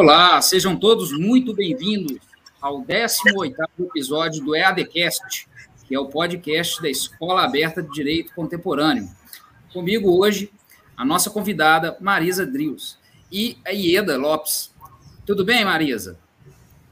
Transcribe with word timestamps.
Olá, 0.00 0.40
sejam 0.40 0.76
todos 0.76 1.10
muito 1.10 1.52
bem-vindos 1.52 2.18
ao 2.62 2.80
18º 2.82 3.56
episódio 3.80 4.44
do 4.44 4.54
EADcast, 4.54 5.48
que 5.88 5.92
é 5.92 5.98
o 5.98 6.06
podcast 6.06 6.80
da 6.80 6.88
Escola 6.88 7.42
Aberta 7.42 7.82
de 7.82 7.90
Direito 7.90 8.32
Contemporâneo. 8.32 9.10
Comigo 9.72 10.16
hoje, 10.16 10.52
a 10.96 11.04
nossa 11.04 11.30
convidada 11.30 11.96
Marisa 11.98 12.46
Drius 12.46 12.96
e 13.32 13.58
a 13.66 13.70
Ieda 13.70 14.16
Lopes. 14.16 14.72
Tudo 15.26 15.44
bem, 15.44 15.64
Marisa? 15.64 16.16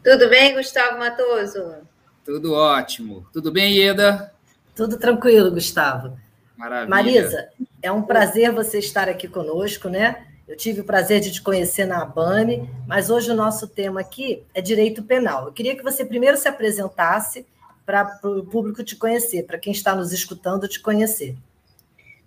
Tudo 0.03 0.29
bem, 0.29 0.57
Gustavo 0.57 0.99
Matoso? 0.99 1.77
Tudo 2.25 2.55
ótimo. 2.55 3.25
Tudo 3.33 3.53
bem, 3.53 3.73
Ieda? 3.73 4.35
Tudo 4.75 4.99
tranquilo, 4.99 5.53
Gustavo. 5.53 6.19
Maravilha. 6.57 6.91
Marisa, 6.91 7.49
é 7.81 7.93
um 7.93 8.03
prazer 8.03 8.51
você 8.51 8.81
estar 8.81 9.09
aqui 9.09 9.29
conosco, 9.29 9.89
né? 9.89 10.27
Eu 10.49 10.57
tive 10.57 10.81
o 10.81 10.85
prazer 10.85 11.21
de 11.21 11.33
te 11.33 11.43
conhecer 11.43 11.87
na 11.87 12.03
ABANE, 12.03 12.71
mas 12.87 13.11
hoje 13.11 13.31
o 13.31 13.35
nosso 13.35 13.67
tema 13.67 14.01
aqui 14.01 14.45
é 14.55 14.61
direito 14.61 15.03
penal. 15.03 15.47
Eu 15.47 15.53
queria 15.53 15.75
que 15.75 15.83
você 15.83 16.05
primeiro 16.05 16.37
se 16.37 16.47
apresentasse 16.47 17.45
para 17.85 18.21
o 18.23 18.45
público 18.45 18.85
te 18.85 18.95
conhecer, 18.95 19.43
para 19.45 19.59
quem 19.59 19.73
está 19.73 19.95
nos 19.95 20.13
escutando 20.13 20.69
te 20.69 20.81
conhecer. 20.81 21.37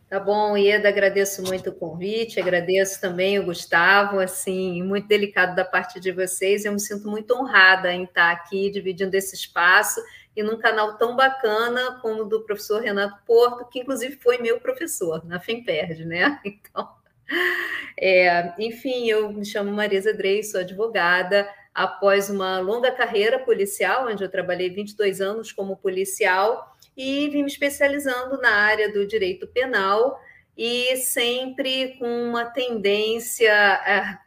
Tá 0.10 0.20
bom, 0.20 0.58
Ieda, 0.58 0.90
agradeço 0.90 1.44
muito 1.44 1.70
o 1.70 1.74
convite, 1.74 2.40
agradeço 2.42 3.00
também 3.00 3.40
o 3.40 3.46
Gustavo, 3.46 4.20
assim, 4.20 4.82
muito 4.82 5.08
delicado 5.08 5.56
da 5.56 5.64
parte 5.64 6.00
de 6.00 6.12
vocês, 6.12 6.66
eu 6.66 6.74
me 6.74 6.80
sinto 6.80 7.08
muito 7.08 7.34
honrada 7.36 7.94
em 7.94 8.04
estar 8.04 8.32
aqui 8.32 8.70
dividindo 8.72 9.16
esse 9.16 9.36
espaço 9.36 10.02
e 10.36 10.42
num 10.42 10.58
canal 10.58 10.98
tão 10.98 11.16
bacana 11.16 12.00
como 12.02 12.24
o 12.24 12.26
do 12.26 12.42
professor 12.42 12.82
Renato 12.82 13.24
Porto, 13.26 13.70
que 13.70 13.80
inclusive 13.80 14.18
foi 14.18 14.40
meu 14.40 14.60
professor 14.60 15.24
na 15.26 15.40
FEMPERD, 15.40 16.04
né? 16.06 16.40
Então, 16.44 16.99
é, 17.98 18.54
enfim, 18.60 19.10
eu 19.10 19.32
me 19.32 19.46
chamo 19.46 19.72
Marisa 19.72 20.14
Drey, 20.14 20.44
sou 20.44 20.62
advogada. 20.62 21.50
Após 21.74 22.30
uma 22.30 22.60
longa 22.60 22.92
carreira 22.92 23.40
policial, 23.40 24.08
onde 24.08 24.24
eu 24.24 24.30
trabalhei 24.30 24.70
22 24.70 25.22
anos 25.22 25.52
como 25.52 25.78
policial, 25.78 26.76
e 26.98 27.30
vim 27.30 27.44
me 27.44 27.48
especializando 27.48 28.42
na 28.42 28.52
área 28.52 28.92
do 28.92 29.06
direito 29.06 29.48
penal 29.48 30.20
e 30.58 30.98
sempre 30.98 31.96
com 31.98 32.06
uma 32.06 32.44
tendência 32.44 33.50
é, 33.54 34.18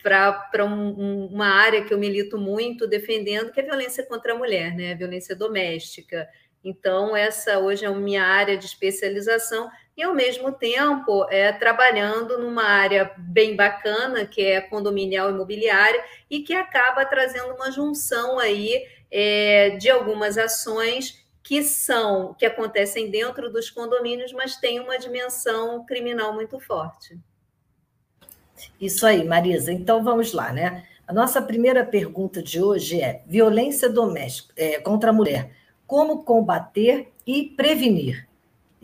para 0.00 0.64
um, 0.64 1.26
uma 1.26 1.48
área 1.48 1.84
que 1.84 1.92
eu 1.92 1.98
milito 1.98 2.38
muito 2.38 2.86
defendendo, 2.86 3.50
que 3.50 3.58
é 3.58 3.64
a 3.64 3.66
violência 3.66 4.06
contra 4.06 4.32
a 4.32 4.38
mulher, 4.38 4.76
né? 4.76 4.92
A 4.92 4.96
violência 4.96 5.34
doméstica. 5.34 6.28
Então, 6.62 7.16
essa 7.16 7.58
hoje 7.58 7.84
é 7.84 7.88
a 7.88 7.92
minha 7.92 8.22
área 8.22 8.56
de 8.56 8.64
especialização, 8.64 9.68
e 9.96 10.02
ao 10.02 10.14
mesmo 10.14 10.52
tempo 10.52 11.26
é, 11.30 11.52
trabalhando 11.52 12.38
numa 12.38 12.64
área 12.64 13.12
bem 13.16 13.56
bacana, 13.56 14.26
que 14.26 14.42
é 14.42 14.60
condominial 14.60 15.30
imobiliária, 15.30 16.04
e 16.30 16.40
que 16.40 16.52
acaba 16.54 17.06
trazendo 17.06 17.54
uma 17.54 17.70
junção 17.70 18.38
aí 18.38 18.86
é, 19.10 19.70
de 19.70 19.88
algumas 19.88 20.36
ações 20.36 21.24
que 21.42 21.62
são, 21.62 22.34
que 22.34 22.44
acontecem 22.44 23.10
dentro 23.10 23.50
dos 23.50 23.70
condomínios, 23.70 24.32
mas 24.32 24.56
tem 24.56 24.80
uma 24.80 24.98
dimensão 24.98 25.86
criminal 25.86 26.34
muito 26.34 26.58
forte. 26.58 27.18
Isso 28.80 29.06
aí, 29.06 29.24
Marisa. 29.24 29.72
Então 29.72 30.02
vamos 30.02 30.32
lá, 30.32 30.52
né? 30.52 30.84
A 31.06 31.12
nossa 31.12 31.40
primeira 31.40 31.84
pergunta 31.84 32.42
de 32.42 32.60
hoje 32.60 33.00
é: 33.00 33.22
violência 33.26 33.88
doméstica 33.88 34.52
é, 34.56 34.80
contra 34.80 35.10
a 35.10 35.12
mulher. 35.12 35.52
Como 35.86 36.24
combater 36.24 37.12
e 37.24 37.44
prevenir? 37.44 38.25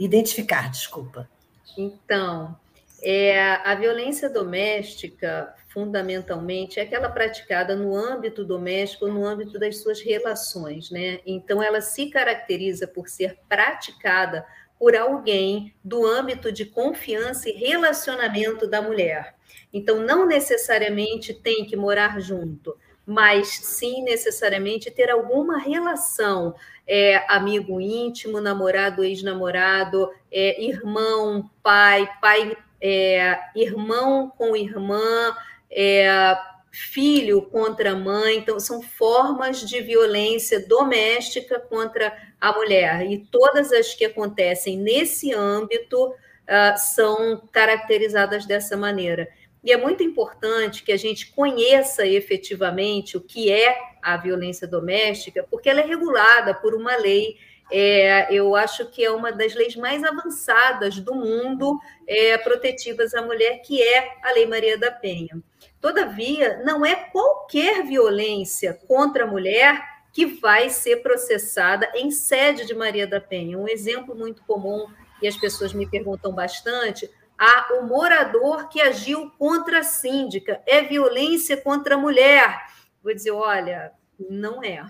Identificar, 0.04 0.68
desculpa. 0.68 1.30
Então, 1.78 2.58
é, 3.00 3.38
a 3.38 3.72
violência 3.76 4.28
doméstica, 4.28 5.54
fundamentalmente, 5.68 6.80
é 6.80 6.82
aquela 6.82 7.08
praticada 7.08 7.76
no 7.76 7.94
âmbito 7.94 8.44
doméstico, 8.44 9.06
no 9.06 9.24
âmbito 9.24 9.60
das 9.60 9.78
suas 9.78 10.00
relações, 10.00 10.90
né? 10.90 11.20
Então, 11.24 11.62
ela 11.62 11.80
se 11.80 12.10
caracteriza 12.10 12.88
por 12.88 13.08
ser 13.08 13.38
praticada 13.48 14.44
por 14.76 14.96
alguém 14.96 15.72
do 15.84 16.04
âmbito 16.04 16.50
de 16.50 16.66
confiança 16.66 17.48
e 17.48 17.52
relacionamento 17.52 18.66
da 18.66 18.82
mulher. 18.82 19.36
Então, 19.72 20.00
não 20.00 20.26
necessariamente 20.26 21.32
tem 21.32 21.64
que 21.64 21.76
morar 21.76 22.20
junto, 22.20 22.76
mas 23.06 23.48
sim 23.48 24.02
necessariamente 24.02 24.90
ter 24.90 25.10
alguma 25.10 25.58
relação, 25.58 26.54
é, 26.86 27.24
amigo 27.28 27.80
íntimo, 27.80 28.40
namorado, 28.40 29.04
ex-namorado, 29.04 30.10
é, 30.30 30.62
irmão, 30.62 31.50
pai, 31.62 32.08
pai, 32.20 32.56
é, 32.80 33.38
irmão 33.54 34.32
com 34.36 34.56
irmã, 34.56 35.36
é, 35.70 36.36
filho 36.72 37.42
contra 37.42 37.94
mãe. 37.94 38.38
Então, 38.38 38.58
são 38.58 38.80
formas 38.80 39.60
de 39.60 39.80
violência 39.80 40.66
doméstica 40.66 41.60
contra 41.60 42.16
a 42.40 42.52
mulher. 42.52 43.06
E 43.06 43.18
todas 43.18 43.70
as 43.72 43.94
que 43.94 44.06
acontecem 44.06 44.78
nesse 44.78 45.32
âmbito 45.34 46.08
uh, 46.08 46.78
são 46.78 47.46
caracterizadas 47.52 48.46
dessa 48.46 48.76
maneira. 48.76 49.28
E 49.62 49.70
é 49.70 49.76
muito 49.76 50.02
importante 50.02 50.82
que 50.82 50.90
a 50.90 50.96
gente 50.96 51.30
conheça 51.30 52.06
efetivamente 52.06 53.16
o 53.16 53.20
que 53.20 53.50
é 53.50 53.78
a 54.02 54.16
violência 54.16 54.66
doméstica, 54.66 55.46
porque 55.48 55.70
ela 55.70 55.80
é 55.80 55.86
regulada 55.86 56.52
por 56.52 56.74
uma 56.74 56.96
lei. 56.96 57.36
É, 57.70 58.26
eu 58.34 58.56
acho 58.56 58.90
que 58.90 59.04
é 59.04 59.10
uma 59.10 59.30
das 59.30 59.54
leis 59.54 59.76
mais 59.76 60.02
avançadas 60.02 60.98
do 60.98 61.14
mundo 61.14 61.78
é, 62.06 62.36
protetivas 62.38 63.14
à 63.14 63.22
mulher, 63.22 63.62
que 63.62 63.80
é 63.80 64.16
a 64.22 64.32
Lei 64.32 64.46
Maria 64.46 64.76
da 64.76 64.90
Penha. 64.90 65.40
Todavia, 65.80 66.60
não 66.64 66.84
é 66.84 66.94
qualquer 66.94 67.84
violência 67.84 68.78
contra 68.86 69.24
a 69.24 69.26
mulher 69.26 69.80
que 70.12 70.26
vai 70.26 70.68
ser 70.68 70.96
processada 70.96 71.90
em 71.94 72.10
sede 72.10 72.66
de 72.66 72.74
Maria 72.74 73.06
da 73.06 73.20
Penha. 73.20 73.58
Um 73.58 73.68
exemplo 73.68 74.14
muito 74.14 74.42
comum, 74.44 74.86
e 75.22 75.28
as 75.28 75.36
pessoas 75.36 75.72
me 75.72 75.88
perguntam 75.88 76.32
bastante, 76.32 77.08
a 77.42 77.74
o 77.74 77.82
morador 77.82 78.68
que 78.68 78.80
agiu 78.80 79.28
contra 79.36 79.80
a 79.80 79.82
síndica. 79.82 80.62
É 80.64 80.82
violência 80.82 81.56
contra 81.56 81.96
a 81.96 81.98
mulher. 81.98 82.56
Vou 83.02 83.12
dizer, 83.12 83.32
olha, 83.32 83.92
não 84.30 84.62
é. 84.62 84.80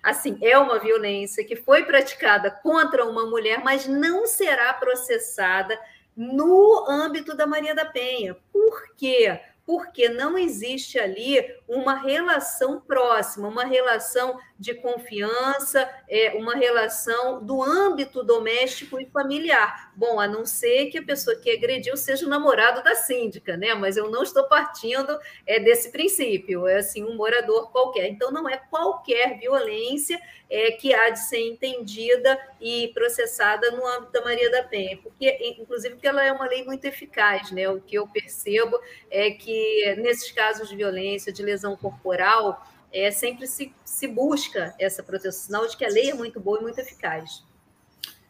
Assim, 0.00 0.38
é 0.40 0.56
uma 0.56 0.78
violência 0.78 1.44
que 1.44 1.56
foi 1.56 1.84
praticada 1.84 2.48
contra 2.48 3.04
uma 3.04 3.26
mulher, 3.26 3.60
mas 3.64 3.88
não 3.88 4.24
será 4.24 4.72
processada 4.72 5.76
no 6.16 6.86
âmbito 6.88 7.36
da 7.36 7.44
Maria 7.44 7.74
da 7.74 7.84
Penha. 7.84 8.36
Por 8.52 8.94
quê? 8.96 9.40
porque 9.70 10.08
não 10.08 10.36
existe 10.36 10.98
ali 10.98 11.38
uma 11.68 11.94
relação 11.94 12.80
próxima, 12.80 13.46
uma 13.46 13.64
relação 13.64 14.36
de 14.60 14.74
confiança, 14.74 15.90
é, 16.06 16.34
uma 16.34 16.54
relação 16.54 17.42
do 17.42 17.62
âmbito 17.62 18.22
doméstico 18.22 19.00
e 19.00 19.06
familiar. 19.06 19.90
Bom, 19.96 20.20
a 20.20 20.28
não 20.28 20.44
ser 20.44 20.90
que 20.90 20.98
a 20.98 21.02
pessoa 21.02 21.34
que 21.34 21.50
agrediu 21.50 21.96
seja 21.96 22.26
o 22.26 22.28
namorado 22.28 22.82
da 22.82 22.94
síndica, 22.94 23.56
né? 23.56 23.72
Mas 23.72 23.96
eu 23.96 24.10
não 24.10 24.22
estou 24.22 24.44
partindo 24.44 25.18
é, 25.46 25.58
desse 25.58 25.90
princípio, 25.90 26.66
é 26.66 26.76
assim, 26.76 27.02
um 27.02 27.16
morador 27.16 27.72
qualquer. 27.72 28.06
Então, 28.08 28.30
não 28.30 28.46
é 28.46 28.58
qualquer 28.58 29.38
violência 29.38 30.20
é, 30.50 30.72
que 30.72 30.92
há 30.92 31.08
de 31.08 31.20
ser 31.20 31.40
entendida 31.40 32.38
e 32.60 32.88
processada 32.88 33.70
no 33.70 33.86
âmbito 33.86 34.12
da 34.12 34.22
Maria 34.22 34.50
da 34.50 34.62
Penha, 34.62 34.98
porque, 35.02 35.38
inclusive, 35.58 35.94
porque 35.94 36.08
ela 36.08 36.22
é 36.22 36.30
uma 36.30 36.46
lei 36.46 36.64
muito 36.64 36.84
eficaz, 36.84 37.50
né? 37.50 37.66
O 37.70 37.80
que 37.80 37.96
eu 37.96 38.06
percebo 38.06 38.78
é 39.10 39.30
que 39.30 39.96
nesses 39.96 40.30
casos 40.32 40.68
de 40.68 40.76
violência, 40.76 41.32
de 41.32 41.42
lesão 41.42 41.74
corporal, 41.78 42.62
é, 42.92 43.10
sempre 43.10 43.46
se, 43.46 43.74
se 43.84 44.06
busca 44.06 44.74
essa 44.78 45.02
proteção, 45.02 45.46
sinal 45.46 45.66
de 45.68 45.76
que 45.76 45.84
a 45.84 45.88
lei 45.88 46.10
é 46.10 46.14
muito 46.14 46.40
boa 46.40 46.58
e 46.58 46.62
muito 46.62 46.78
eficaz. 46.78 47.44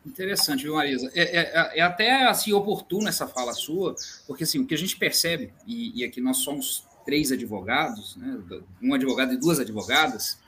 Interessante, 0.04 0.62
viu, 0.62 0.74
Marisa? 0.74 1.10
É, 1.14 1.22
é, 1.22 1.78
é, 1.78 1.80
até 1.82 2.24
assim 2.26 2.52
oportuno 2.52 3.08
essa 3.08 3.26
fala 3.26 3.52
sua, 3.52 3.94
porque 4.26 4.44
assim, 4.44 4.58
o 4.58 4.66
que 4.66 4.74
a 4.74 4.78
gente 4.78 4.96
percebe, 4.96 5.52
e, 5.66 6.00
e 6.00 6.04
aqui 6.04 6.20
nós 6.20 6.38
somos 6.38 6.86
três 7.04 7.30
advogados, 7.32 8.16
né, 8.16 8.40
um 8.82 8.94
advogado 8.94 9.32
e 9.32 9.36
duas 9.36 9.58
advogadas, 9.58 10.38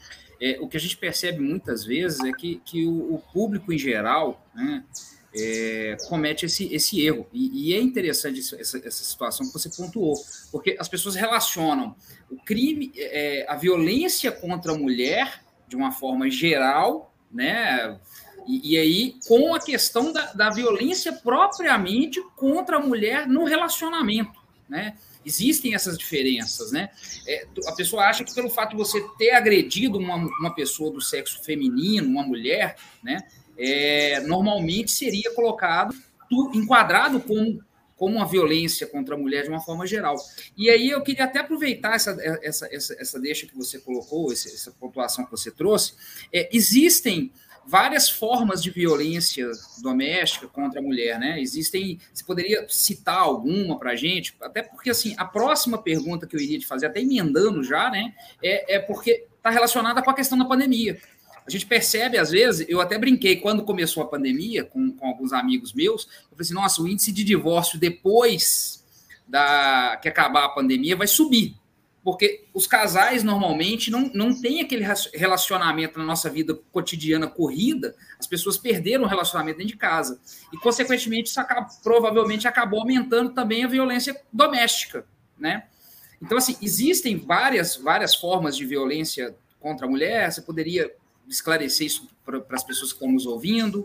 é, 0.40 0.58
o 0.60 0.68
que 0.68 0.76
a 0.76 0.80
gente 0.80 0.96
percebe 0.96 1.40
muitas 1.40 1.84
vezes 1.84 2.20
é 2.20 2.32
que, 2.32 2.60
que 2.64 2.86
o, 2.86 3.14
o 3.14 3.22
público 3.32 3.72
em 3.72 3.78
geral 3.78 4.44
né, 4.54 4.84
é, 5.34 5.96
comete 6.08 6.46
esse, 6.46 6.72
esse 6.72 7.04
erro. 7.04 7.26
E, 7.32 7.70
e 7.70 7.74
é 7.74 7.80
interessante 7.80 8.40
essa, 8.40 8.78
essa, 8.78 9.04
situação 9.04 9.46
que 9.46 9.52
você 9.52 9.70
pontuou, 9.70 10.14
porque 10.50 10.76
as 10.78 10.88
pessoas 10.88 11.14
relacionam 11.14 11.96
o 12.30 12.36
crime, 12.36 12.92
é, 12.96 13.46
a 13.48 13.56
violência 13.56 14.30
contra 14.30 14.72
a 14.72 14.78
mulher, 14.78 15.42
de 15.66 15.76
uma 15.76 15.90
forma 15.90 16.30
geral, 16.30 17.14
né? 17.32 17.98
E, 18.46 18.72
e 18.72 18.78
aí, 18.78 19.16
com 19.26 19.54
a 19.54 19.60
questão 19.60 20.12
da, 20.12 20.32
da 20.32 20.50
violência 20.50 21.12
propriamente 21.12 22.20
contra 22.36 22.76
a 22.76 22.80
mulher 22.80 23.26
no 23.26 23.44
relacionamento, 23.44 24.40
né? 24.68 24.96
Existem 25.24 25.74
essas 25.74 25.96
diferenças, 25.96 26.72
né? 26.72 26.90
É, 27.26 27.46
a 27.66 27.72
pessoa 27.72 28.04
acha 28.04 28.24
que 28.24 28.34
pelo 28.34 28.50
fato 28.50 28.70
de 28.70 28.76
você 28.76 29.00
ter 29.16 29.30
agredido 29.30 29.96
uma, 29.96 30.16
uma 30.16 30.54
pessoa 30.54 30.90
do 30.90 31.00
sexo 31.00 31.42
feminino, 31.44 32.08
uma 32.08 32.24
mulher, 32.24 32.76
né? 33.02 33.18
É, 33.58 34.20
normalmente 34.20 34.90
seria 34.90 35.32
colocado, 35.34 35.94
enquadrado 36.54 37.20
como, 37.20 37.62
como 37.96 38.20
a 38.20 38.24
violência 38.24 38.86
contra 38.86 39.14
a 39.14 39.18
mulher 39.18 39.44
de 39.44 39.48
uma 39.48 39.60
forma 39.60 39.86
geral. 39.86 40.16
E 40.56 40.70
aí 40.70 40.90
eu 40.90 41.02
queria 41.02 41.24
até 41.24 41.40
aproveitar 41.40 41.94
essa, 41.94 42.16
essa, 42.42 42.68
essa, 42.74 42.96
essa 42.98 43.20
deixa 43.20 43.46
que 43.46 43.56
você 43.56 43.78
colocou, 43.78 44.32
essa 44.32 44.72
pontuação 44.72 45.24
que 45.24 45.30
você 45.30 45.50
trouxe. 45.50 45.94
É, 46.32 46.48
existem 46.52 47.30
várias 47.66 48.08
formas 48.10 48.62
de 48.62 48.70
violência 48.70 49.48
doméstica 49.80 50.48
contra 50.48 50.80
a 50.80 50.82
mulher, 50.82 51.18
né? 51.18 51.40
Existem, 51.40 51.98
você 52.12 52.24
poderia 52.24 52.66
citar 52.68 53.18
alguma 53.18 53.78
para 53.78 53.92
a 53.92 53.96
gente? 53.96 54.34
Até 54.40 54.62
porque, 54.62 54.90
assim, 54.90 55.14
a 55.16 55.24
próxima 55.24 55.78
pergunta 55.78 56.26
que 56.26 56.34
eu 56.34 56.40
iria 56.40 56.58
te 56.58 56.66
fazer, 56.66 56.86
até 56.86 57.00
emendando 57.00 57.62
já, 57.62 57.90
né? 57.90 58.14
É, 58.42 58.76
é 58.76 58.78
porque 58.78 59.26
está 59.36 59.50
relacionada 59.50 60.02
com 60.02 60.10
a 60.10 60.14
questão 60.14 60.38
da 60.38 60.44
pandemia. 60.44 61.00
A 61.46 61.50
gente 61.50 61.66
percebe, 61.66 62.18
às 62.18 62.30
vezes, 62.30 62.66
eu 62.68 62.80
até 62.80 62.96
brinquei, 62.96 63.36
quando 63.36 63.64
começou 63.64 64.02
a 64.02 64.06
pandemia, 64.06 64.64
com, 64.64 64.92
com 64.92 65.06
alguns 65.06 65.32
amigos 65.32 65.72
meus, 65.72 66.04
eu 66.04 66.30
falei 66.30 66.40
assim, 66.40 66.54
nossa, 66.54 66.82
o 66.82 66.88
índice 66.88 67.10
de 67.10 67.24
divórcio 67.24 67.78
depois 67.78 68.84
da 69.26 69.98
que 70.00 70.08
acabar 70.08 70.44
a 70.44 70.48
pandemia 70.48 70.96
vai 70.96 71.06
subir. 71.06 71.56
Porque 72.04 72.44
os 72.52 72.66
casais, 72.66 73.22
normalmente, 73.22 73.90
não, 73.90 74.10
não 74.12 74.38
têm 74.38 74.60
aquele 74.60 74.84
relacionamento 75.14 75.98
na 75.98 76.04
nossa 76.04 76.28
vida 76.28 76.58
cotidiana 76.72 77.28
corrida, 77.28 77.94
as 78.18 78.26
pessoas 78.26 78.58
perderam 78.58 79.04
o 79.04 79.06
relacionamento 79.06 79.58
dentro 79.58 79.72
de 79.72 79.78
casa. 79.78 80.20
E, 80.52 80.56
consequentemente, 80.56 81.30
isso 81.30 81.40
acaba, 81.40 81.68
provavelmente 81.82 82.48
acabou 82.48 82.80
aumentando 82.80 83.30
também 83.32 83.64
a 83.64 83.68
violência 83.68 84.20
doméstica, 84.32 85.06
né? 85.38 85.64
Então, 86.20 86.38
assim, 86.38 86.56
existem 86.60 87.16
várias, 87.16 87.76
várias 87.76 88.14
formas 88.14 88.56
de 88.56 88.66
violência 88.66 89.36
contra 89.60 89.86
a 89.86 89.90
mulher. 89.90 90.30
Você 90.30 90.42
poderia 90.42 90.92
esclarecer 91.28 91.86
isso 91.86 92.08
para 92.24 92.42
as 92.50 92.64
pessoas 92.64 92.92
que 92.92 92.96
estão 92.96 93.12
nos 93.12 93.26
ouvindo? 93.26 93.84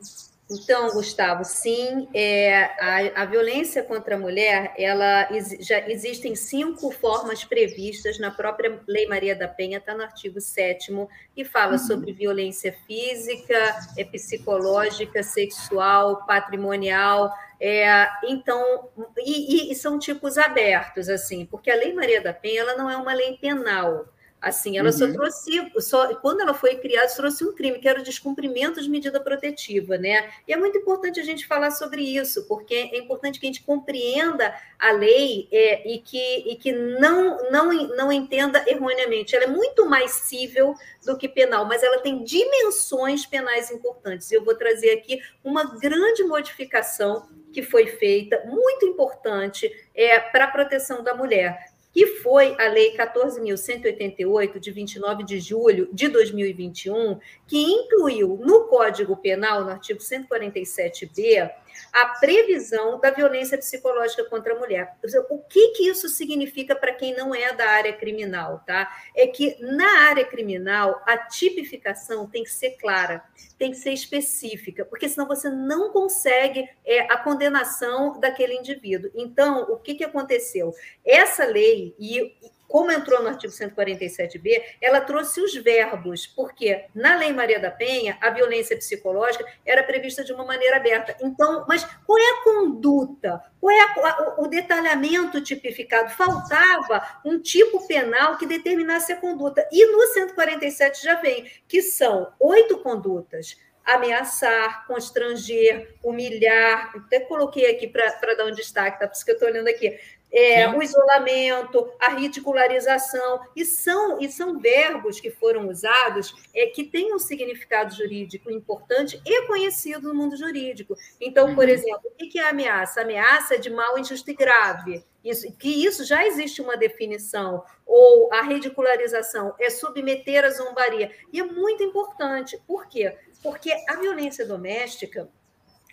Então, 0.49 0.89
Gustavo, 0.91 1.43
sim, 1.43 2.07
é, 2.13 2.63
a, 2.79 3.23
a, 3.23 3.25
violência 3.25 3.83
contra 3.83 4.15
a 4.15 4.19
mulher, 4.19 4.73
ela 4.77 5.27
já 5.59 5.89
existem 5.89 6.37
cinco 6.37 6.89
formas 6.89 7.43
previstas 7.43 8.17
na 8.17 8.31
própria 8.31 8.79
Lei 8.87 9.05
Maria 9.07 9.35
da 9.35 9.49
Penha, 9.49 9.77
está 9.77 9.93
no 9.93 10.03
artigo 10.03 10.39
7 10.39 10.93
e 11.35 11.43
fala 11.43 11.73
uhum. 11.73 11.77
sobre 11.79 12.13
violência 12.13 12.73
física, 12.87 13.75
é, 13.97 14.05
psicológica, 14.05 15.21
sexual, 15.21 16.25
patrimonial. 16.25 17.29
É, 17.59 18.07
então, 18.23 18.87
e, 19.17 19.69
e, 19.69 19.75
são 19.75 19.99
tipos 19.99 20.37
abertos, 20.37 21.09
assim, 21.09 21.45
porque 21.45 21.69
a 21.69 21.75
Lei 21.75 21.93
Maria 21.93 22.21
da 22.21 22.31
Penha 22.31 22.61
ela 22.61 22.77
não 22.77 22.89
é 22.89 22.95
uma 22.95 23.13
lei 23.13 23.37
penal. 23.37 24.05
Assim, 24.39 24.77
ela 24.77 24.89
uhum. 24.89 24.93
só 24.93 25.11
trouxe, 25.11 25.71
só, 25.79 26.15
quando 26.15 26.41
ela 26.41 26.53
foi 26.53 26.75
criada, 26.75 27.11
trouxe 27.11 27.43
um 27.43 27.55
crime, 27.55 27.79
que 27.79 27.87
era 27.87 27.99
o 27.99 28.03
descumprimento 28.03 28.79
de 28.79 28.87
medida 28.87 29.19
protetiva, 29.19 29.97
né? 29.97 30.29
E 30.47 30.53
é 30.53 30.57
muito 30.57 30.77
importante 30.77 31.19
a 31.19 31.23
gente 31.23 31.47
falar 31.47 31.71
sobre 31.71 32.03
isso, 32.03 32.47
porque 32.47 32.75
é 32.75 32.99
importante 32.99 33.39
que 33.39 33.47
a 33.47 33.49
gente 33.49 33.63
compreenda 33.63 34.55
a 34.77 34.91
lei 34.91 35.47
é, 35.51 35.91
e 35.91 35.97
que, 35.97 36.51
e 36.51 36.55
que 36.55 36.71
não, 36.71 37.49
não, 37.49 37.73
não 37.95 38.11
entenda 38.11 38.63
erroneamente. 38.67 39.35
Ela 39.35 39.45
é 39.45 39.47
muito 39.47 39.89
mais 39.89 40.11
cível 40.11 40.75
do 41.03 41.17
que 41.17 41.27
penal, 41.27 41.65
mas 41.65 41.81
ela 41.81 41.97
tem 41.99 42.23
dimensões 42.23 43.25
penais 43.25 43.71
importantes. 43.71 44.31
Eu 44.31 44.43
vou 44.43 44.53
trazer 44.53 44.91
aqui 44.91 45.19
uma 45.43 45.79
grande 45.79 46.23
modificação 46.23 47.27
que 47.51 47.63
foi 47.63 47.87
feita, 47.87 48.43
muito 48.45 48.85
importante, 48.85 49.67
é, 49.95 50.19
para 50.19 50.45
a 50.45 50.51
proteção 50.51 51.03
da 51.03 51.15
mulher 51.15 51.66
que 51.97 52.05
foi 52.05 52.55
a 52.59 52.67
Lei 52.67 52.95
14.188, 52.95 54.59
de 54.59 54.69
29 54.69 55.23
de 55.23 55.39
julho 55.39 55.89
de 55.91 56.07
2021, 56.07 57.19
que 57.47 57.57
incluiu 57.57 58.39
no 58.39 58.67
Código 58.67 59.17
Penal, 59.17 59.63
no 59.63 59.71
artigo 59.71 59.99
147b, 59.99 61.51
a 61.93 62.07
previsão 62.19 62.99
da 62.99 63.11
violência 63.11 63.57
psicológica 63.57 64.23
contra 64.25 64.53
a 64.53 64.59
mulher. 64.59 64.95
O 65.29 65.39
que, 65.39 65.69
que 65.69 65.89
isso 65.89 66.09
significa 66.09 66.75
para 66.75 66.93
quem 66.93 67.15
não 67.15 67.33
é 67.33 67.53
da 67.53 67.69
área 67.69 67.93
criminal, 67.93 68.63
tá? 68.65 68.91
É 69.15 69.27
que 69.27 69.57
na 69.59 70.07
área 70.07 70.25
criminal 70.25 71.01
a 71.05 71.17
tipificação 71.17 72.27
tem 72.27 72.43
que 72.43 72.51
ser 72.51 72.71
clara, 72.71 73.23
tem 73.57 73.71
que 73.71 73.77
ser 73.77 73.91
específica, 73.91 74.85
porque 74.85 75.09
senão 75.09 75.27
você 75.27 75.49
não 75.49 75.91
consegue 75.91 76.67
é, 76.85 77.01
a 77.11 77.17
condenação 77.17 78.19
daquele 78.19 78.53
indivíduo. 78.53 79.11
Então, 79.15 79.63
o 79.71 79.77
que, 79.77 79.95
que 79.95 80.03
aconteceu? 80.03 80.73
Essa 81.05 81.45
lei, 81.45 81.95
e 81.99 82.35
como 82.67 82.91
entrou 82.91 83.21
no 83.21 83.29
artigo 83.29 83.53
147b, 83.53 84.61
ela 84.81 85.01
trouxe 85.01 85.39
os 85.41 85.55
verbos, 85.55 86.27
porque 86.27 86.85
na 86.93 87.15
Lei 87.15 87.31
Maria 87.31 87.59
da 87.59 87.71
Penha, 87.71 88.17
a 88.21 88.29
violência 88.29 88.75
psicológica 88.75 89.45
era 89.65 89.83
prevista 89.83 90.23
de 90.23 90.33
uma 90.33 90.43
maneira 90.43 90.77
aberta. 90.77 91.15
Então, 91.21 91.65
mas 91.67 91.85
qual 92.05 92.17
é 92.17 92.29
a 92.29 92.43
conduta? 92.43 93.41
Qual 93.59 93.71
é 93.71 93.81
a, 93.81 94.35
o 94.37 94.47
detalhamento 94.47 95.41
tipificado? 95.41 96.09
Faltava 96.09 97.21
um 97.23 97.39
tipo 97.39 97.87
penal 97.87 98.37
que 98.37 98.45
determinasse 98.45 99.13
a 99.13 99.17
conduta. 99.17 99.67
E 99.71 99.85
no 99.85 100.01
147 100.07 101.03
já 101.03 101.15
vem, 101.15 101.49
que 101.67 101.81
são 101.81 102.33
oito 102.39 102.79
condutas 102.79 103.55
ameaçar, 103.87 104.85
constranger, 104.85 105.95
humilhar. 106.03 106.91
Até 106.93 107.21
coloquei 107.21 107.71
aqui 107.71 107.87
para 107.87 108.35
dar 108.35 108.45
um 108.45 108.51
destaque, 108.51 108.99
tá? 108.99 109.07
Por 109.07 109.15
isso 109.15 109.23
que 109.23 109.31
eu 109.31 109.35
estou 109.35 109.47
olhando 109.47 109.69
aqui 109.69 109.97
é, 110.31 110.69
o 110.69 110.81
isolamento, 110.81 111.89
a 111.99 112.11
ridicularização, 112.11 113.41
e 113.55 113.65
são, 113.65 114.19
e 114.19 114.29
são 114.29 114.59
verbos 114.59 115.19
que 115.19 115.31
foram 115.31 115.69
usados 115.69 116.33
é, 116.53 116.67
que 116.67 116.83
têm 116.83 117.13
um 117.13 117.19
significado 117.19 117.95
jurídico 117.95 118.51
importante 118.51 119.21
e 119.25 119.47
conhecido 119.47 120.07
no 120.09 120.15
mundo 120.15 120.35
jurídico. 120.35 120.95
Então, 121.19 121.55
por 121.55 121.65
uhum. 121.65 121.71
exemplo, 121.71 122.11
o 122.11 122.15
que 122.15 122.39
é 122.39 122.49
ameaça? 122.49 123.01
Ameaça 123.01 123.55
é 123.55 123.57
de 123.57 123.69
mal, 123.69 123.97
injusto 123.97 124.29
e 124.29 124.33
grave. 124.33 125.03
Isso, 125.23 125.51
que 125.57 125.85
isso 125.85 126.05
já 126.05 126.25
existe 126.25 126.61
uma 126.61 126.77
definição, 126.77 127.63
ou 127.85 128.31
a 128.33 128.41
ridicularização 128.41 129.53
é 129.59 129.69
submeter 129.69 130.45
a 130.45 130.49
zombaria. 130.49 131.11
E 131.33 131.39
é 131.39 131.43
muito 131.43 131.83
importante. 131.83 132.61
Por 132.65 132.87
quê? 132.87 133.15
Porque 133.41 133.71
a 133.89 133.95
violência 133.95 134.45
doméstica 134.45 135.29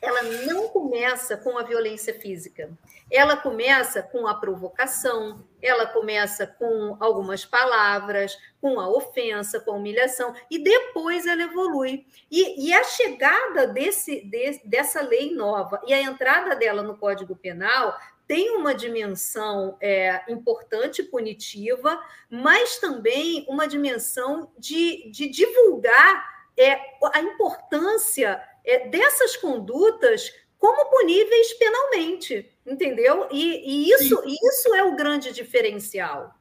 ela 0.05 0.23
não 0.23 0.69
começa 0.69 1.37
com 1.37 1.57
a 1.57 1.63
violência 1.63 2.13
física. 2.21 2.71
Ela 3.11 3.37
começa 3.37 4.03
com 4.03 4.27
a 4.27 4.35
provocação, 4.35 5.45
ela 5.63 5.87
começa 5.87 6.47
com 6.47 6.97
algumas 7.01 7.45
palavras, 7.45 8.37
com 8.61 8.79
a 8.79 8.89
ofensa, 8.89 9.61
com 9.61 9.73
a 9.73 9.77
humilhação, 9.77 10.35
e 10.51 10.59
depois 10.59 11.27
ela 11.27 11.43
evolui. 11.43 12.07
E, 12.31 12.69
e 12.69 12.73
a 12.73 12.85
chegada 12.85 13.67
desse, 13.67 14.21
de, 14.21 14.61
dessa 14.65 15.01
lei 15.01 15.35
nova 15.35 15.81
e 15.87 15.95
a 15.95 16.01
entrada 16.01 16.55
dela 16.55 16.83
no 16.83 16.99
Código 16.99 17.35
Penal 17.35 17.99
tem 18.27 18.57
uma 18.57 18.75
dimensão 18.75 19.77
é, 19.81 20.23
importante 20.29 21.03
punitiva, 21.03 22.03
mas 22.31 22.79
também 22.79 23.45
uma 23.49 23.67
dimensão 23.67 24.51
de, 24.59 25.11
de 25.11 25.29
divulgar 25.29 26.35
é, 26.57 26.79
a 27.13 27.21
importância 27.21 28.43
é, 28.65 28.89
dessas 28.89 29.37
condutas 29.37 30.33
como 30.59 30.91
puníveis 30.91 31.53
penalmente, 31.55 32.51
entendeu? 32.67 33.29
E, 33.31 33.89
e 33.89 33.91
isso, 33.91 34.23
isso 34.27 34.75
é 34.75 34.83
o 34.83 34.97
grande 34.97 35.33
diferencial. 35.33 36.35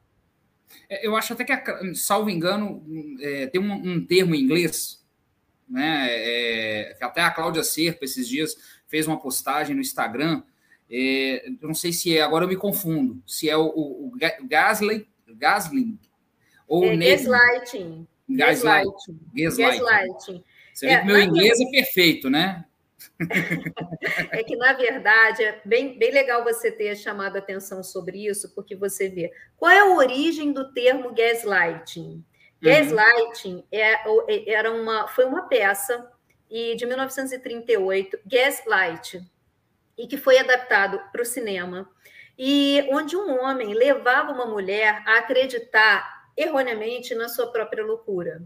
É, 0.90 1.06
eu 1.06 1.16
acho 1.16 1.34
até 1.34 1.44
que, 1.44 1.96
salvo 1.96 2.30
engano, 2.30 2.84
é, 3.20 3.48
tem 3.48 3.60
um, 3.60 3.74
um, 3.74 4.06
termo 4.06 4.34
em 4.34 4.42
inglês, 4.42 5.04
né? 5.68 6.08
É, 6.10 6.98
até 7.02 7.22
a 7.22 7.32
Cláudia 7.32 7.64
Serpa, 7.64 8.06
esses 8.06 8.28
dias, 8.28 8.56
fez 8.88 9.08
uma 9.08 9.20
postagem 9.20 9.76
no 9.76 9.82
Instagram. 9.82 10.44
É, 10.90 11.46
não 11.62 11.74
sei 11.74 11.92
se 11.92 12.16
é, 12.16 12.22
agora 12.22 12.46
eu 12.46 12.50
me 12.50 12.56
confundo, 12.56 13.22
se 13.26 13.50
é 13.50 13.58
o, 13.58 13.66
o, 13.66 14.08
o 14.08 14.12
gaslight, 14.48 15.08
gaslighting 15.28 16.00
ou 16.68 16.86
é, 16.86 16.96
gaslighting. 16.96 18.08
Gaslighting. 18.30 19.20
Gaslighting. 19.36 19.64
gaslighting. 19.64 20.44
Você 20.74 20.88
vê 20.88 20.94
é, 20.94 21.00
que 21.00 21.06
meu 21.06 21.20
inglês 21.20 21.60
é 21.60 21.70
perfeito, 21.70 22.30
né? 22.30 22.66
é 24.32 24.44
que, 24.44 24.56
na 24.56 24.74
verdade, 24.74 25.44
é 25.44 25.62
bem, 25.66 25.98
bem 25.98 26.12
legal 26.12 26.44
você 26.44 26.72
ter 26.72 26.96
chamado 26.96 27.36
a 27.36 27.40
atenção 27.40 27.84
sobre 27.84 28.26
isso, 28.26 28.54
porque 28.56 28.76
você 28.76 29.10
vê 29.10 29.32
qual 29.58 29.72
é 29.72 29.80
a 29.80 29.96
origem 29.96 30.52
do 30.52 30.72
termo 30.74 31.14
gaslighting. 31.14 32.10
Uhum. 32.10 32.24
Gaslighting 32.62 33.64
é, 33.72 33.94
é, 33.94 34.50
era 34.52 34.72
uma, 34.72 35.08
foi 35.08 35.26
uma 35.26 35.48
peça 35.48 36.10
e 36.50 36.76
de 36.76 36.86
1938, 36.86 38.20
Gaslight, 38.26 39.22
e 39.98 40.08
que 40.08 40.18
foi 40.18 40.38
adaptado 40.38 41.00
para 41.12 41.22
o 41.22 41.26
cinema, 41.26 41.90
e 42.38 42.88
onde 42.92 43.16
um 43.16 43.42
homem 43.42 43.74
levava 43.74 44.32
uma 44.32 44.46
mulher 44.46 45.04
a 45.06 45.18
acreditar 45.20 46.30
erroneamente 46.36 47.14
na 47.16 47.28
sua 47.28 47.52
própria 47.52 47.84
loucura. 47.84 48.44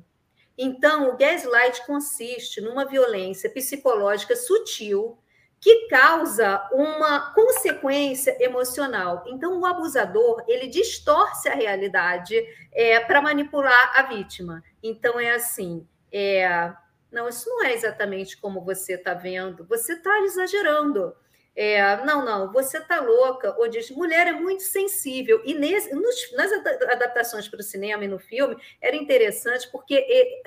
Então, 0.57 1.09
o 1.09 1.17
gaslight 1.17 1.85
consiste 1.85 2.59
numa 2.59 2.85
violência 2.85 3.49
psicológica 3.49 4.35
sutil 4.35 5.17
que 5.59 5.87
causa 5.87 6.67
uma 6.71 7.33
consequência 7.33 8.35
emocional. 8.43 9.23
Então, 9.27 9.59
o 9.59 9.65
abusador 9.65 10.43
ele 10.47 10.67
distorce 10.67 11.49
a 11.49 11.55
realidade 11.55 12.35
é, 12.73 12.99
para 12.99 13.21
manipular 13.21 13.91
a 13.95 14.03
vítima. 14.03 14.63
Então, 14.81 15.19
é 15.19 15.31
assim: 15.31 15.87
é, 16.11 16.73
não, 17.11 17.27
isso 17.27 17.49
não 17.49 17.65
é 17.65 17.73
exatamente 17.73 18.37
como 18.37 18.63
você 18.63 18.93
está 18.93 19.13
vendo. 19.13 19.65
Você 19.65 19.93
está 19.93 20.19
exagerando. 20.21 21.15
É, 21.59 22.05
não, 22.05 22.23
não, 22.23 22.51
você 22.51 22.79
tá 22.79 23.01
louca, 23.01 23.55
ou 23.57 23.67
diz, 23.67 23.89
mulher 23.89 24.27
é 24.27 24.31
muito 24.31 24.61
sensível. 24.61 25.41
E 25.43 25.55
nesse, 25.55 25.91
nos, 25.91 26.31
nas 26.33 26.51
adaptações 26.51 27.47
para 27.47 27.59
o 27.59 27.63
cinema 27.63 28.05
e 28.05 28.07
no 28.07 28.19
filme, 28.19 28.55
era 28.79 28.95
interessante, 28.95 29.67
porque 29.71 30.05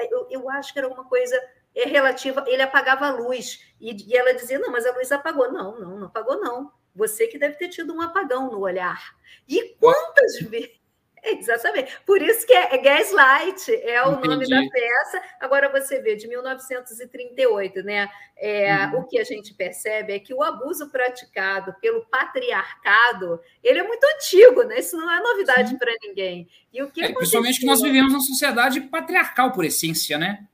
eu, 0.09 0.29
eu 0.31 0.49
acho 0.49 0.73
que 0.73 0.79
era 0.79 0.87
uma 0.87 1.05
coisa 1.05 1.37
é, 1.75 1.85
relativa, 1.85 2.45
ele 2.47 2.63
apagava 2.63 3.07
a 3.07 3.11
luz, 3.11 3.61
e, 3.81 4.09
e 4.09 4.17
ela 4.17 4.33
dizia, 4.35 4.61
não, 4.61 4.71
mas 4.71 4.87
a 4.87 4.95
luz 4.95 5.11
apagou. 5.11 5.51
Não, 5.51 5.81
não, 5.81 5.99
não 5.99 6.07
apagou, 6.07 6.41
não. 6.41 6.71
Você 6.95 7.27
que 7.27 7.39
deve 7.39 7.57
ter 7.57 7.71
tido 7.71 7.93
um 7.93 8.01
apagão 8.01 8.49
no 8.49 8.61
olhar. 8.61 9.17
E 9.49 9.75
quantas 9.81 10.39
vezes 10.43 10.80
Exatamente. 11.23 11.93
Por 12.07 12.23
isso 12.23 12.47
que 12.47 12.53
é, 12.53 12.75
é 12.75 12.79
Gaslight, 12.79 13.73
é 13.73 14.03
o 14.07 14.13
Entendi. 14.13 14.29
nome 14.29 14.49
da 14.49 14.61
peça. 14.71 15.23
Agora 15.41 15.69
você 15.69 16.01
vê, 16.01 16.17
de 16.17 16.27
1938, 16.29 17.83
né? 17.83 18.09
É, 18.37 18.87
uhum. 18.87 19.01
O 19.01 19.05
que 19.05 19.19
a 19.19 19.25
gente 19.25 19.53
percebe 19.55 20.15
é 20.15 20.19
que 20.19 20.33
o 20.33 20.43
abuso 20.43 20.91
praticado 20.91 21.75
pelo 21.81 22.07
patriarcado 22.07 23.41
ele 23.63 23.81
é 23.81 23.83
muito 23.87 24.05
antigo, 24.05 24.63
né? 24.63 24.79
Isso 24.79 24.97
não 24.97 25.11
é 25.11 25.21
novidade 25.21 25.77
para 25.79 25.93
ninguém. 26.03 26.49
E 26.73 26.83
o 26.83 26.91
que 26.91 27.03
é, 27.03 27.13
principalmente 27.13 27.61
que 27.61 27.67
nós 27.67 27.83
vivemos 27.83 28.13
uma 28.13 28.21
sociedade 28.21 28.81
patriarcal 28.83 29.53
por 29.53 29.65
essência, 29.65 30.17
né? 30.17 30.47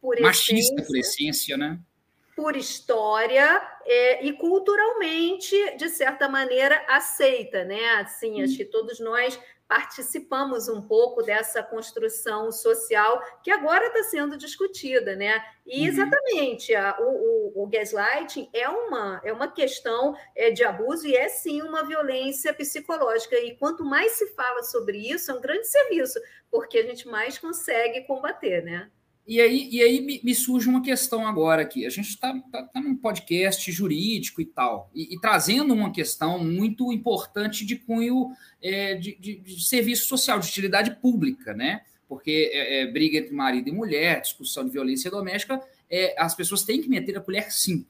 Por 0.00 0.18
Machista 0.20 0.54
essência, 0.54 0.86
por 0.86 0.96
essência, 0.96 1.56
né? 1.56 1.78
Por 2.34 2.56
história 2.56 3.62
é, 3.84 4.24
e 4.24 4.32
culturalmente, 4.34 5.56
de 5.76 5.88
certa 5.88 6.28
maneira, 6.28 6.84
aceita, 6.88 7.64
né? 7.64 7.96
Assim, 8.00 8.42
acho 8.42 8.56
que 8.56 8.64
todos 8.64 9.00
nós 9.00 9.38
participamos 9.68 10.68
um 10.68 10.80
pouco 10.80 11.22
dessa 11.22 11.62
construção 11.62 12.52
social 12.52 13.20
que 13.42 13.50
agora 13.50 13.86
está 13.88 14.04
sendo 14.04 14.36
discutida, 14.36 15.16
né? 15.16 15.42
E 15.66 15.80
uhum. 15.80 15.86
exatamente 15.88 16.74
a, 16.74 16.96
o, 17.00 17.52
o, 17.56 17.64
o, 17.64 17.66
gaslighting 17.66 18.48
é 18.52 18.68
uma, 18.68 19.20
é 19.24 19.32
uma 19.32 19.48
questão 19.48 20.16
é, 20.36 20.50
de 20.50 20.64
abuso 20.64 21.06
e 21.06 21.16
é 21.16 21.28
sim 21.28 21.62
uma 21.62 21.84
violência 21.84 22.54
psicológica. 22.54 23.36
E 23.36 23.56
quanto 23.56 23.84
mais 23.84 24.12
se 24.12 24.28
fala 24.34 24.62
sobre 24.62 24.98
isso, 24.98 25.30
é 25.30 25.34
um 25.34 25.40
grande 25.40 25.66
serviço, 25.66 26.20
porque 26.50 26.78
a 26.78 26.82
gente 26.84 27.08
mais 27.08 27.36
consegue 27.38 28.02
combater, 28.06 28.62
né? 28.62 28.90
E 29.26 29.40
aí, 29.40 29.68
e 29.72 29.82
aí 29.82 30.00
me, 30.00 30.20
me, 30.22 30.34
surge 30.34 30.68
uma 30.68 30.80
questão 30.80 31.26
agora 31.26 31.62
aqui. 31.62 31.84
A 31.84 31.90
gente 31.90 32.10
está 32.10 32.32
tá, 32.52 32.62
tá 32.62 32.80
num 32.80 32.96
podcast 32.96 33.72
jurídico 33.72 34.40
e 34.40 34.44
tal, 34.44 34.88
e, 34.94 35.14
e, 35.14 35.20
trazendo 35.20 35.74
uma 35.74 35.90
questão 35.90 36.38
muito 36.38 36.92
importante 36.92 37.66
de 37.66 37.74
cunho 37.74 38.30
é, 38.62 38.94
de, 38.94 39.16
de, 39.18 39.36
de, 39.40 39.66
serviço 39.66 40.06
social, 40.06 40.38
de 40.38 40.46
utilidade 40.46 40.94
pública, 41.00 41.52
né? 41.52 41.82
Porque 42.08 42.50
é, 42.52 42.82
é, 42.82 42.86
briga 42.86 43.18
entre 43.18 43.34
marido 43.34 43.68
e 43.68 43.72
mulher, 43.72 44.20
discussão 44.20 44.64
de 44.64 44.70
violência 44.70 45.10
doméstica, 45.10 45.60
é, 45.90 46.14
as 46.16 46.32
pessoas 46.32 46.62
têm 46.62 46.80
que 46.80 46.88
meter 46.88 47.18
a 47.18 47.20
colher 47.20 47.50
sim. 47.50 47.84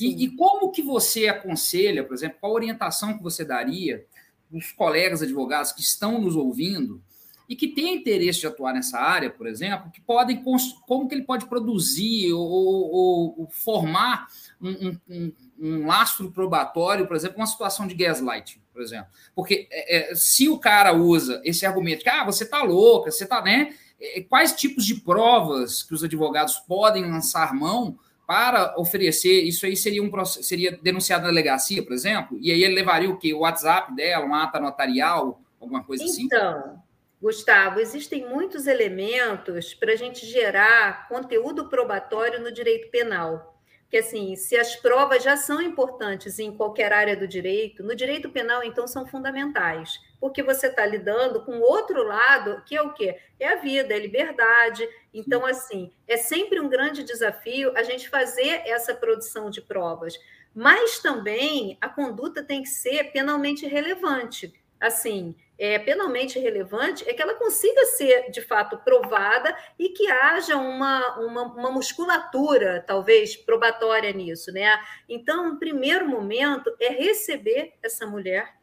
E, 0.00 0.24
e, 0.24 0.36
como 0.36 0.70
que 0.70 0.80
você 0.80 1.28
aconselha, 1.28 2.02
por 2.02 2.14
exemplo, 2.14 2.38
qual 2.40 2.52
orientação 2.52 3.14
que 3.14 3.22
você 3.22 3.44
daria 3.44 4.06
os 4.50 4.72
colegas 4.72 5.20
advogados 5.20 5.72
que 5.72 5.82
estão 5.82 6.18
nos 6.18 6.34
ouvindo 6.34 7.02
e 7.48 7.56
que 7.56 7.68
tem 7.68 7.94
interesse 7.94 8.40
de 8.40 8.46
atuar 8.46 8.74
nessa 8.74 8.98
área, 8.98 9.30
por 9.30 9.46
exemplo, 9.46 9.90
que 9.90 10.00
podem 10.02 10.42
como 10.86 11.08
que 11.08 11.14
ele 11.14 11.24
pode 11.24 11.46
produzir 11.46 12.30
ou, 12.32 12.46
ou, 12.46 13.40
ou 13.40 13.48
formar 13.50 14.26
um, 14.60 14.98
um, 15.08 15.32
um, 15.58 15.86
lastro 15.86 16.30
probatório, 16.30 17.06
por 17.06 17.16
exemplo, 17.16 17.38
uma 17.38 17.46
situação 17.46 17.86
de 17.86 17.94
gaslighting, 17.94 18.60
por 18.70 18.82
exemplo. 18.82 19.08
Porque 19.34 19.66
é, 19.70 20.10
é, 20.12 20.14
se 20.14 20.48
o 20.48 20.58
cara 20.58 20.92
usa 20.92 21.40
esse 21.42 21.64
argumento 21.64 22.02
que 22.02 22.10
ah, 22.10 22.24
você 22.24 22.44
está 22.44 22.62
louca, 22.62 23.10
você 23.10 23.24
está, 23.24 23.40
né? 23.40 23.72
É, 23.98 24.20
quais 24.20 24.52
tipos 24.52 24.84
de 24.84 24.96
provas 24.96 25.82
que 25.82 25.94
os 25.94 26.04
advogados 26.04 26.56
podem 26.58 27.10
lançar 27.10 27.54
mão 27.54 27.98
para 28.26 28.78
oferecer, 28.78 29.42
isso 29.42 29.64
aí 29.64 29.74
seria 29.74 30.02
um 30.02 30.24
seria 30.26 30.78
denunciado 30.82 31.22
na 31.22 31.30
delegacia, 31.30 31.82
por 31.82 31.94
exemplo, 31.94 32.38
e 32.42 32.52
aí 32.52 32.62
ele 32.62 32.74
levaria 32.74 33.08
o 33.08 33.16
quê? 33.16 33.32
O 33.32 33.38
WhatsApp 33.38 33.96
dela, 33.96 34.26
uma 34.26 34.44
ata 34.44 34.60
notarial, 34.60 35.40
alguma 35.58 35.82
coisa 35.82 36.04
então, 36.04 36.12
assim? 36.12 36.24
Então, 36.24 36.82
Gustavo, 37.20 37.80
existem 37.80 38.26
muitos 38.26 38.68
elementos 38.68 39.74
para 39.74 39.92
a 39.92 39.96
gente 39.96 40.24
gerar 40.24 41.08
conteúdo 41.08 41.68
probatório 41.68 42.40
no 42.40 42.52
direito 42.52 42.90
penal. 42.90 43.58
Que 43.90 43.96
assim, 43.96 44.36
se 44.36 44.54
as 44.54 44.76
provas 44.76 45.22
já 45.22 45.36
são 45.36 45.62
importantes 45.62 46.38
em 46.38 46.54
qualquer 46.54 46.92
área 46.92 47.16
do 47.16 47.26
direito, 47.26 47.82
no 47.82 47.96
direito 47.96 48.28
penal, 48.28 48.62
então, 48.62 48.86
são 48.86 49.06
fundamentais, 49.06 49.98
porque 50.20 50.42
você 50.42 50.66
está 50.66 50.84
lidando 50.84 51.42
com 51.42 51.58
outro 51.58 52.04
lado, 52.04 52.62
que 52.66 52.76
é 52.76 52.82
o 52.82 52.92
quê? 52.92 53.18
É 53.40 53.48
a 53.48 53.56
vida, 53.56 53.94
é 53.94 53.96
a 53.96 54.00
liberdade. 54.00 54.86
Então, 55.12 55.44
assim, 55.46 55.90
é 56.06 56.18
sempre 56.18 56.60
um 56.60 56.68
grande 56.68 57.02
desafio 57.02 57.72
a 57.76 57.82
gente 57.82 58.10
fazer 58.10 58.62
essa 58.66 58.94
produção 58.94 59.48
de 59.48 59.62
provas. 59.62 60.14
Mas 60.54 60.98
também 60.98 61.78
a 61.80 61.88
conduta 61.88 62.42
tem 62.42 62.62
que 62.62 62.68
ser 62.68 63.10
penalmente 63.10 63.66
relevante. 63.66 64.52
Assim, 64.78 65.34
é, 65.58 65.76
penalmente 65.78 66.38
relevante 66.38 67.08
é 67.08 67.12
que 67.12 67.20
ela 67.20 67.34
consiga 67.34 67.84
ser, 67.86 68.30
de 68.30 68.40
fato, 68.40 68.78
provada 68.78 69.56
e 69.76 69.88
que 69.88 70.08
haja 70.08 70.56
uma, 70.56 71.18
uma, 71.18 71.42
uma 71.42 71.70
musculatura, 71.72 72.84
talvez, 72.86 73.36
probatória 73.36 74.12
nisso. 74.12 74.52
Né? 74.52 74.78
Então, 75.08 75.54
o 75.54 75.58
primeiro 75.58 76.08
momento 76.08 76.74
é 76.78 76.88
receber 76.90 77.74
essa 77.82 78.06
mulher 78.06 78.54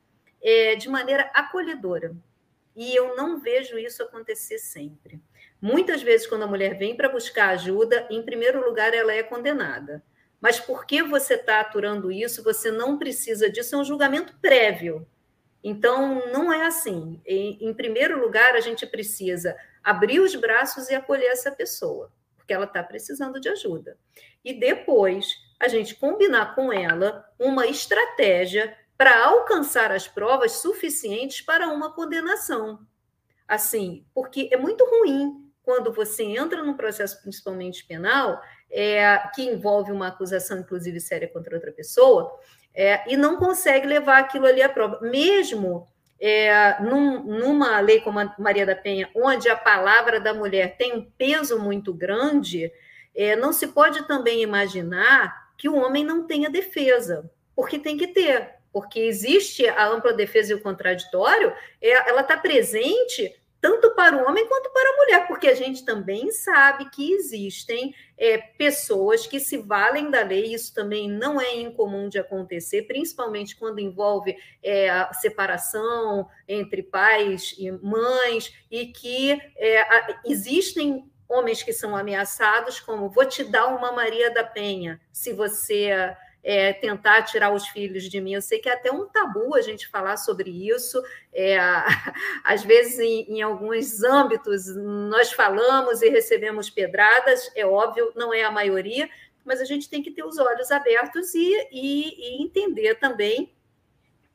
é, 0.41 0.75
de 0.75 0.87
maneira 0.87 1.29
acolhedora. 1.33 2.15
E 2.73 2.95
eu 2.95 3.15
não 3.15 3.39
vejo 3.39 3.77
isso 3.77 4.01
acontecer 4.01 4.57
sempre. 4.57 5.19
Muitas 5.61 6.01
vezes, 6.01 6.27
quando 6.27 6.43
a 6.43 6.47
mulher 6.47 6.77
vem 6.77 6.95
para 6.95 7.09
buscar 7.09 7.49
ajuda, 7.49 8.07
em 8.09 8.21
primeiro 8.21 8.63
lugar, 8.65 8.93
ela 8.93 9.13
é 9.13 9.23
condenada. 9.23 10.03
Mas 10.39 10.59
porque 10.59 11.01
você 11.01 11.33
está 11.33 11.59
aturando 11.59 12.11
isso, 12.11 12.43
você 12.43 12.69
não 12.71 12.97
precisa 12.97 13.49
disso, 13.49 13.75
é 13.75 13.79
um 13.79 13.83
julgamento 13.83 14.35
prévio. 14.41 15.07
Então, 15.67 16.21
não 16.31 16.53
é 16.53 16.67
assim. 16.67 17.19
Em, 17.25 17.57
em, 17.59 17.73
primeiro 17.73 18.21
lugar, 18.21 18.53
a 18.53 18.59
gente 18.59 18.85
precisa 18.85 19.57
abrir 19.83 20.19
os 20.19 20.35
braços 20.35 20.89
e 20.89 20.93
acolher 20.93 21.31
essa 21.31 21.51
pessoa, 21.51 22.13
porque 22.37 22.53
ela 22.53 22.65
está 22.65 22.83
precisando 22.83 23.41
de 23.41 23.49
ajuda. 23.49 23.97
E 24.43 24.53
depois, 24.53 25.25
a 25.59 25.67
gente 25.67 25.95
combinar 25.95 26.53
com 26.53 26.71
ela 26.71 27.27
uma 27.39 27.65
estratégia 27.65 28.77
para 28.95 29.25
alcançar 29.25 29.91
as 29.91 30.07
provas 30.07 30.51
suficientes 30.51 31.41
para 31.41 31.67
uma 31.67 31.91
condenação. 31.91 32.85
Assim, 33.47 34.05
porque 34.13 34.47
é 34.51 34.57
muito 34.57 34.85
ruim 34.85 35.51
quando 35.63 35.91
você 35.91 36.21
entra 36.25 36.63
num 36.63 36.77
processo, 36.77 37.19
principalmente 37.23 37.87
penal, 37.87 38.39
é, 38.69 39.17
que 39.33 39.41
envolve 39.41 39.91
uma 39.91 40.09
acusação, 40.09 40.59
inclusive 40.59 40.99
séria, 40.99 41.27
contra 41.27 41.55
outra 41.55 41.71
pessoa, 41.71 42.39
é, 42.75 43.03
e 43.11 43.15
não 43.15 43.37
consegue 43.37 43.87
levar 43.87 44.19
aquilo 44.19 44.45
ali 44.45 44.61
à 44.61 44.69
prova. 44.69 44.99
Mesmo 45.01 45.87
é, 46.19 46.81
num, 46.81 47.23
numa 47.23 47.79
lei 47.79 48.01
como 48.01 48.19
a 48.19 48.35
Maria 48.37 48.65
da 48.65 48.75
Penha, 48.75 49.09
onde 49.15 49.49
a 49.49 49.55
palavra 49.55 50.19
da 50.19 50.33
mulher 50.33 50.75
tem 50.77 50.93
um 50.93 51.05
peso 51.17 51.59
muito 51.59 51.93
grande, 51.93 52.71
é, 53.15 53.35
não 53.35 53.53
se 53.53 53.67
pode 53.67 54.07
também 54.07 54.41
imaginar 54.41 55.53
que 55.57 55.69
o 55.69 55.75
homem 55.75 56.03
não 56.03 56.27
tenha 56.27 56.49
defesa, 56.49 57.29
porque 57.55 57.79
tem 57.79 57.97
que 57.97 58.07
ter, 58.07 58.55
porque 58.73 58.99
existe 58.99 59.65
a 59.67 59.87
ampla 59.87 60.11
defesa 60.13 60.51
e 60.51 60.55
o 60.55 60.61
contraditório, 60.61 61.53
é, 61.81 62.09
ela 62.09 62.21
está 62.21 62.35
presente 62.35 63.33
tanto 63.65 63.95
para 63.95 64.15
o 64.15 64.29
homem 64.29 64.47
quanto 64.47 64.69
para 64.69 64.87
a 64.87 64.97
mulher, 64.97 65.27
porque 65.27 65.47
a 65.47 65.55
gente 65.55 65.83
também 65.83 66.31
sabe 66.31 66.87
que 66.91 67.13
existem 67.13 67.95
é, 68.15 68.37
pessoas 68.37 69.25
que 69.25 69.39
se 69.39 69.57
valem 69.57 70.11
da 70.11 70.21
lei, 70.21 70.53
isso 70.53 70.71
também 70.71 71.09
não 71.09 71.41
é 71.41 71.55
incomum 71.55 72.07
de 72.07 72.19
acontecer, 72.19 72.83
principalmente 72.83 73.55
quando 73.55 73.79
envolve 73.79 74.37
é, 74.61 74.91
a 74.91 75.11
separação 75.13 76.29
entre 76.47 76.83
pais 76.83 77.55
e 77.57 77.71
mães, 77.71 78.53
e 78.69 78.85
que 78.85 79.31
é, 79.57 79.81
a, 79.81 80.21
existem 80.25 81.11
homens 81.27 81.63
que 81.63 81.73
são 81.73 81.95
ameaçados, 81.95 82.79
como 82.79 83.09
vou 83.09 83.25
te 83.25 83.43
dar 83.43 83.65
uma 83.65 83.91
Maria 83.91 84.29
da 84.29 84.43
Penha, 84.43 85.01
se 85.11 85.33
você 85.33 85.89
é, 86.45 86.71
tentar 86.73 87.23
tirar 87.23 87.51
os 87.51 87.67
filhos 87.69 88.03
de 88.03 88.21
mim. 88.21 88.35
Eu 88.35 88.41
sei 88.41 88.59
que 88.59 88.69
é 88.69 88.73
até 88.73 88.91
um 88.91 89.07
tabu 89.07 89.55
a 89.55 89.61
gente 89.61 89.87
falar 89.87 90.15
sobre 90.15 90.51
isso. 90.51 91.01
É, 91.33 91.57
às 92.45 92.63
vezes, 92.63 92.99
em, 92.99 93.37
em, 93.37 93.41
alguns 93.41 94.03
âmbitos, 94.03 94.67
nós 94.75 95.31
falamos 95.31 96.03
e 96.03 96.09
recebemos 96.09 96.69
pedradas, 96.69 97.51
é 97.55 97.65
óbvio, 97.65 98.13
não 98.15 98.31
é 98.31 98.43
a 98.43 98.51
maioria, 98.51 99.09
mas 99.43 99.59
a 99.59 99.65
gente 99.65 99.89
tem 99.89 100.03
que 100.03 100.11
ter 100.11 100.23
os 100.23 100.37
olhos 100.37 100.69
abertos 100.69 101.33
e, 101.33 101.67
e, 101.71 102.39
e 102.39 102.43
entender 102.43 102.93
também 102.99 103.51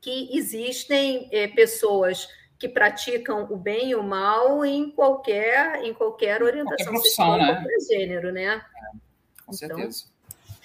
que 0.01 0.37
existem 0.37 1.29
é, 1.31 1.47
pessoas 1.47 2.29
que 2.59 2.69
praticam 2.69 3.47
o 3.51 3.57
bem 3.57 3.91
e 3.91 3.95
o 3.95 4.03
mal 4.03 4.65
em 4.65 4.91
qualquer 4.91 5.83
em 5.83 5.95
qualquer 5.95 6.43
orientação 6.43 6.93
qualquer 6.93 7.09
sexual, 7.09 7.39
né? 7.39 7.55
qualquer 7.55 7.81
gênero, 7.89 8.33
né? 8.33 8.47
É, 8.47 8.97
com 9.47 9.55
então, 9.55 9.79
certeza. 9.79 10.05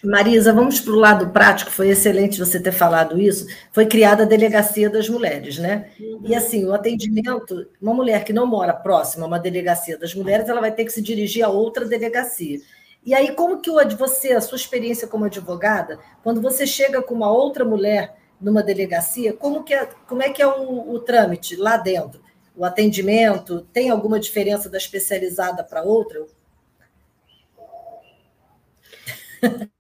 Marisa, 0.06 0.54
vamos 0.54 0.80
para 0.80 0.94
o 0.94 1.00
lado 1.00 1.30
prático, 1.30 1.72
foi 1.72 1.90
excelente 1.90 2.40
você 2.40 2.60
ter 2.60 2.72
falado 2.72 3.20
isso. 3.20 3.48
Foi 3.72 3.86
criada 3.86 4.24
a 4.24 4.26
Delegacia 4.26 4.90
das 4.90 5.10
Mulheres, 5.10 5.58
né? 5.58 5.90
Uhum. 6.00 6.22
E 6.26 6.36
assim, 6.36 6.66
o 6.66 6.74
atendimento, 6.74 7.68
uma 7.82 7.94
mulher 7.94 8.24
que 8.24 8.34
não 8.34 8.46
mora 8.46 8.74
próxima 8.74 9.26
a 9.26 9.28
uma 9.28 9.40
delegacia 9.40 9.98
das 9.98 10.14
mulheres, 10.14 10.48
ela 10.50 10.62
vai 10.62 10.72
ter 10.72 10.86
que 10.86 10.92
se 10.92 11.02
dirigir 11.02 11.44
a 11.44 11.50
outra 11.50 11.86
delegacia. 11.86 12.60
E 13.06 13.14
aí, 13.14 13.34
como 13.36 13.62
que 13.62 13.70
você, 13.96 14.32
a 14.32 14.42
sua 14.42 14.56
experiência 14.56 15.08
como 15.08 15.26
advogada, 15.26 16.00
quando 16.24 16.42
você 16.42 16.66
chega 16.66 17.02
com 17.02 17.14
uma 17.14 17.32
outra 17.32 17.64
mulher 17.64 18.16
numa 18.42 18.64
delegacia, 18.64 19.34
como, 19.34 19.64
que 19.64 19.74
é, 19.74 19.86
como 20.08 20.24
é 20.24 20.30
que 20.30 20.42
é 20.42 20.48
o, 20.48 20.92
o 20.92 21.00
trâmite 21.00 21.56
lá 21.56 21.78
dentro? 21.78 22.20
O 22.56 22.66
atendimento, 22.66 23.62
tem 23.72 23.90
alguma 23.90 24.20
diferença 24.20 24.70
da 24.70 24.78
especializada 24.78 25.64
para 25.64 25.84
outra? 25.84 26.26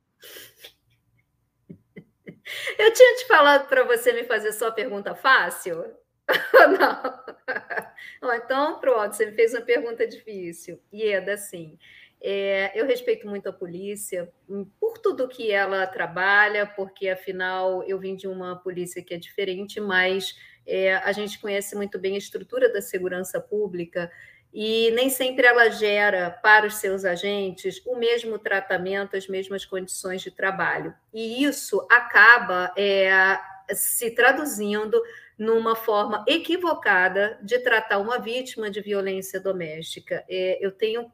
Eu 2.78 2.94
tinha 2.94 3.16
te 3.18 3.28
falado 3.28 3.68
para 3.68 3.84
você 3.84 4.14
me 4.14 4.24
fazer 4.24 4.52
só 4.52 4.72
pergunta 4.72 5.14
fácil? 5.16 5.86
Não. 6.80 8.36
Então, 8.36 8.80
pronto, 8.80 9.16
você 9.16 9.28
me 9.28 9.34
fez 9.34 9.54
uma 9.54 9.62
pergunta 9.62 10.08
difícil. 10.08 10.82
Ieda, 10.92 11.34
assim, 11.34 11.78
é, 12.22 12.72
eu 12.74 12.86
respeito 12.86 13.28
muito 13.28 13.48
a 13.48 13.54
polícia 13.54 14.32
hum, 14.50 14.66
por 14.80 14.98
tudo 14.98 15.28
que 15.28 15.52
ela 15.52 15.86
trabalha, 15.86 16.66
porque 16.66 17.08
afinal 17.10 17.84
eu 17.84 18.00
vim 18.00 18.16
de 18.16 18.28
uma 18.28 18.56
polícia 18.56 19.04
que 19.04 19.14
é 19.14 19.18
diferente, 19.18 19.80
mas 19.80 20.36
é, 20.66 20.96
a 20.96 21.12
gente 21.12 21.40
conhece 21.40 21.76
muito 21.76 22.00
bem 22.00 22.16
a 22.16 22.18
estrutura 22.18 22.72
da 22.72 22.82
segurança 22.82 23.40
pública 23.40 24.12
e 24.58 24.90
nem 24.92 25.10
sempre 25.10 25.46
ela 25.46 25.70
gera 25.70 26.32
para 26.32 26.66
os 26.66 26.76
seus 26.76 27.04
agentes 27.04 27.82
o 27.86 27.98
mesmo 27.98 28.40
tratamento, 28.40 29.18
as 29.18 29.28
mesmas 29.28 29.66
condições 29.66 30.22
de 30.22 30.32
trabalho. 30.32 30.96
E 31.14 31.44
isso 31.44 31.86
acaba 31.92 32.72
é, 32.78 33.38
se 33.74 34.12
traduzindo 34.12 35.04
numa 35.38 35.76
forma 35.76 36.24
equivocada 36.26 37.38
de 37.42 37.60
tratar 37.60 37.98
uma 37.98 38.18
vítima 38.18 38.72
de 38.72 38.80
violência 38.80 39.42
doméstica. 39.42 40.24
É, 40.30 40.58
eu 40.62 40.72
tenho 40.72 41.12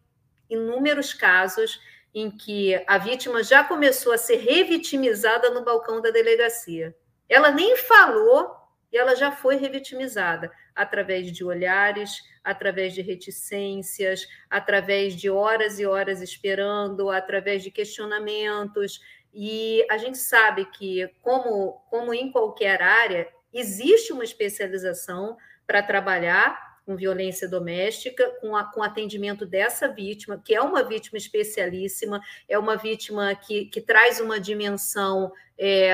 inúmeros 0.47 1.11
casos 1.11 1.81
em 2.13 2.29
que 2.29 2.79
a 2.85 2.99
vítima 2.99 3.41
já 3.41 3.63
começou 3.63 4.13
a 4.13 4.19
ser 4.19 4.35
revitimizada 4.35 5.49
no 5.49 5.65
balcão 5.65 5.99
da 5.99 6.11
delegacia. 6.11 6.95
Ela 7.27 7.49
nem 7.49 7.75
falou 7.75 8.55
e 8.93 8.97
ela 8.99 9.15
já 9.15 9.31
foi 9.31 9.55
revitimizada 9.55 10.51
através 10.75 11.31
de 11.31 11.43
olhares, 11.43 12.21
através 12.43 12.93
de 12.93 13.01
reticências, 13.01 14.27
através 14.49 15.15
de 15.15 15.29
horas 15.29 15.79
e 15.79 15.85
horas 15.85 16.21
esperando, 16.21 17.09
através 17.09 17.63
de 17.63 17.71
questionamentos. 17.71 18.99
E 19.33 19.85
a 19.89 19.97
gente 19.97 20.17
sabe 20.17 20.65
que, 20.65 21.09
como, 21.21 21.81
como 21.89 22.13
em 22.13 22.31
qualquer 22.31 22.81
área, 22.81 23.27
existe 23.53 24.11
uma 24.11 24.23
especialização 24.23 25.37
para 25.65 25.83
trabalhar 25.83 26.71
com 26.85 26.95
violência 26.95 27.47
doméstica, 27.47 28.29
com, 28.41 28.55
a, 28.55 28.63
com 28.63 28.81
atendimento 28.81 29.45
dessa 29.45 29.87
vítima, 29.87 30.41
que 30.43 30.53
é 30.53 30.61
uma 30.61 30.83
vítima 30.83 31.17
especialíssima, 31.17 32.19
é 32.49 32.57
uma 32.57 32.75
vítima 32.75 33.33
que, 33.35 33.65
que 33.65 33.79
traz 33.79 34.19
uma 34.19 34.39
dimensão 34.39 35.31
é, 35.57 35.93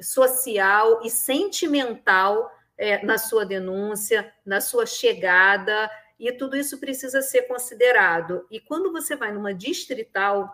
social 0.00 1.00
e 1.04 1.10
sentimental 1.10 2.50
é, 2.76 3.04
na 3.04 3.18
sua 3.18 3.44
denúncia, 3.44 4.32
na 4.44 4.60
sua 4.60 4.86
chegada, 4.86 5.90
e 6.18 6.30
tudo 6.32 6.56
isso 6.56 6.78
precisa 6.78 7.22
ser 7.22 7.42
considerado. 7.42 8.46
E 8.50 8.60
quando 8.60 8.92
você 8.92 9.16
vai 9.16 9.32
numa 9.32 9.52
distrital, 9.52 10.52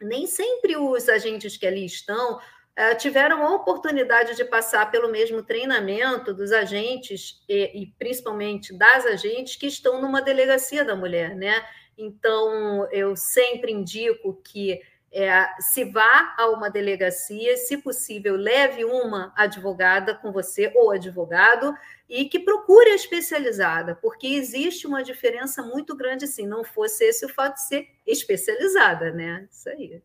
nem 0.00 0.26
sempre 0.26 0.76
os 0.76 1.08
agentes 1.08 1.56
que 1.56 1.66
ali 1.66 1.84
estão 1.84 2.40
eh, 2.76 2.94
tiveram 2.94 3.44
a 3.44 3.54
oportunidade 3.54 4.36
de 4.36 4.44
passar 4.44 4.90
pelo 4.90 5.10
mesmo 5.10 5.42
treinamento 5.42 6.32
dos 6.32 6.52
agentes 6.52 7.42
e, 7.48 7.82
e, 7.82 7.86
principalmente 7.98 8.72
das 8.72 9.04
agentes 9.04 9.56
que 9.56 9.66
estão 9.66 10.00
numa 10.00 10.22
delegacia 10.22 10.84
da 10.84 10.94
mulher, 10.94 11.34
né? 11.34 11.62
Então, 11.98 12.88
eu 12.90 13.14
sempre 13.16 13.72
indico 13.72 14.40
que 14.42 14.80
é, 15.12 15.60
se 15.60 15.84
vá 15.84 16.34
a 16.38 16.48
uma 16.50 16.70
delegacia, 16.70 17.56
se 17.56 17.76
possível, 17.78 18.36
leve 18.36 18.84
uma 18.84 19.32
advogada 19.36 20.14
com 20.14 20.30
você 20.30 20.72
ou 20.74 20.92
advogado 20.92 21.74
e 22.08 22.26
que 22.26 22.38
procure 22.38 22.90
a 22.90 22.94
especializada, 22.94 23.96
porque 23.96 24.26
existe 24.28 24.86
uma 24.86 25.02
diferença 25.02 25.62
muito 25.62 25.96
grande, 25.96 26.28
se 26.28 26.46
não 26.46 26.62
fosse 26.62 27.04
esse 27.04 27.26
o 27.26 27.28
fato 27.28 27.54
de 27.54 27.66
ser 27.66 27.88
especializada, 28.06 29.12
né? 29.12 29.48
Isso 29.50 29.68
aí. 29.68 30.00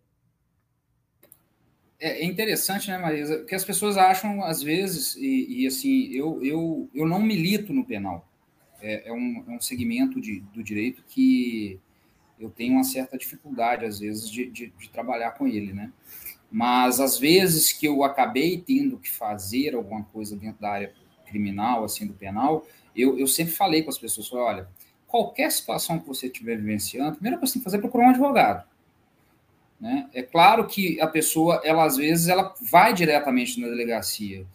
É, 2.00 2.22
é 2.22 2.26
interessante, 2.26 2.90
né, 2.90 2.98
Marisa, 2.98 3.44
que 3.46 3.56
as 3.56 3.64
pessoas 3.64 3.98
acham, 3.98 4.44
às 4.44 4.62
vezes, 4.62 5.16
e, 5.16 5.62
e 5.62 5.68
assim, 5.68 6.12
eu, 6.14 6.44
eu, 6.44 6.90
eu 6.94 7.08
não 7.08 7.22
milito 7.22 7.72
no 7.74 7.86
penal. 7.86 8.28
É, 8.82 9.10
é, 9.10 9.14
um, 9.14 9.46
é 9.48 9.52
um 9.52 9.62
segmento 9.62 10.20
de, 10.20 10.42
do 10.54 10.64
direito 10.64 11.04
que 11.08 11.80
eu 12.40 12.50
tenho 12.50 12.74
uma 12.74 12.84
certa 12.84 13.18
dificuldade, 13.18 13.86
às 13.86 14.00
vezes, 14.00 14.30
de, 14.30 14.50
de, 14.50 14.68
de, 14.78 14.90
trabalhar 14.90 15.32
com 15.32 15.48
ele, 15.48 15.74
né? 15.74 15.92
Mas, 16.52 17.00
às 17.00 17.18
vezes 17.18 17.72
que 17.72 17.88
eu 17.88 18.04
acabei 18.04 18.58
tendo 18.58 18.98
que 18.98 19.10
fazer 19.10 19.76
alguma 19.76 20.04
coisa 20.04 20.36
dentro 20.36 20.62
da 20.62 20.72
área 20.72 20.94
criminal, 21.26 21.84
assim, 21.84 22.06
do 22.06 22.14
penal, 22.14 22.66
eu, 22.96 23.18
eu 23.18 23.28
sempre 23.28 23.54
falei 23.54 23.84
com 23.84 23.90
as 23.90 23.98
pessoas, 23.98 24.32
olha, 24.34 24.68
qualquer 25.08 25.52
situação 25.52 26.00
que 26.00 26.08
você 26.08 26.28
estiver 26.28 26.58
vivenciando, 26.58 27.10
a 27.10 27.14
primeira 27.14 27.38
coisa 27.38 27.52
que 27.52 27.60
você 27.60 27.60
tem 27.60 27.62
que 27.62 27.66
fazer 27.66 27.78
é 27.78 27.82
procurar 27.82 28.08
um 28.08 28.10
advogado. 28.10 28.68
Né? 29.80 30.10
É 30.14 30.22
claro 30.22 30.66
que 30.68 31.00
a 31.02 31.08
pessoa, 31.08 31.62
ela 31.64 31.84
às 31.84 31.98
vezes, 31.98 32.28
ela 32.28 32.54
vai 32.62 32.94
diretamente 32.94 33.60
na 33.60 33.68
delegacia, 33.68 34.46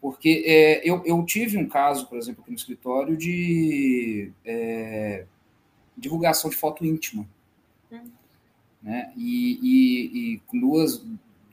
porque 0.00 0.42
é, 0.46 0.88
eu, 0.88 1.02
eu 1.04 1.24
tive 1.24 1.56
um 1.56 1.68
caso, 1.68 2.08
por 2.08 2.18
exemplo, 2.18 2.42
aqui 2.42 2.50
no 2.50 2.56
escritório, 2.56 3.16
de 3.16 4.32
é, 4.44 5.26
divulgação 6.02 6.50
de 6.50 6.56
foto 6.56 6.84
íntima. 6.84 7.26
Hum. 7.90 8.10
Né? 8.82 9.12
E, 9.16 9.58
e, 9.62 10.34
e, 10.34 10.38
com 10.40 10.58
duas, 10.58 11.02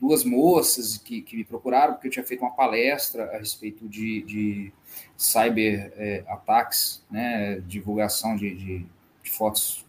duas 0.00 0.24
moças 0.24 0.98
que, 0.98 1.22
que 1.22 1.36
me 1.36 1.44
procuraram, 1.44 1.94
porque 1.94 2.08
eu 2.08 2.12
tinha 2.12 2.26
feito 2.26 2.40
uma 2.40 2.50
palestra 2.50 3.24
a 3.34 3.38
respeito 3.38 3.88
de, 3.88 4.22
de 4.22 4.72
cyber 5.16 5.92
é, 5.96 6.24
ataques, 6.26 7.02
né? 7.10 7.60
divulgação 7.60 8.36
de, 8.36 8.54
de, 8.54 8.86
de 9.22 9.30
fotos 9.30 9.86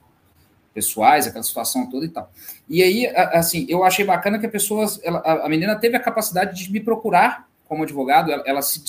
pessoais, 0.73 1.27
aquela 1.27 1.43
situação 1.43 1.89
toda 1.89 2.05
e 2.05 2.09
tal. 2.09 2.31
E 2.69 2.83
aí, 2.83 3.07
assim, 3.07 3.65
eu 3.67 3.83
achei 3.83 4.05
bacana 4.05 4.39
que 4.39 4.45
a 4.45 4.49
pessoa, 4.49 4.85
ela, 5.03 5.19
a 5.19 5.49
menina 5.49 5.75
teve 5.75 5.97
a 5.97 5.99
capacidade 5.99 6.63
de 6.63 6.71
me 6.71 6.79
procurar 6.79 7.49
como 7.67 7.83
advogado, 7.83 8.31
ela, 8.31 8.43
ela 8.45 8.61
se, 8.61 8.81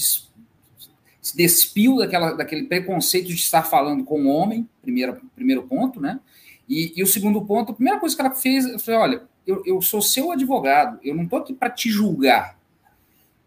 se 1.23 1.37
despiu 1.37 1.99
daquela, 1.99 2.33
daquele 2.33 2.65
preconceito 2.65 3.29
de 3.29 3.35
estar 3.35 3.63
falando 3.63 4.03
com 4.03 4.25
o 4.25 4.27
homem, 4.27 4.69
primeiro, 4.83 5.21
primeiro 5.37 5.63
ponto, 5.63 6.01
né? 6.01 6.19
E, 6.69 6.93
e 6.97 7.03
o 7.03 7.07
segundo 7.07 7.41
ponto, 7.45 7.71
a 7.71 7.75
primeira 7.75 8.01
coisa 8.01 8.17
que 8.17 8.21
ela 8.21 8.35
fez, 8.35 8.67
eu 8.67 8.79
falei, 8.81 9.01
olha, 9.01 9.23
eu, 9.47 9.63
eu 9.65 9.81
sou 9.81 10.03
seu 10.03 10.33
advogado, 10.33 10.99
eu 11.03 11.15
não 11.15 11.23
estou 11.23 11.39
aqui 11.39 11.55
para 11.55 11.71
te 11.71 11.89
julgar, 11.89 12.59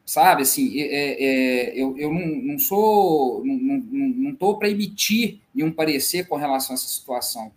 sabe? 0.05 0.43
Assim, 0.43 0.79
é, 0.79 1.23
é, 1.23 1.73
eu, 1.75 1.97
eu 1.97 2.13
não, 2.13 2.25
não 2.25 2.59
sou, 2.59 3.43
não 3.43 4.31
estou 4.31 4.53
não, 4.53 4.59
para 4.59 4.69
emitir 4.69 5.39
nenhum 5.53 5.71
parecer 5.71 6.27
com 6.27 6.37
relação 6.37 6.75
a 6.75 6.77
essa 6.77 6.87
situação. 6.87 7.51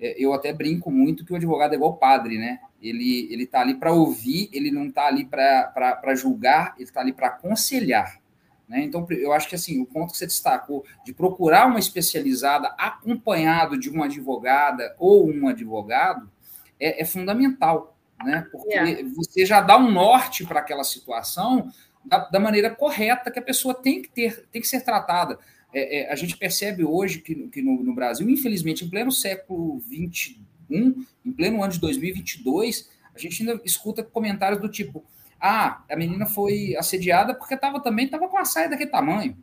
É, 0.00 0.16
eu 0.18 0.32
até 0.32 0.52
brinco 0.52 0.90
muito 0.90 1.24
que 1.24 1.32
o 1.32 1.36
advogado 1.36 1.72
é 1.72 1.76
igual 1.76 1.96
padre, 1.96 2.36
né? 2.36 2.58
Ele 2.80 3.28
ele 3.30 3.44
está 3.44 3.60
ali 3.60 3.74
para 3.74 3.92
ouvir, 3.92 4.48
ele 4.52 4.72
não 4.72 4.86
está 4.86 5.06
ali 5.06 5.24
para 5.24 6.14
julgar, 6.16 6.74
ele 6.76 6.88
está 6.88 7.00
ali 7.00 7.12
para 7.12 7.28
aconselhar. 7.28 8.21
Né? 8.68 8.84
Então, 8.84 9.06
eu 9.10 9.32
acho 9.32 9.48
que 9.48 9.54
assim, 9.54 9.80
o 9.80 9.86
ponto 9.86 10.12
que 10.12 10.18
você 10.18 10.26
destacou 10.26 10.84
de 11.04 11.12
procurar 11.12 11.66
uma 11.66 11.78
especializada 11.78 12.74
acompanhado 12.78 13.78
de 13.78 13.90
uma 13.90 14.06
advogada 14.06 14.94
ou 14.98 15.28
um 15.28 15.48
advogado 15.48 16.30
é, 16.78 17.02
é 17.02 17.04
fundamental, 17.04 17.96
né? 18.24 18.46
Porque 18.50 18.74
yeah. 18.74 19.08
você 19.14 19.44
já 19.44 19.60
dá 19.60 19.76
um 19.76 19.90
norte 19.90 20.44
para 20.44 20.60
aquela 20.60 20.84
situação 20.84 21.70
da, 22.04 22.18
da, 22.18 22.40
maneira 22.40 22.70
correta 22.70 23.30
que 23.30 23.38
a 23.38 23.42
pessoa 23.42 23.74
tem 23.74 24.02
que 24.02 24.08
ter, 24.08 24.46
tem 24.50 24.60
que 24.60 24.68
ser 24.68 24.80
tratada 24.80 25.38
é, 25.72 26.00
é, 26.00 26.12
a 26.12 26.16
gente 26.16 26.36
percebe 26.36 26.84
hoje 26.84 27.20
que, 27.20 27.34
que 27.48 27.62
no, 27.62 27.82
no, 27.82 27.94
Brasil, 27.94 28.28
infelizmente, 28.28 28.84
em 28.84 28.90
pleno 28.90 29.10
século 29.10 29.80
XXI, 29.80 30.36
em 30.70 31.32
pleno 31.32 31.62
ano 31.62 31.72
de 31.72 31.80
2022, 31.80 32.90
a 33.14 33.18
gente 33.18 33.42
ainda 33.42 33.60
escuta 33.64 34.02
comentários 34.02 34.60
do 34.60 34.68
tipo: 34.68 35.02
ah, 35.44 35.82
a 35.90 35.96
menina 35.96 36.24
foi 36.24 36.76
assediada 36.76 37.34
porque 37.34 37.56
tava, 37.56 37.80
também 37.80 38.04
estava 38.04 38.28
com 38.28 38.38
a 38.38 38.44
saia 38.44 38.68
daquele 38.68 38.90
tamanho. 38.90 39.36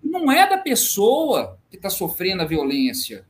não 0.00 0.30
é 0.30 0.48
da 0.48 0.56
pessoa 0.56 1.58
que 1.68 1.74
está 1.74 1.90
sofrendo 1.90 2.42
a 2.42 2.46
violência, 2.46 3.26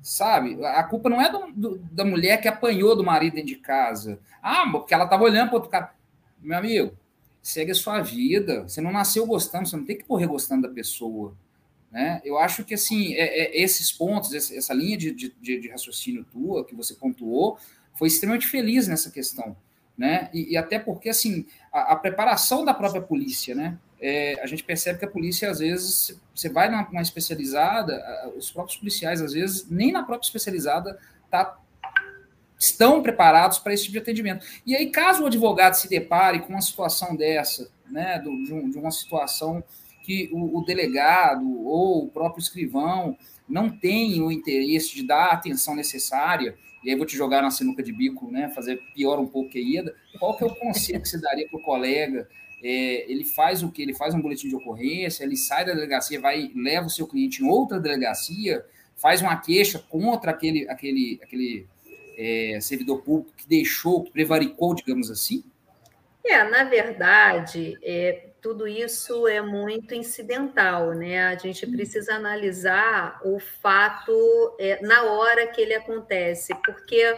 sabe? 0.00 0.64
A 0.64 0.84
culpa 0.84 1.10
não 1.10 1.20
é 1.20 1.28
do, 1.28 1.50
do, 1.52 1.78
da 1.90 2.04
mulher 2.04 2.40
que 2.40 2.46
apanhou 2.46 2.94
do 2.94 3.02
marido 3.02 3.34
dentro 3.34 3.48
de 3.48 3.56
casa. 3.56 4.20
Ah, 4.40 4.68
porque 4.70 4.94
ela 4.94 5.02
estava 5.02 5.24
olhando 5.24 5.48
para 5.48 5.56
outro 5.56 5.68
cara. 5.68 5.92
Meu 6.40 6.58
amigo, 6.58 6.96
segue 7.42 7.72
a 7.72 7.74
sua 7.74 8.00
vida. 8.02 8.62
Você 8.62 8.80
não 8.80 8.92
nasceu 8.92 9.26
gostando, 9.26 9.68
você 9.68 9.76
não 9.76 9.84
tem 9.84 9.98
que 9.98 10.04
correr 10.04 10.28
gostando 10.28 10.68
da 10.68 10.72
pessoa. 10.72 11.34
Né? 11.90 12.20
Eu 12.24 12.38
acho 12.38 12.64
que 12.64 12.74
assim 12.74 13.14
é, 13.14 13.58
é, 13.58 13.60
esses 13.60 13.90
pontos, 13.90 14.32
essa 14.32 14.72
linha 14.72 14.96
de, 14.96 15.10
de, 15.10 15.30
de, 15.40 15.68
raciocínio 15.68 16.24
tua 16.30 16.64
que 16.64 16.76
você 16.76 16.94
pontuou, 16.94 17.58
foi 17.94 18.06
extremamente 18.06 18.46
feliz 18.46 18.86
nessa 18.86 19.10
questão. 19.10 19.56
Né? 19.98 20.30
E, 20.32 20.52
e 20.52 20.56
até 20.56 20.78
porque 20.78 21.08
assim 21.08 21.44
a, 21.72 21.92
a, 21.92 21.96
preparação 21.96 22.64
da 22.64 22.72
própria 22.72 23.02
polícia, 23.02 23.52
né? 23.52 23.76
É, 24.00 24.40
a 24.40 24.46
gente 24.46 24.62
percebe 24.62 25.00
que 25.00 25.04
a 25.04 25.10
polícia 25.10 25.50
às 25.50 25.58
vezes 25.58 26.16
você 26.32 26.48
vai 26.48 26.70
numa, 26.70 27.02
especializada, 27.02 28.00
os 28.36 28.48
próprios 28.48 28.78
policiais 28.78 29.20
às 29.20 29.32
vezes 29.32 29.68
nem 29.68 29.90
na 29.90 30.04
própria 30.04 30.24
especializada 30.24 30.96
tá 31.28 31.58
estão 32.58 33.02
preparados 33.02 33.58
para 33.58 33.72
esse 33.72 33.84
tipo 33.84 33.92
de 33.92 33.98
atendimento. 33.98 34.44
E 34.66 34.74
aí, 34.74 34.90
caso 34.90 35.22
o 35.22 35.26
advogado 35.26 35.74
se 35.74 35.88
depare 35.88 36.40
com 36.40 36.50
uma 36.50 36.60
situação 36.60 37.14
dessa, 37.14 37.70
né, 37.88 38.18
de, 38.18 38.28
um, 38.28 38.70
de 38.70 38.78
uma 38.78 38.90
situação 38.90 39.62
que 40.02 40.28
o, 40.32 40.58
o, 40.58 40.64
delegado 40.64 41.44
ou 41.64 42.04
o 42.04 42.08
próprio 42.08 42.40
escrivão 42.40 43.16
não 43.48 43.70
tem 43.70 44.20
o 44.22 44.30
interesse 44.30 44.94
de 44.94 45.06
dar 45.06 45.26
a 45.26 45.32
atenção 45.32 45.74
necessária, 45.74 46.56
e 46.82 46.90
aí 46.90 46.96
vou 46.96 47.06
te 47.06 47.16
jogar 47.16 47.42
na 47.42 47.50
sinuca 47.50 47.82
de 47.82 47.92
bico, 47.92 48.30
né, 48.30 48.48
fazer 48.54 48.80
pior 48.94 49.18
um 49.18 49.26
pouco 49.26 49.50
que 49.50 49.58
a 49.58 49.62
IEDA, 49.62 49.94
qual 50.18 50.36
que 50.36 50.44
é 50.44 50.46
o 50.46 50.54
conselho 50.54 51.00
que 51.00 51.08
você 51.08 51.20
daria 51.20 51.48
para 51.48 51.58
o 51.58 51.62
colega? 51.62 52.28
É, 52.62 53.10
ele 53.10 53.24
faz 53.24 53.62
o 53.62 53.70
que? 53.70 53.82
Ele 53.82 53.94
faz 53.94 54.14
um 54.14 54.20
boletim 54.20 54.48
de 54.48 54.56
ocorrência, 54.56 55.24
ele 55.24 55.36
sai 55.36 55.64
da 55.64 55.74
delegacia, 55.74 56.20
vai 56.20 56.50
leva 56.54 56.86
o 56.86 56.90
seu 56.90 57.06
cliente 57.06 57.42
em 57.42 57.48
outra 57.48 57.78
delegacia, 57.78 58.64
faz 58.96 59.22
uma 59.22 59.36
queixa 59.36 59.78
contra 59.78 60.32
aquele, 60.32 60.68
aquele, 60.68 61.20
aquele 61.22 61.66
é, 62.16 62.58
servidor 62.60 63.02
público 63.02 63.32
que 63.36 63.48
deixou, 63.48 64.02
que 64.02 64.10
prevaricou, 64.10 64.74
digamos 64.74 65.10
assim? 65.10 65.44
É, 66.24 66.42
na 66.44 66.64
verdade, 66.64 67.78
é, 67.82 68.27
tudo 68.40 68.66
isso 68.66 69.26
é 69.26 69.40
muito 69.40 69.94
incidental, 69.94 70.92
né? 70.94 71.26
A 71.28 71.34
gente 71.36 71.66
hum. 71.66 71.72
precisa 71.72 72.14
analisar 72.14 73.20
o 73.24 73.38
fato 73.38 74.56
é, 74.58 74.80
na 74.84 75.04
hora 75.04 75.46
que 75.46 75.60
ele 75.60 75.74
acontece, 75.74 76.54
porque 76.64 77.16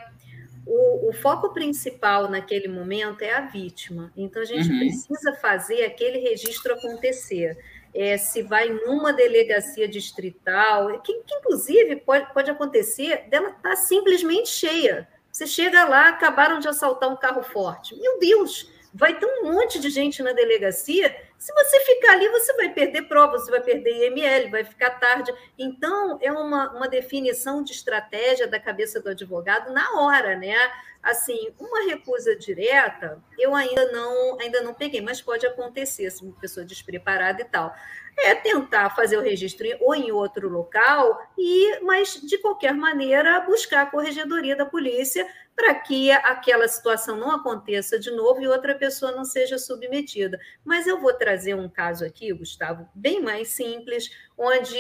o, 0.66 1.08
o, 1.08 1.12
foco 1.12 1.52
principal 1.52 2.28
naquele 2.28 2.68
momento 2.68 3.22
é 3.22 3.34
a 3.34 3.40
vítima. 3.40 4.12
Então, 4.16 4.42
a 4.42 4.44
gente 4.44 4.70
uhum. 4.70 4.78
precisa 4.78 5.32
fazer 5.34 5.84
aquele 5.84 6.18
registro 6.18 6.74
acontecer 6.74 7.58
é, 7.94 8.16
se 8.16 8.42
vai 8.42 8.68
numa 8.68 9.12
delegacia 9.12 9.88
distrital, 9.88 11.00
que, 11.00 11.12
que 11.22 11.34
inclusive 11.34 11.96
pode, 11.96 12.32
pode 12.32 12.50
acontecer 12.50 13.28
dela 13.28 13.50
estar 13.50 13.70
tá 13.70 13.76
simplesmente 13.76 14.48
cheia. 14.48 15.08
Você 15.30 15.46
chega 15.46 15.84
lá, 15.84 16.08
acabaram 16.08 16.58
de 16.58 16.68
assaltar 16.68 17.08
um 17.10 17.16
carro 17.16 17.42
forte. 17.42 17.96
Meu 17.98 18.18
Deus, 18.18 18.70
vai 18.92 19.18
ter 19.18 19.26
um 19.26 19.52
monte 19.52 19.78
de 19.78 19.88
gente 19.88 20.22
na 20.22 20.32
delegacia. 20.32 21.14
Se 21.38 21.52
você 21.54 21.80
ficar 21.80 22.12
ali, 22.12 22.28
você 22.28 22.52
vai 22.54 22.68
perder 22.68 23.02
prova, 23.02 23.38
você 23.38 23.50
vai 23.50 23.60
perder 23.60 24.08
IML, 24.08 24.50
vai 24.50 24.64
ficar 24.64 24.90
tarde. 24.90 25.32
Então, 25.58 26.18
é 26.20 26.30
uma, 26.32 26.70
uma 26.72 26.88
definição 26.88 27.62
de 27.62 27.72
estratégia 27.72 28.46
da 28.46 28.58
cabeça 28.58 29.00
do 29.00 29.08
advogado 29.08 29.72
na 29.72 30.00
hora, 30.00 30.36
né? 30.36 30.54
Assim, 31.02 31.54
uma 31.58 31.86
recusa 31.86 32.36
direta, 32.36 33.22
eu 33.38 33.54
ainda 33.54 33.90
não, 33.90 34.38
ainda 34.38 34.60
não 34.60 34.74
peguei, 34.74 35.00
mas 35.00 35.22
pode 35.22 35.46
acontecer, 35.46 36.10
se 36.10 36.22
uma 36.22 36.38
pessoa 36.38 36.66
despreparada 36.66 37.40
e 37.40 37.44
tal. 37.44 37.74
É 38.18 38.34
tentar 38.34 38.90
fazer 38.90 39.16
o 39.16 39.22
registro 39.22 39.66
ou 39.80 39.94
em 39.94 40.12
outro 40.12 40.48
local, 40.48 41.26
e, 41.38 41.80
mas, 41.80 42.20
de 42.20 42.36
qualquer 42.38 42.74
maneira, 42.74 43.40
buscar 43.40 43.82
a 43.82 43.86
corregedoria 43.86 44.54
da 44.54 44.66
polícia 44.66 45.26
para 45.60 45.74
que 45.74 46.10
aquela 46.10 46.66
situação 46.66 47.18
não 47.18 47.30
aconteça 47.32 47.98
de 47.98 48.10
novo 48.10 48.40
e 48.40 48.48
outra 48.48 48.74
pessoa 48.74 49.12
não 49.12 49.26
seja 49.26 49.58
submetida. 49.58 50.40
Mas 50.64 50.86
eu 50.86 50.98
vou 50.98 51.12
trazer 51.12 51.54
um 51.54 51.68
caso 51.68 52.02
aqui, 52.02 52.32
Gustavo, 52.32 52.88
bem 52.94 53.20
mais 53.20 53.48
simples, 53.48 54.10
onde 54.38 54.78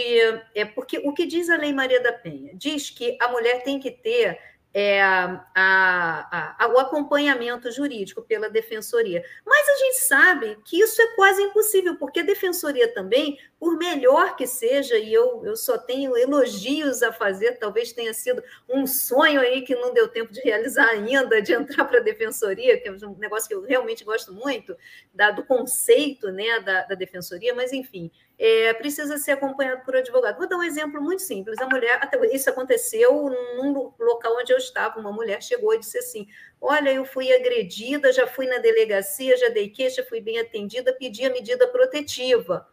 é 0.54 0.64
porque 0.64 0.96
o 1.04 1.12
que 1.12 1.26
diz 1.26 1.50
a 1.50 1.58
Lei 1.58 1.74
Maria 1.74 2.02
da 2.02 2.14
Penha 2.14 2.52
diz 2.54 2.88
que 2.88 3.18
a 3.20 3.28
mulher 3.28 3.62
tem 3.62 3.78
que 3.78 3.90
ter 3.90 4.40
é, 4.72 5.02
a, 5.02 6.56
a, 6.58 6.68
o 6.68 6.78
acompanhamento 6.78 7.70
jurídico 7.72 8.22
pela 8.22 8.48
defensoria. 8.48 9.24
Mas 9.44 9.68
a 9.68 9.76
gente 9.76 9.96
sabe 10.02 10.58
que 10.64 10.80
isso 10.80 11.00
é 11.02 11.14
quase 11.14 11.42
impossível, 11.42 11.96
porque 11.96 12.20
a 12.20 12.24
defensoria 12.24 12.92
também, 12.92 13.38
por 13.58 13.76
melhor 13.76 14.36
que 14.36 14.46
seja, 14.46 14.96
e 14.96 15.12
eu, 15.12 15.44
eu 15.44 15.56
só 15.56 15.76
tenho 15.76 16.16
elogios 16.16 17.02
a 17.02 17.12
fazer, 17.12 17.58
talvez 17.58 17.92
tenha 17.92 18.14
sido 18.14 18.42
um 18.68 18.86
sonho 18.86 19.40
aí 19.40 19.62
que 19.62 19.74
não 19.74 19.92
deu 19.92 20.08
tempo 20.08 20.32
de 20.32 20.40
realizar 20.40 20.88
ainda, 20.88 21.42
de 21.42 21.52
entrar 21.52 21.84
para 21.84 21.98
a 21.98 22.02
defensoria, 22.02 22.80
que 22.80 22.88
é 22.88 22.92
um 22.92 23.16
negócio 23.18 23.48
que 23.48 23.54
eu 23.54 23.62
realmente 23.62 24.04
gosto 24.04 24.32
muito, 24.32 24.76
da, 25.12 25.30
do 25.32 25.44
conceito 25.44 26.30
né, 26.30 26.60
da, 26.60 26.84
da 26.84 26.94
defensoria, 26.94 27.54
mas 27.54 27.72
enfim 27.72 28.10
é, 28.42 28.72
precisa 28.72 29.18
ser 29.18 29.32
acompanhado 29.32 29.84
por 29.84 29.94
advogado. 29.94 30.38
Vou 30.38 30.48
dar 30.48 30.56
um 30.56 30.62
exemplo 30.62 30.98
muito 31.02 31.20
simples. 31.20 31.60
A 31.60 31.66
mulher, 31.66 31.98
até 32.00 32.18
isso 32.34 32.48
aconteceu 32.48 33.28
num 33.28 33.92
local 33.98 34.34
onde 34.38 34.50
eu 34.50 34.56
estava. 34.56 34.98
Uma 34.98 35.12
mulher 35.12 35.42
chegou 35.42 35.74
e 35.74 35.78
disse 35.78 35.98
assim: 35.98 36.26
Olha, 36.58 36.90
eu 36.90 37.04
fui 37.04 37.30
agredida, 37.30 38.10
já 38.10 38.26
fui 38.26 38.46
na 38.46 38.56
delegacia, 38.56 39.36
já 39.36 39.50
dei 39.50 39.68
queixa, 39.68 40.06
fui 40.08 40.22
bem 40.22 40.38
atendida, 40.38 40.90
pedi 40.94 41.26
a 41.26 41.30
medida 41.30 41.68
protetiva. 41.68 42.66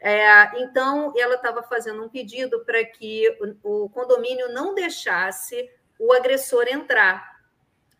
É, 0.00 0.60
então, 0.60 1.14
ela 1.16 1.36
estava 1.36 1.62
fazendo 1.62 2.02
um 2.02 2.08
pedido 2.08 2.64
para 2.64 2.84
que 2.84 3.38
o, 3.62 3.84
o 3.84 3.88
condomínio 3.90 4.52
não 4.52 4.74
deixasse 4.74 5.70
o 5.96 6.12
agressor 6.12 6.66
entrar, 6.66 7.40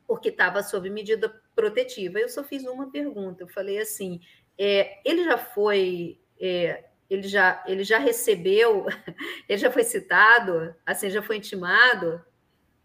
porque 0.04 0.30
estava 0.30 0.64
sob 0.64 0.90
medida 0.90 1.32
protetiva. 1.54 2.18
Eu 2.18 2.28
só 2.28 2.42
fiz 2.42 2.64
uma 2.64 2.90
pergunta. 2.90 3.44
Eu 3.44 3.48
falei 3.48 3.78
assim: 3.78 4.20
é, 4.58 4.98
ele 5.04 5.22
já 5.22 5.38
foi 5.38 6.18
é, 6.40 6.84
ele 7.08 7.28
já, 7.28 7.62
ele 7.66 7.84
já 7.84 7.98
recebeu, 7.98 8.86
ele 9.48 9.58
já 9.58 9.70
foi 9.70 9.84
citado, 9.84 10.74
assim, 10.84 11.10
já 11.10 11.22
foi 11.22 11.36
intimado, 11.36 12.24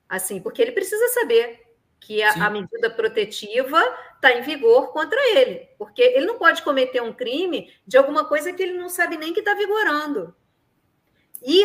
assim, 0.07 0.41
porque 0.41 0.61
ele 0.61 0.71
precisa 0.71 1.07
saber 1.09 1.67
que 1.99 2.23
a, 2.23 2.31
a 2.45 2.49
medida 2.49 2.89
protetiva 2.89 3.81
está 4.15 4.31
em 4.33 4.41
vigor 4.41 4.91
contra 4.91 5.19
ele, 5.37 5.69
porque 5.77 6.01
ele 6.01 6.25
não 6.25 6.37
pode 6.37 6.61
cometer 6.61 7.01
um 7.01 7.13
crime 7.13 7.73
de 7.85 7.97
alguma 7.97 8.25
coisa 8.25 8.53
que 8.53 8.63
ele 8.63 8.77
não 8.77 8.89
sabe 8.89 9.17
nem 9.17 9.33
que 9.33 9.39
está 9.39 9.53
vigorando. 9.53 10.33
E 11.41 11.63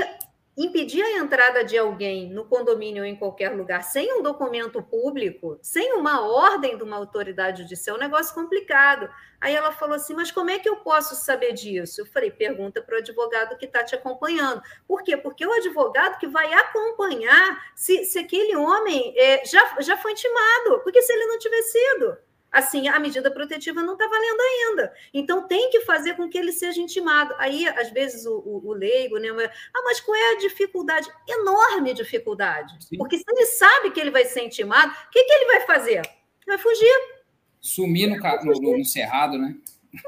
impedir 0.57 1.03
a 1.03 1.19
entrada 1.19 1.65
de 1.65 1.77
alguém 1.77 2.31
no 2.31 2.45
condomínio 2.45 3.03
ou 3.03 3.09
em 3.09 3.17
qualquer 3.17 3.51
lugar 3.51 3.83
sem 3.83 4.13
um 4.13 4.23
documento 4.23 4.81
público, 4.83 5.59
sem 5.61 5.93
uma 5.95 6.25
ordem 6.27 6.77
de 6.77 6.85
uma 6.85 6.97
autoridade 6.97 7.63
judicial, 7.63 7.97
é 7.97 7.99
um 7.99 8.03
negócio 8.03 8.35
complicado. 8.35 9.09
Aí 9.41 9.55
ela 9.55 9.73
falou 9.73 9.97
assim: 9.97 10.15
Mas 10.15 10.31
como 10.31 10.51
é 10.51 10.59
que 10.59 10.69
eu 10.69 10.77
posso 10.77 11.17
saber 11.17 11.53
disso? 11.53 12.01
Eu 12.01 12.07
falei: 12.07 12.31
Pergunta 12.31 12.81
para 12.81 12.95
o 12.95 12.99
advogado 12.99 13.57
que 13.57 13.67
está 13.67 13.83
te 13.83 13.95
acompanhando. 13.95 14.63
Por 14.87 15.03
quê? 15.03 15.17
Porque 15.17 15.45
o 15.45 15.53
advogado 15.53 16.19
que 16.19 16.27
vai 16.27 16.53
acompanhar 16.53 17.73
se, 17.75 18.05
se 18.05 18.19
aquele 18.19 18.57
homem 18.57 19.13
é, 19.17 19.45
já, 19.45 19.77
já 19.81 19.97
foi 19.97 20.13
intimado, 20.13 20.81
porque 20.83 21.03
se 21.03 21.13
ele 21.13 21.27
não 21.27 21.39
tiver 21.39 21.63
sido 21.63 22.17
assim, 22.55 22.87
a 22.87 23.01
medida 23.01 23.31
protetiva 23.33 23.83
não 23.83 23.95
está 23.95 24.07
valendo 24.07 24.41
ainda. 24.41 24.95
Então, 25.13 25.49
tem 25.49 25.71
que 25.71 25.81
fazer 25.81 26.15
com 26.15 26.29
que 26.29 26.39
ele 26.39 26.53
seja 26.53 26.81
intimado. 26.81 27.35
Aí, 27.39 27.67
às 27.67 27.91
vezes, 27.91 28.25
o, 28.25 28.37
o, 28.39 28.69
o 28.69 28.73
leigo, 28.73 29.19
né? 29.19 29.29
Ah, 29.75 29.83
mas 29.85 30.01
qual 30.01 30.17
é 30.17 30.35
a 30.35 30.39
dificuldade? 30.39 31.09
Enorme 31.29 31.93
dificuldade. 31.93 32.73
Sim. 32.85 32.97
Porque 32.97 33.19
se 33.19 33.25
ele 33.27 33.47
sabe 33.47 33.91
que 33.91 33.99
ele 33.99 34.13
vai 34.13 34.25
ser 34.25 34.43
intimado, 34.43 34.93
o 34.93 35.11
que, 35.11 35.25
que 35.25 35.33
ele 35.33 35.47
vai 35.47 35.61
fazer? 35.63 36.03
Vai 36.47 36.57
fugir. 36.59 36.93
Sumir 37.61 38.09
no, 38.09 38.17
no, 38.17 38.79
no 38.79 38.85
cerrado, 38.85 39.37
né? 39.37 39.57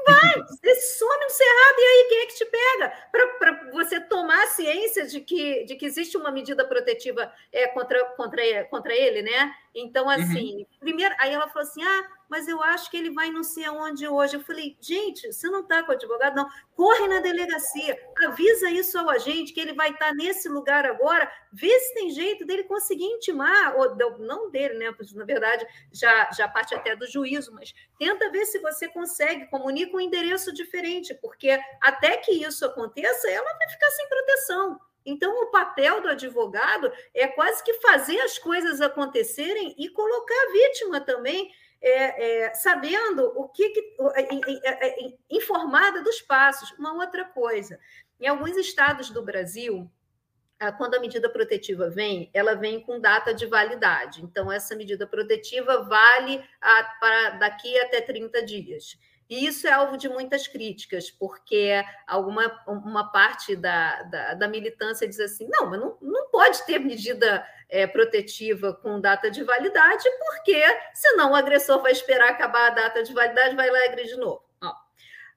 Vai, 0.05 0.43
você 0.43 0.75
some 0.75 1.23
no 1.23 1.29
cerrado 1.29 1.75
e 1.79 1.83
aí 1.83 2.05
quem 2.09 2.19
é 2.19 2.25
que 2.25 2.35
te 2.35 2.45
pega? 2.45 2.93
Para 3.39 3.71
você 3.71 3.99
tomar 4.01 4.47
ciência 4.47 5.07
de 5.07 5.21
que, 5.21 5.63
de 5.63 5.75
que 5.75 5.85
existe 5.85 6.17
uma 6.17 6.29
medida 6.29 6.65
protetiva 6.65 7.31
é, 7.53 7.67
contra, 7.67 8.03
contra, 8.11 8.65
contra 8.65 8.93
ele, 8.93 9.21
né? 9.21 9.53
Então, 9.73 10.09
assim, 10.09 10.57
uhum. 10.57 10.65
primeiro, 10.79 11.15
aí 11.19 11.31
ela 11.31 11.47
falou 11.47 11.67
assim: 11.67 11.81
ah, 11.83 12.09
mas 12.29 12.47
eu 12.47 12.61
acho 12.61 12.89
que 12.89 12.97
ele 12.97 13.11
vai 13.11 13.31
não 13.31 13.43
sei 13.43 13.65
aonde 13.65 14.07
hoje. 14.07 14.35
Eu 14.35 14.43
falei, 14.43 14.77
gente, 14.79 15.31
você 15.31 15.49
não 15.49 15.61
está 15.61 15.83
com 15.83 15.91
o 15.91 15.95
advogado, 15.95 16.35
não. 16.35 16.47
Corre 16.75 17.07
na 17.07 17.19
delegacia, 17.19 17.97
avisa 18.25 18.69
isso 18.69 18.97
ao 18.97 19.09
agente, 19.09 19.53
que 19.53 19.59
ele 19.59 19.73
vai 19.73 19.89
estar 19.89 20.07
tá 20.07 20.13
nesse 20.13 20.47
lugar 20.47 20.85
agora, 20.85 21.31
vê 21.51 21.79
se 21.79 21.93
tem 21.93 22.11
jeito 22.11 22.45
dele 22.45 22.63
conseguir 22.63 23.05
intimar, 23.05 23.75
ou 23.75 23.95
não 24.19 24.49
dele, 24.51 24.75
né? 24.75 24.93
Na 25.15 25.25
verdade, 25.25 25.65
já, 25.91 26.29
já 26.31 26.47
parte 26.47 26.75
até 26.75 26.95
do 26.95 27.07
juízo, 27.07 27.53
mas 27.53 27.73
tenta 27.97 28.29
ver 28.29 28.45
se 28.45 28.59
você 28.59 28.87
consegue, 28.87 29.47
comunica 29.47 29.95
um 29.95 30.01
endereço 30.01 30.53
diferente, 30.53 31.13
porque 31.15 31.59
até 31.81 32.17
que 32.17 32.31
isso 32.31 32.65
aconteça, 32.65 33.29
ela 33.29 33.57
vai 33.57 33.69
ficar 33.69 33.89
sem 33.91 34.07
proteção. 34.07 34.79
Então, 35.07 35.41
o 35.41 35.49
papel 35.51 36.01
do 36.01 36.09
advogado 36.09 36.91
é 37.15 37.27
quase 37.27 37.63
que 37.63 37.75
fazer 37.75 38.19
as 38.19 38.37
coisas 38.37 38.81
acontecerem 38.81 39.73
e 39.77 39.87
colocar 39.87 40.35
a 40.35 40.51
vítima 40.51 40.99
também 40.99 41.49
é, 41.81 42.45
é, 42.45 42.53
sabendo 42.53 43.25
o 43.35 43.47
que, 43.49 43.69
que 43.69 43.97
informada 45.29 46.03
dos 46.03 46.21
passos. 46.21 46.71
Uma 46.77 46.93
outra 46.93 47.25
coisa, 47.25 47.79
em 48.19 48.27
alguns 48.27 48.55
estados 48.57 49.09
do 49.09 49.21
Brasil, 49.21 49.89
quando 50.77 50.95
a 50.95 50.99
medida 50.99 51.29
protetiva 51.29 51.89
vem, 51.89 52.31
ela 52.33 52.55
vem 52.55 52.81
com 52.81 52.99
data 52.99 53.33
de 53.33 53.45
validade. 53.45 54.23
Então, 54.23 54.51
essa 54.51 54.75
medida 54.75 55.05
protetiva 55.05 55.83
vale 55.83 56.43
a, 56.59 56.83
para 56.99 57.29
daqui 57.31 57.79
até 57.79 58.01
30 58.01 58.43
dias. 58.43 58.97
E 59.29 59.45
isso 59.45 59.67
é 59.67 59.71
alvo 59.71 59.97
de 59.97 60.07
muitas 60.07 60.47
críticas, 60.47 61.11
porque 61.11 61.83
alguma 62.07 62.63
uma 62.65 63.11
parte 63.11 63.55
da, 63.55 64.03
da, 64.03 64.33
da 64.35 64.47
militância 64.47 65.07
diz 65.07 65.19
assim: 65.19 65.47
não, 65.49 65.69
mas 65.69 65.79
não, 65.79 65.97
não 66.01 66.29
pode 66.29 66.65
ter 66.65 66.79
medida 66.79 67.45
é, 67.69 67.85
protetiva 67.85 68.73
com 68.73 68.99
data 68.99 69.29
de 69.29 69.43
validade, 69.43 70.09
porque 70.19 70.61
senão 70.93 71.31
o 71.31 71.35
agressor 71.35 71.81
vai 71.81 71.91
esperar 71.91 72.29
acabar 72.29 72.67
a 72.67 72.75
data 72.75 73.03
de 73.03 73.13
validade 73.13 73.55
vai 73.55 73.69
lá 73.69 73.79
e 73.79 73.87
agride 73.87 74.09
de 74.09 74.17
novo. 74.17 74.43
Ó. 74.63 74.73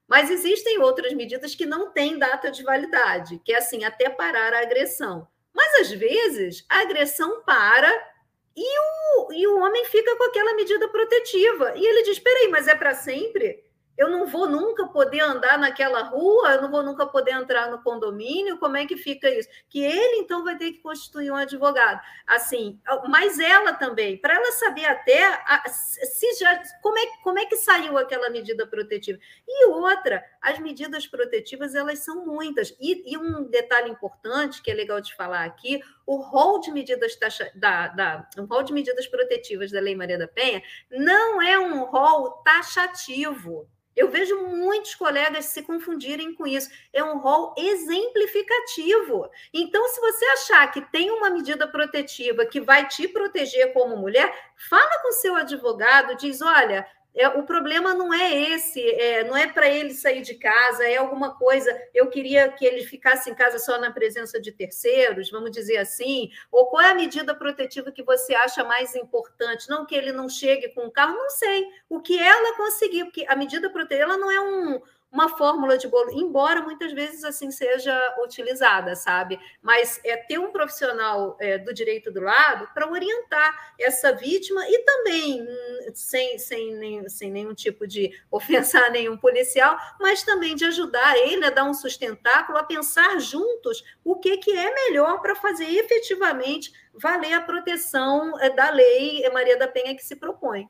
Mas 0.09 0.31
existem 0.31 0.79
outras 0.79 1.13
medidas 1.13 1.55
que 1.55 1.67
não 1.67 1.93
têm 1.93 2.19
data 2.19 2.51
de 2.51 2.63
validade, 2.63 3.41
que 3.45 3.53
é 3.53 3.59
assim, 3.59 3.85
até 3.85 4.09
parar 4.09 4.55
a 4.55 4.61
agressão. 4.61 5.27
Mas 5.53 5.81
às 5.81 5.91
vezes 5.91 6.65
a 6.69 6.81
agressão 6.81 7.43
para 7.43 8.11
e 8.57 9.47
o, 9.47 9.59
homem 9.59 9.85
fica 9.87 10.17
com 10.17 10.25
aquela 10.25 10.55
medida 10.55 10.89
protetiva. 10.89 11.73
E 11.77 11.85
ele 11.85 12.03
diz: 12.03 12.19
peraí, 12.19 12.49
mas 12.49 12.69
é 12.69 12.75
para 12.75 12.95
sempre? 12.95 13.65
Eu 14.01 14.09
não 14.09 14.27
vou 14.27 14.49
nunca 14.49 14.87
poder 14.87 15.21
andar 15.21 15.59
naquela 15.59 16.01
rua, 16.05 16.55
eu 16.55 16.63
não 16.63 16.71
vou 16.71 16.83
nunca 16.83 17.05
poder 17.05 17.33
entrar 17.33 17.71
no 17.71 17.83
condomínio, 17.83 18.57
como 18.57 18.79
é 18.79 18.87
que 18.87 18.97
fica 18.97 19.29
isso? 19.29 19.47
Que 19.69 19.85
ele, 19.85 20.23
então, 20.23 20.43
vai 20.43 20.57
ter 20.57 20.73
que 20.73 20.79
constituir 20.79 21.31
um 21.31 21.37
advogado. 21.37 22.01
Assim, 22.27 22.81
mas 23.11 23.39
ela 23.39 23.75
também, 23.75 24.17
para 24.17 24.37
ela 24.37 24.53
saber 24.53 24.87
até 24.87 25.39
se 25.69 26.35
já, 26.39 26.63
como, 26.81 26.99
é, 26.99 27.07
como 27.23 27.39
é 27.41 27.45
que 27.45 27.57
saiu 27.57 27.99
aquela 27.99 28.31
medida 28.31 28.67
protetiva. 28.67 29.19
E 29.47 29.67
outra, 29.67 30.25
as 30.41 30.59
medidas 30.59 31.07
protetivas, 31.07 31.75
elas 31.75 31.99
são 31.99 32.25
muitas. 32.25 32.75
E, 32.81 33.13
e 33.13 33.19
um 33.19 33.51
detalhe 33.51 33.91
importante, 33.91 34.63
que 34.63 34.71
é 34.71 34.75
legal 34.75 35.03
de 35.03 35.15
falar 35.15 35.45
aqui, 35.45 35.79
o 36.07 36.17
rol 36.17 36.59
de 36.59 36.73
medidas 36.73 37.17
taxa, 37.17 37.53
da, 37.55 37.89
da, 37.89 38.27
o 38.39 38.47
rol 38.47 38.63
de 38.63 38.73
medidas 38.73 39.07
protetivas 39.07 39.71
da 39.71 39.79
Lei 39.79 39.95
Maria 39.95 40.17
da 40.17 40.27
Penha 40.27 40.63
não 40.91 41.43
é 41.43 41.59
um 41.59 41.85
rol 41.85 42.43
taxativo. 42.43 43.69
Eu 43.97 44.09
vejo 44.11 44.47
muitos 44.47 44.95
colegas 44.95 45.47
se 45.47 45.63
confundirem 45.63 46.35
com 46.35 46.47
isso. 46.47 46.71
É 46.93 47.03
um 47.03 47.19
rol 47.19 47.55
exemplificativo. 47.59 49.29
Então, 49.53 49.87
se 49.89 50.01
você 50.01 50.25
achar 50.27 50.71
que 50.71 50.81
tem 50.93 51.11
uma 51.11 51.31
medida 51.31 51.67
protetiva 51.67 52.47
que 52.47 52.61
vai 52.61 52.87
te 52.87 53.09
proteger 53.09 53.73
como 53.73 53.97
mulher, 53.97 54.33
fala 54.69 55.03
com 55.03 55.13
seu 55.13 55.35
advogado, 55.35 56.17
diz: 56.17 56.41
olha, 56.41 56.87
é, 57.15 57.29
o 57.29 57.43
problema 57.43 57.93
não 57.93 58.15
é 58.15 58.33
esse, 58.53 58.81
é, 58.81 59.25
não 59.25 59.37
é 59.37 59.47
para 59.47 59.69
ele 59.69 59.93
sair 59.93 60.23
de 60.23 60.35
casa, 60.35 60.85
é 60.85 60.97
alguma 60.97 61.37
coisa. 61.37 61.77
Eu 61.93 62.09
queria 62.09 62.51
que 62.53 62.65
ele 62.65 62.85
ficasse 62.85 63.29
em 63.29 63.35
casa 63.35 63.59
só 63.59 63.79
na 63.79 63.91
presença 63.91 64.41
de 64.41 64.53
terceiros, 64.53 65.31
vamos 65.31 65.51
dizer 65.51 65.79
assim. 65.79 66.31
Ou 66.51 66.67
qual 66.67 66.83
é 66.83 66.91
a 66.91 66.95
medida 66.95 67.35
protetiva 67.35 67.91
que 67.91 68.03
você 68.03 68.35
acha 68.35 68.63
mais 68.63 68.95
importante? 68.95 69.69
Não 69.69 69.85
que 69.85 69.95
ele 69.95 70.13
não 70.13 70.29
chegue 70.29 70.69
com 70.69 70.87
o 70.87 70.91
carro, 70.91 71.17
não 71.17 71.31
sei. 71.31 71.67
O 71.89 72.01
que 72.01 72.19
ela 72.19 72.57
conseguir, 72.57 73.05
porque 73.05 73.27
a 73.29 73.35
medida 73.35 73.69
protetiva 73.71 74.17
não 74.17 74.31
é 74.31 74.41
um 74.41 74.81
uma 75.13 75.29
fórmula 75.37 75.77
de 75.77 75.89
bolo, 75.89 76.11
embora 76.13 76.63
muitas 76.63 76.93
vezes 76.93 77.25
assim 77.25 77.51
seja 77.51 77.93
utilizada, 78.23 78.95
sabe? 78.95 79.39
Mas 79.61 80.01
é 80.05 80.17
ter 80.17 80.39
um 80.39 80.53
profissional 80.53 81.37
é, 81.41 81.59
do 81.59 81.75
direito 81.75 82.13
do 82.13 82.21
lado 82.21 82.69
para 82.73 82.89
orientar 82.89 83.75
essa 83.79 84.13
vítima 84.13 84.63
e 84.69 84.79
também 84.85 85.43
hum, 85.43 85.91
sem, 85.95 86.39
sem, 86.39 86.75
nem, 86.75 87.09
sem 87.09 87.31
nenhum 87.31 87.55
tipo 87.55 87.87
de 87.87 88.11
ofensa 88.31 88.79
a 88.79 88.91
nenhum 88.91 89.17
policial, 89.17 89.77
mas 89.99 90.23
também 90.23 90.55
de 90.55 90.65
ajudar 90.67 91.17
ele 91.19 91.45
a 91.45 91.51
dar 91.51 91.65
um 91.65 91.75
sustentáculo, 91.75 92.59
a 92.59 92.65
pensar 92.65 93.19
juntos 93.19 93.83
o 94.05 94.17
que, 94.17 94.37
que 94.37 94.57
é 94.57 94.73
melhor 94.73 95.21
para 95.21 95.35
fazer 95.35 95.69
efetivamente 95.69 96.73
valer 96.95 97.33
a 97.33 97.41
proteção 97.41 98.39
é, 98.41 98.51
da 98.51 98.71
lei 98.71 99.29
Maria 99.33 99.57
da 99.57 99.69
Penha 99.69 99.95
que 99.95 100.05
se 100.05 100.17
propõe. 100.17 100.69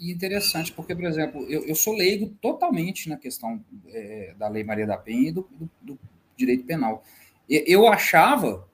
E 0.00 0.10
interessante, 0.10 0.72
porque, 0.72 0.94
por 0.94 1.04
exemplo, 1.04 1.46
eu, 1.48 1.64
eu 1.64 1.74
sou 1.74 1.94
leigo 1.94 2.34
totalmente 2.40 3.08
na 3.08 3.16
questão 3.16 3.64
é, 3.88 4.34
da 4.38 4.48
Lei 4.48 4.64
Maria 4.64 4.86
da 4.86 4.96
Penha 4.96 5.28
e 5.28 5.32
do, 5.32 5.48
do, 5.50 5.70
do 5.80 5.98
direito 6.36 6.64
penal. 6.64 7.04
Eu 7.48 7.86
achava, 7.86 8.68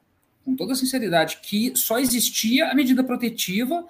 com 0.44 0.57
toda 0.57 0.75
sinceridade, 0.75 1.40
que 1.42 1.77
só 1.77 1.98
existia 1.98 2.70
a 2.70 2.75
medida 2.75 3.05
protetiva 3.05 3.87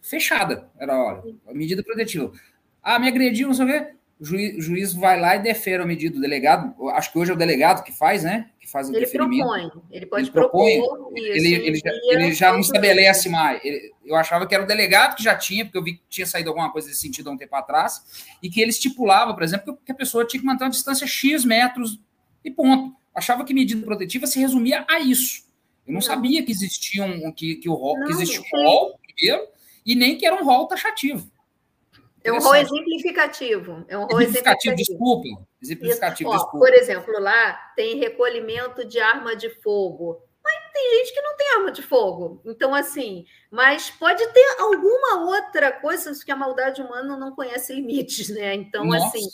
fechada. 0.00 0.70
Era, 0.78 0.96
olha, 0.96 1.34
a 1.48 1.52
medida 1.52 1.82
protetiva. 1.82 2.32
Ah, 2.80 2.98
me 2.98 3.08
agrediu, 3.08 3.48
não 3.48 3.54
sei 3.54 3.64
o 3.64 3.68
quê 3.68 3.97
o 4.20 4.24
juiz, 4.24 4.56
o 4.56 4.60
juiz 4.60 4.92
vai 4.92 5.18
lá 5.20 5.36
e 5.36 5.42
defere 5.42 5.82
a 5.82 5.86
medida 5.86 6.16
do 6.16 6.20
delegado. 6.20 6.74
Acho 6.90 7.12
que 7.12 7.18
hoje 7.18 7.30
é 7.30 7.34
o 7.34 7.38
delegado 7.38 7.84
que 7.84 7.92
faz, 7.92 8.24
né? 8.24 8.50
Que 8.58 8.68
faz 8.68 8.88
o 8.88 8.92
ele 8.92 9.00
deferimento. 9.00 9.46
Propõe, 9.46 9.82
ele 9.90 10.06
pode 10.06 10.24
ele 10.24 10.30
propor. 10.32 10.68
ele, 11.14 11.54
ele, 11.54 11.78
já, 11.78 11.90
ele 12.10 12.34
já 12.34 12.52
não 12.52 12.58
estabelece 12.58 13.28
mais. 13.28 13.64
Ele, 13.64 13.92
eu 14.04 14.16
achava 14.16 14.46
que 14.46 14.54
era 14.54 14.64
o 14.64 14.66
delegado 14.66 15.14
que 15.14 15.22
já 15.22 15.36
tinha, 15.36 15.64
porque 15.64 15.78
eu 15.78 15.84
vi 15.84 15.94
que 15.94 16.02
tinha 16.08 16.26
saído 16.26 16.48
alguma 16.48 16.72
coisa 16.72 16.88
desse 16.88 17.00
sentido 17.00 17.30
há 17.30 17.32
um 17.32 17.36
tempo 17.36 17.54
atrás, 17.54 18.26
e 18.42 18.50
que 18.50 18.60
ele 18.60 18.70
estipulava, 18.70 19.34
por 19.34 19.44
exemplo, 19.44 19.78
que 19.84 19.92
a 19.92 19.94
pessoa 19.94 20.26
tinha 20.26 20.40
que 20.40 20.46
manter 20.46 20.64
uma 20.64 20.70
distância 20.70 21.06
X 21.06 21.44
metros 21.44 22.00
e 22.44 22.50
ponto. 22.50 22.96
Achava 23.14 23.44
que 23.44 23.54
medida 23.54 23.84
protetiva 23.84 24.26
se 24.26 24.40
resumia 24.40 24.84
a 24.88 24.98
isso. 24.98 25.44
Eu 25.86 25.92
não, 25.92 25.94
não. 25.94 26.00
sabia 26.00 26.44
que 26.44 26.50
existia 26.50 27.04
um, 27.04 27.32
que, 27.32 27.56
que, 27.56 27.68
o 27.68 27.74
rol, 27.74 27.94
que 28.04 28.12
existia 28.12 28.40
um 28.40 28.64
rol, 28.64 28.98
primeiro, 29.14 29.46
e 29.86 29.94
nem 29.94 30.18
que 30.18 30.26
era 30.26 30.34
um 30.34 30.44
rol 30.44 30.66
taxativo. 30.66 31.30
É 32.24 32.32
um 32.32 32.38
rol 32.38 32.56
exemplificativo. 32.56 33.84
É 33.88 33.96
um 33.96 34.04
rol 34.06 34.20
exemplificativo, 34.20 34.76
desculpa. 34.76 35.28
Exemplificativo, 35.62 36.30
Ó, 36.30 36.32
desculpa. 36.34 36.58
Por 36.58 36.74
exemplo, 36.74 37.20
lá 37.20 37.52
tem 37.76 37.96
recolhimento 37.96 38.84
de 38.84 38.98
arma 39.00 39.36
de 39.36 39.50
fogo. 39.50 40.22
Mas 40.42 40.72
tem 40.72 40.98
gente 40.98 41.12
que 41.12 41.20
não 41.20 41.36
tem 41.36 41.54
arma 41.56 41.70
de 41.70 41.82
fogo. 41.82 42.40
Então, 42.44 42.74
assim, 42.74 43.26
mas 43.50 43.90
pode 43.90 44.26
ter 44.28 44.56
alguma 44.60 45.26
outra 45.26 45.72
coisa 45.72 46.12
que 46.24 46.32
a 46.32 46.36
maldade 46.36 46.80
humana 46.80 47.16
não 47.16 47.34
conhece 47.34 47.74
limites, 47.74 48.30
né? 48.30 48.54
Então, 48.54 48.84
Nossa. 48.84 49.06
assim. 49.06 49.28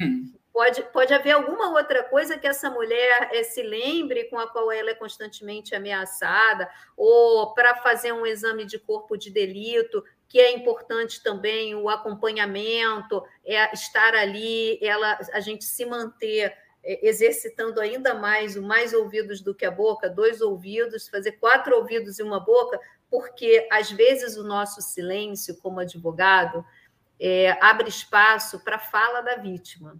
Hum. 0.00 0.32
Pode, 0.52 0.82
pode 0.92 1.14
haver 1.14 1.30
alguma 1.30 1.70
outra 1.70 2.02
coisa 2.02 2.36
que 2.36 2.46
essa 2.46 2.68
mulher 2.68 3.30
é, 3.32 3.44
se 3.44 3.62
lembre 3.62 4.24
com 4.24 4.36
a 4.40 4.48
qual 4.48 4.72
ela 4.72 4.90
é 4.90 4.94
constantemente 4.94 5.72
ameaçada, 5.72 6.68
ou 6.96 7.54
para 7.54 7.76
fazer 7.76 8.12
um 8.12 8.26
exame 8.26 8.64
de 8.64 8.76
corpo 8.76 9.16
de 9.16 9.30
delito, 9.30 10.02
que 10.28 10.38
é 10.38 10.52
importante 10.52 11.22
também 11.22 11.74
o 11.74 11.88
acompanhamento, 11.88 13.24
é 13.44 13.72
estar 13.72 14.14
ali, 14.14 14.78
ela, 14.82 15.18
a 15.32 15.40
gente 15.40 15.64
se 15.64 15.86
manter 15.86 16.54
é, 16.84 17.08
exercitando 17.08 17.80
ainda 17.80 18.14
mais 18.14 18.54
o 18.54 18.62
mais 18.62 18.92
ouvidos 18.92 19.40
do 19.40 19.54
que 19.54 19.64
a 19.64 19.70
boca, 19.70 20.08
dois 20.08 20.42
ouvidos, 20.42 21.08
fazer 21.08 21.32
quatro 21.32 21.74
ouvidos 21.76 22.18
e 22.18 22.22
uma 22.22 22.38
boca, 22.38 22.78
porque 23.10 23.66
às 23.72 23.90
vezes 23.90 24.36
o 24.36 24.44
nosso 24.44 24.82
silêncio, 24.82 25.56
como 25.56 25.80
advogado, 25.80 26.64
é, 27.18 27.56
abre 27.64 27.88
espaço 27.88 28.62
para 28.62 28.76
a 28.76 28.80
fala 28.80 29.22
da 29.22 29.36
vítima, 29.36 29.98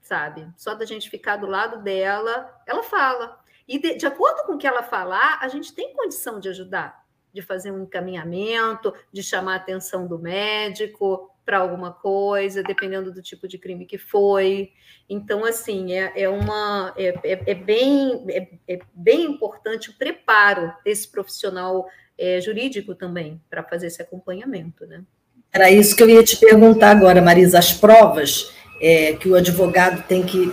sabe? 0.00 0.50
Só 0.56 0.74
da 0.74 0.86
gente 0.86 1.10
ficar 1.10 1.36
do 1.36 1.46
lado 1.46 1.82
dela, 1.82 2.58
ela 2.66 2.82
fala. 2.82 3.38
E 3.66 3.78
de, 3.78 3.96
de 3.96 4.06
acordo 4.06 4.44
com 4.44 4.54
o 4.54 4.58
que 4.58 4.66
ela 4.66 4.82
falar, 4.82 5.38
a 5.42 5.48
gente 5.48 5.74
tem 5.74 5.94
condição 5.94 6.40
de 6.40 6.48
ajudar 6.48 7.06
de 7.32 7.42
fazer 7.42 7.70
um 7.70 7.82
encaminhamento, 7.82 8.92
de 9.12 9.22
chamar 9.22 9.54
a 9.54 9.56
atenção 9.56 10.06
do 10.06 10.18
médico 10.18 11.30
para 11.48 11.60
alguma 11.60 11.90
coisa, 11.90 12.62
dependendo 12.62 13.10
do 13.10 13.22
tipo 13.22 13.48
de 13.48 13.56
crime 13.56 13.86
que 13.86 13.96
foi. 13.96 14.70
Então, 15.08 15.46
assim, 15.46 15.94
é, 15.94 16.12
é 16.14 16.28
uma 16.28 16.92
é, 16.94 17.18
é, 17.24 17.42
é 17.46 17.54
bem, 17.54 18.22
é, 18.28 18.48
é, 18.68 18.78
bem 18.92 19.24
importante 19.24 19.88
o 19.88 19.94
preparo 19.94 20.70
desse 20.84 21.08
profissional 21.08 21.86
é, 22.18 22.38
jurídico 22.38 22.94
também 22.94 23.40
para 23.48 23.62
fazer 23.62 23.86
esse 23.86 24.02
acompanhamento, 24.02 24.86
né? 24.86 25.02
Era 25.50 25.70
isso 25.70 25.96
que 25.96 26.02
eu 26.02 26.10
ia 26.10 26.22
te 26.22 26.36
perguntar 26.36 26.90
agora, 26.90 27.22
Marisa. 27.22 27.58
As 27.58 27.72
provas 27.72 28.52
é, 28.78 29.14
que 29.14 29.30
o 29.30 29.34
advogado 29.34 30.06
tem 30.06 30.22
que 30.22 30.52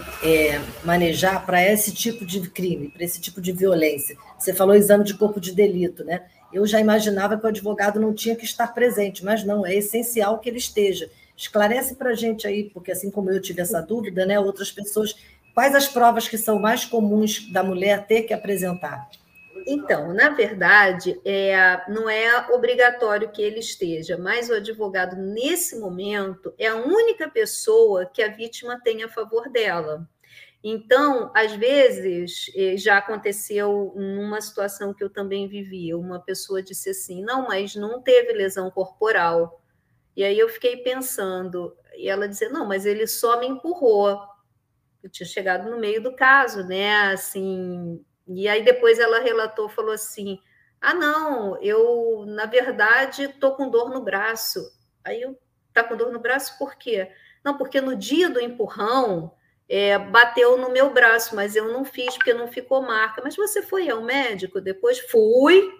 manejar 0.85 1.45
para 1.45 1.61
esse 1.61 1.93
tipo 1.93 2.25
de 2.25 2.49
crime, 2.49 2.87
para 2.87 3.03
esse 3.03 3.19
tipo 3.19 3.41
de 3.41 3.51
violência. 3.51 4.15
Você 4.39 4.53
falou 4.53 4.73
exame 4.73 5.03
de 5.03 5.15
corpo 5.15 5.41
de 5.41 5.53
delito, 5.53 6.05
né? 6.05 6.23
Eu 6.55 6.65
já 6.65 6.79
imaginava 6.79 7.37
que 7.37 7.45
o 7.45 7.49
advogado 7.49 7.99
não 7.99 8.13
tinha 8.13 8.33
que 8.33 8.45
estar 8.45 8.73
presente, 8.73 9.25
mas 9.25 9.43
não, 9.43 9.65
é 9.65 9.75
essencial 9.75 10.39
que 10.39 10.47
ele 10.47 10.57
esteja. 10.57 11.11
Esclarece 11.35 11.95
para 11.95 12.11
a 12.11 12.15
gente 12.15 12.47
aí, 12.47 12.69
porque 12.73 12.93
assim 12.93 13.11
como 13.11 13.29
eu 13.29 13.41
tive 13.41 13.61
essa 13.61 13.81
dúvida, 13.81 14.25
né, 14.25 14.39
outras 14.39 14.71
pessoas, 14.71 15.13
quais 15.53 15.75
as 15.75 15.85
provas 15.85 16.29
que 16.29 16.37
são 16.37 16.57
mais 16.57 16.85
comuns 16.85 17.51
da 17.51 17.61
mulher 17.61 18.07
ter 18.07 18.21
que 18.21 18.33
apresentar? 18.33 19.09
Então, 19.67 20.13
na 20.13 20.29
verdade, 20.29 21.19
é, 21.25 21.81
não 21.89 22.09
é 22.09 22.47
obrigatório 22.49 23.29
que 23.29 23.41
ele 23.41 23.59
esteja, 23.59 24.17
mas 24.17 24.49
o 24.49 24.53
advogado, 24.53 25.17
nesse 25.17 25.77
momento, 25.77 26.53
é 26.57 26.67
a 26.67 26.75
única 26.75 27.27
pessoa 27.27 28.05
que 28.05 28.23
a 28.23 28.29
vítima 28.29 28.79
tem 28.81 29.03
a 29.03 29.09
favor 29.09 29.49
dela. 29.49 30.07
Então, 30.67 31.31
às 31.35 31.51
vezes, 31.53 32.51
eh, 32.55 32.75
já 32.75 32.97
aconteceu 32.97 33.93
numa 33.95 34.41
situação 34.41 34.95
que 34.95 35.03
eu 35.03 35.11
também 35.11 35.47
vivi, 35.47 35.93
uma 35.93 36.19
pessoa 36.19 36.63
disse 36.63 36.89
assim: 36.89 37.23
não, 37.23 37.47
mas 37.47 37.75
não 37.75 38.01
teve 38.01 38.33
lesão 38.33 38.71
corporal. 38.71 39.61
E 40.17 40.23
aí 40.23 40.39
eu 40.39 40.49
fiquei 40.49 40.77
pensando, 40.77 41.77
e 41.95 42.09
ela 42.09 42.27
dizia: 42.27 42.49
não, 42.49 42.65
mas 42.65 42.83
ele 42.87 43.05
só 43.05 43.39
me 43.39 43.45
empurrou. 43.45 44.19
Eu 45.03 45.09
tinha 45.11 45.27
chegado 45.27 45.69
no 45.69 45.77
meio 45.79 46.01
do 46.01 46.15
caso, 46.15 46.63
né? 46.63 47.11
Assim, 47.13 48.03
e 48.27 48.47
aí 48.47 48.65
depois 48.65 48.97
ela 48.97 49.19
relatou, 49.19 49.69
falou 49.69 49.91
assim: 49.91 50.39
ah, 50.81 50.95
não, 50.95 51.61
eu, 51.61 52.25
na 52.25 52.47
verdade, 52.47 53.27
tô 53.39 53.55
com 53.55 53.69
dor 53.69 53.91
no 53.91 54.03
braço. 54.03 54.59
Aí 55.03 55.21
eu, 55.21 55.37
tá 55.71 55.83
com 55.83 55.95
dor 55.95 56.11
no 56.11 56.19
braço 56.19 56.57
por 56.57 56.75
quê? 56.75 57.11
Não, 57.43 57.55
porque 57.55 57.79
no 57.79 57.95
dia 57.95 58.31
do 58.31 58.39
empurrão 58.39 59.31
é, 59.67 59.97
bateu 59.97 60.57
no 60.57 60.69
meu 60.69 60.91
braço, 60.91 61.35
mas 61.35 61.55
eu 61.55 61.71
não 61.71 61.83
fiz 61.83 62.15
porque 62.15 62.33
não 62.33 62.47
ficou 62.47 62.81
marca. 62.81 63.21
Mas 63.23 63.35
você 63.35 63.61
foi 63.61 63.89
ao 63.89 64.01
médico 64.01 64.61
depois? 64.61 64.99
Fui. 64.99 65.71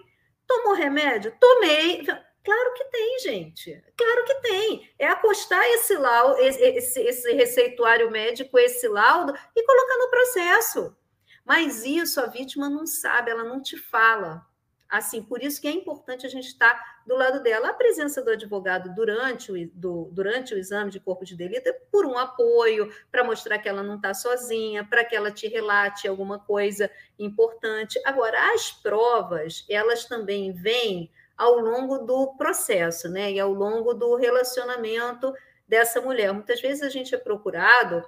Tomou 0.46 0.74
remédio? 0.74 1.34
Tomei. 1.40 2.04
Claro 2.44 2.74
que 2.74 2.84
tem, 2.84 3.18
gente. 3.18 3.82
Claro 3.96 4.24
que 4.24 4.34
tem. 4.36 4.90
É 4.98 5.08
acostar 5.08 5.68
esse 5.70 5.96
laudo, 5.96 6.40
esse, 6.40 7.00
esse 7.00 7.32
receituário 7.32 8.08
médico, 8.10 8.56
esse 8.56 8.86
laudo, 8.86 9.34
e 9.54 9.62
colocar 9.64 9.96
no 9.98 10.10
processo. 10.10 10.96
Mas 11.44 11.84
isso 11.84 12.20
a 12.20 12.26
vítima 12.26 12.70
não 12.70 12.86
sabe, 12.86 13.30
ela 13.32 13.42
não 13.42 13.60
te 13.60 13.76
fala. 13.76 14.45
Assim, 14.88 15.22
por 15.22 15.42
isso 15.42 15.60
que 15.60 15.66
é 15.66 15.72
importante 15.72 16.26
a 16.26 16.28
gente 16.28 16.46
estar 16.46 17.02
do 17.06 17.14
lado 17.14 17.42
dela. 17.42 17.68
A 17.68 17.74
presença 17.74 18.22
do 18.22 18.30
advogado 18.30 18.94
durante 18.94 19.50
o, 19.50 19.70
do, 19.74 20.08
durante 20.12 20.54
o 20.54 20.58
exame 20.58 20.90
de 20.90 21.00
corpo 21.00 21.24
de 21.24 21.36
delito 21.36 21.68
é 21.68 21.72
por 21.72 22.06
um 22.06 22.16
apoio, 22.16 22.92
para 23.10 23.24
mostrar 23.24 23.58
que 23.58 23.68
ela 23.68 23.82
não 23.82 23.96
está 23.96 24.14
sozinha, 24.14 24.84
para 24.84 25.04
que 25.04 25.14
ela 25.14 25.30
te 25.30 25.48
relate 25.48 26.06
alguma 26.06 26.38
coisa 26.38 26.90
importante. 27.18 28.00
Agora, 28.04 28.52
as 28.54 28.70
provas, 28.70 29.64
elas 29.68 30.04
também 30.04 30.52
vêm 30.52 31.10
ao 31.36 31.58
longo 31.58 31.98
do 31.98 32.34
processo, 32.36 33.08
né? 33.08 33.32
E 33.32 33.40
ao 33.40 33.52
longo 33.52 33.92
do 33.92 34.14
relacionamento 34.16 35.34
dessa 35.68 36.00
mulher. 36.00 36.32
Muitas 36.32 36.60
vezes 36.60 36.82
a 36.82 36.88
gente 36.88 37.14
é 37.14 37.18
procurado 37.18 38.02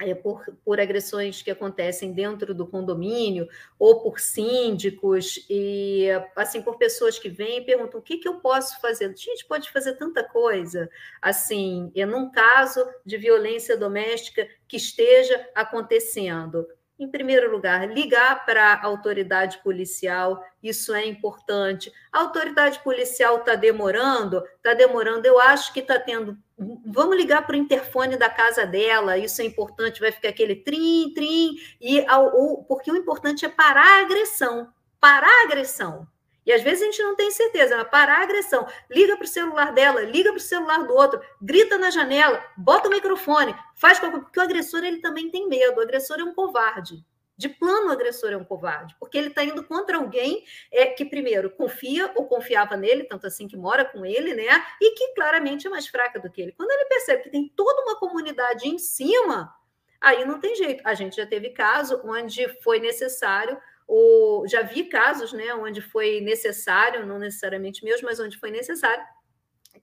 é, 0.00 0.14
por, 0.14 0.44
por 0.64 0.78
agressões 0.80 1.42
que 1.42 1.50
acontecem 1.50 2.12
dentro 2.12 2.54
do 2.54 2.66
condomínio 2.66 3.48
ou 3.78 4.00
por 4.02 4.20
síndicos 4.20 5.44
e 5.50 6.06
assim 6.36 6.62
por 6.62 6.78
pessoas 6.78 7.18
que 7.18 7.28
vêm 7.28 7.58
e 7.58 7.64
perguntam 7.64 7.98
o 7.98 8.02
que, 8.02 8.18
que 8.18 8.28
eu 8.28 8.40
posso 8.40 8.80
fazer. 8.80 9.06
A 9.06 9.08
gente 9.08 9.44
pode 9.46 9.70
fazer 9.70 9.94
tanta 9.94 10.22
coisa. 10.22 10.88
Assim, 11.20 11.90
é 11.94 12.06
num 12.06 12.30
caso 12.30 12.86
de 13.04 13.16
violência 13.16 13.76
doméstica 13.76 14.48
que 14.68 14.76
esteja 14.76 15.48
acontecendo, 15.54 16.66
em 16.98 17.08
primeiro 17.08 17.50
lugar, 17.50 17.88
ligar 17.88 18.44
para 18.44 18.72
a 18.72 18.84
autoridade 18.84 19.58
policial, 19.62 20.44
isso 20.62 20.92
é 20.92 21.06
importante. 21.06 21.92
A 22.12 22.20
autoridade 22.20 22.80
policial 22.80 23.38
está 23.38 23.54
demorando, 23.54 24.44
está 24.56 24.74
demorando, 24.74 25.24
eu 25.24 25.38
acho 25.40 25.72
que 25.72 25.80
está 25.80 25.98
tendo. 25.98 26.36
Vamos 26.84 27.16
ligar 27.16 27.46
para 27.46 27.54
o 27.54 27.58
interfone 27.58 28.16
da 28.16 28.28
casa 28.28 28.66
dela, 28.66 29.16
isso 29.16 29.40
é 29.40 29.44
importante, 29.44 30.00
vai 30.00 30.10
ficar 30.10 30.30
aquele 30.30 30.56
trim, 30.56 31.12
trim, 31.14 31.56
e 31.80 32.04
ao, 32.06 32.64
porque 32.64 32.90
o 32.90 32.96
importante 32.96 33.44
é 33.44 33.48
parar 33.48 33.98
a 33.98 34.00
agressão. 34.00 34.72
Parar 35.00 35.28
a 35.28 35.44
agressão. 35.44 36.08
E 36.44 36.52
às 36.52 36.62
vezes 36.62 36.82
a 36.82 36.84
gente 36.86 37.02
não 37.02 37.14
tem 37.14 37.30
certeza, 37.30 37.76
mas 37.76 37.88
parar 37.88 38.20
a 38.20 38.22
agressão, 38.22 38.66
liga 38.90 39.16
para 39.16 39.24
o 39.24 39.28
celular 39.28 39.72
dela, 39.72 40.00
liga 40.00 40.30
para 40.30 40.38
o 40.38 40.40
celular 40.40 40.86
do 40.86 40.94
outro, 40.94 41.20
grita 41.40 41.76
na 41.76 41.90
janela, 41.90 42.42
bota 42.56 42.88
o 42.88 42.90
microfone, 42.90 43.54
faz 43.76 44.00
qualquer 44.00 44.20
porque 44.20 44.40
o 44.40 44.42
agressor 44.42 44.82
ele 44.82 45.00
também 45.00 45.30
tem 45.30 45.46
medo, 45.46 45.78
o 45.78 45.82
agressor 45.82 46.18
é 46.18 46.24
um 46.24 46.32
covarde. 46.32 47.04
De 47.38 47.48
plano, 47.48 47.88
o 47.88 47.92
agressor 47.92 48.30
é 48.32 48.36
um 48.36 48.44
covarde, 48.44 48.94
porque 48.98 49.16
ele 49.16 49.28
está 49.28 49.44
indo 49.44 49.64
contra 49.64 49.96
alguém 49.96 50.44
é, 50.70 50.86
que, 50.86 51.04
primeiro, 51.04 51.48
confia 51.50 52.12
ou 52.16 52.26
confiava 52.26 52.76
nele, 52.76 53.04
tanto 53.04 53.26
assim 53.26 53.46
que 53.46 53.56
mora 53.56 53.84
com 53.84 54.04
ele, 54.04 54.34
né? 54.34 54.48
E 54.80 54.94
que 54.94 55.14
claramente 55.14 55.66
é 55.66 55.70
mais 55.70 55.86
fraca 55.86 56.18
do 56.18 56.28
que 56.28 56.42
ele. 56.42 56.52
Quando 56.52 56.70
ele 56.72 56.86
percebe 56.86 57.22
que 57.22 57.30
tem 57.30 57.48
toda 57.56 57.82
uma 57.82 57.96
comunidade 57.96 58.68
em 58.68 58.76
cima, 58.76 59.54
aí 60.00 60.24
não 60.24 60.40
tem 60.40 60.56
jeito. 60.56 60.82
A 60.84 60.94
gente 60.94 61.16
já 61.16 61.26
teve 61.26 61.50
caso 61.50 62.00
onde 62.04 62.48
foi 62.60 62.80
necessário 62.80 63.56
o, 63.88 64.44
já 64.46 64.60
vi 64.60 64.84
casos 64.84 65.32
né, 65.32 65.54
onde 65.54 65.80
foi 65.80 66.20
necessário, 66.20 67.06
não 67.06 67.18
necessariamente 67.18 67.82
meus, 67.82 68.02
mas 68.02 68.20
onde 68.20 68.36
foi 68.36 68.50
necessário, 68.50 69.02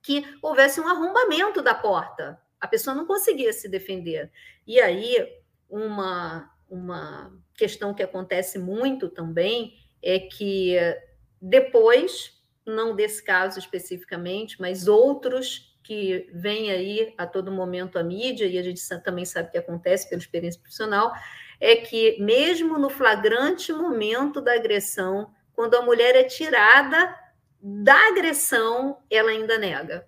que 0.04 0.24
houvesse 0.44 0.80
um 0.80 0.88
arrombamento 0.88 1.60
da 1.64 1.74
porta. 1.74 2.40
A 2.62 2.68
pessoa 2.68 2.96
não 2.96 3.08
conseguia 3.08 3.52
se 3.52 3.68
defender. 3.68 4.32
E 4.68 4.80
aí, 4.80 5.28
uma, 5.68 6.52
uma 6.70 7.36
questão 7.58 7.94
que 7.94 8.04
acontece 8.04 8.60
muito 8.60 9.10
também 9.10 9.74
é 10.02 10.20
que 10.20 10.76
depois, 11.42 12.34
não 12.66 12.96
desse 12.96 13.24
caso 13.24 13.60
especificamente, 13.60 14.60
mas 14.60 14.88
outros 14.88 15.76
que 15.84 16.28
vêm 16.34 16.72
aí 16.72 17.14
a 17.18 17.28
todo 17.28 17.52
momento 17.52 18.00
a 18.00 18.04
mídia, 18.04 18.48
e 18.48 18.58
a 18.58 18.64
gente 18.64 18.82
também 19.04 19.24
sabe 19.24 19.52
que 19.52 19.58
acontece 19.58 20.10
pela 20.10 20.22
experiência 20.22 20.60
profissional, 20.60 21.14
é 21.60 21.76
que, 21.76 22.20
mesmo 22.20 22.78
no 22.80 22.90
flagrante 22.90 23.72
momento 23.72 24.42
da 24.42 24.54
agressão, 24.54 25.32
quando 25.54 25.76
a 25.76 25.82
mulher 25.82 26.16
é 26.16 26.24
tirada 26.24 27.16
da 27.62 27.96
agressão, 28.10 28.98
ela 29.10 29.30
ainda 29.30 29.58
nega. 29.58 30.08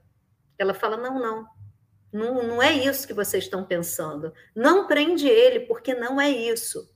Ela 0.58 0.74
fala: 0.74 0.98
não, 0.98 1.20
não, 1.20 1.48
não, 2.12 2.44
não 2.44 2.64
é 2.64 2.74
isso 2.74 3.08
que 3.08 3.14
vocês 3.14 3.44
estão 3.44 3.64
pensando. 3.64 4.34
Não 4.56 4.88
prende 4.88 5.28
ele, 5.28 5.62
porque 5.62 5.94
não 5.94 6.20
é 6.20 6.30
isso. 6.30 6.92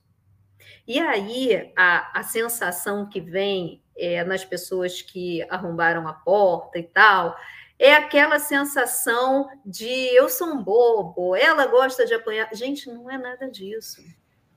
E 0.86 0.98
aí, 0.98 1.72
a, 1.76 2.20
a 2.20 2.22
sensação 2.22 3.08
que 3.08 3.20
vem 3.20 3.82
é, 3.96 4.24
nas 4.24 4.44
pessoas 4.44 5.02
que 5.02 5.42
arrombaram 5.48 6.08
a 6.08 6.12
porta 6.12 6.78
e 6.78 6.82
tal, 6.82 7.36
é 7.78 7.94
aquela 7.94 8.38
sensação 8.38 9.48
de 9.64 9.88
eu 10.14 10.28
sou 10.28 10.48
um 10.48 10.62
bobo, 10.62 11.34
ela 11.34 11.66
gosta 11.66 12.06
de 12.06 12.14
apanhar. 12.14 12.48
Gente, 12.54 12.88
não 12.88 13.10
é 13.10 13.18
nada 13.18 13.50
disso. 13.50 14.02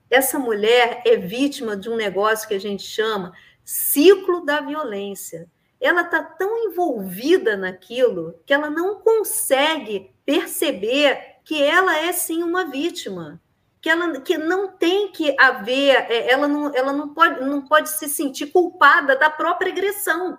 Essa 0.08 0.38
mulher 0.38 1.02
é 1.04 1.16
vítima 1.16 1.76
de 1.76 1.90
um 1.90 1.96
negócio 1.96 2.46
que 2.46 2.54
a 2.54 2.60
gente 2.60 2.84
chama 2.84 3.32
ciclo 3.64 4.44
da 4.44 4.60
violência. 4.60 5.50
Ela 5.80 6.02
está 6.02 6.22
tão 6.22 6.70
envolvida 6.70 7.56
naquilo 7.56 8.40
que 8.46 8.54
ela 8.54 8.70
não 8.70 9.00
consegue 9.00 10.14
perceber 10.24 11.36
que 11.44 11.62
ela 11.62 11.98
é 11.98 12.12
sim 12.12 12.42
uma 12.42 12.70
vítima, 12.70 13.40
que 13.86 13.90
ela 13.90 14.20
que 14.20 14.36
não 14.36 14.66
tem 14.66 15.12
que 15.12 15.36
haver, 15.38 16.10
é, 16.10 16.28
ela 16.28 16.48
não, 16.48 16.74
ela 16.74 16.92
não 16.92 17.14
pode, 17.14 17.40
não 17.44 17.64
pode 17.64 17.88
se 17.88 18.08
sentir 18.08 18.48
culpada 18.48 19.14
da 19.14 19.30
própria 19.30 19.70
agressão. 19.70 20.36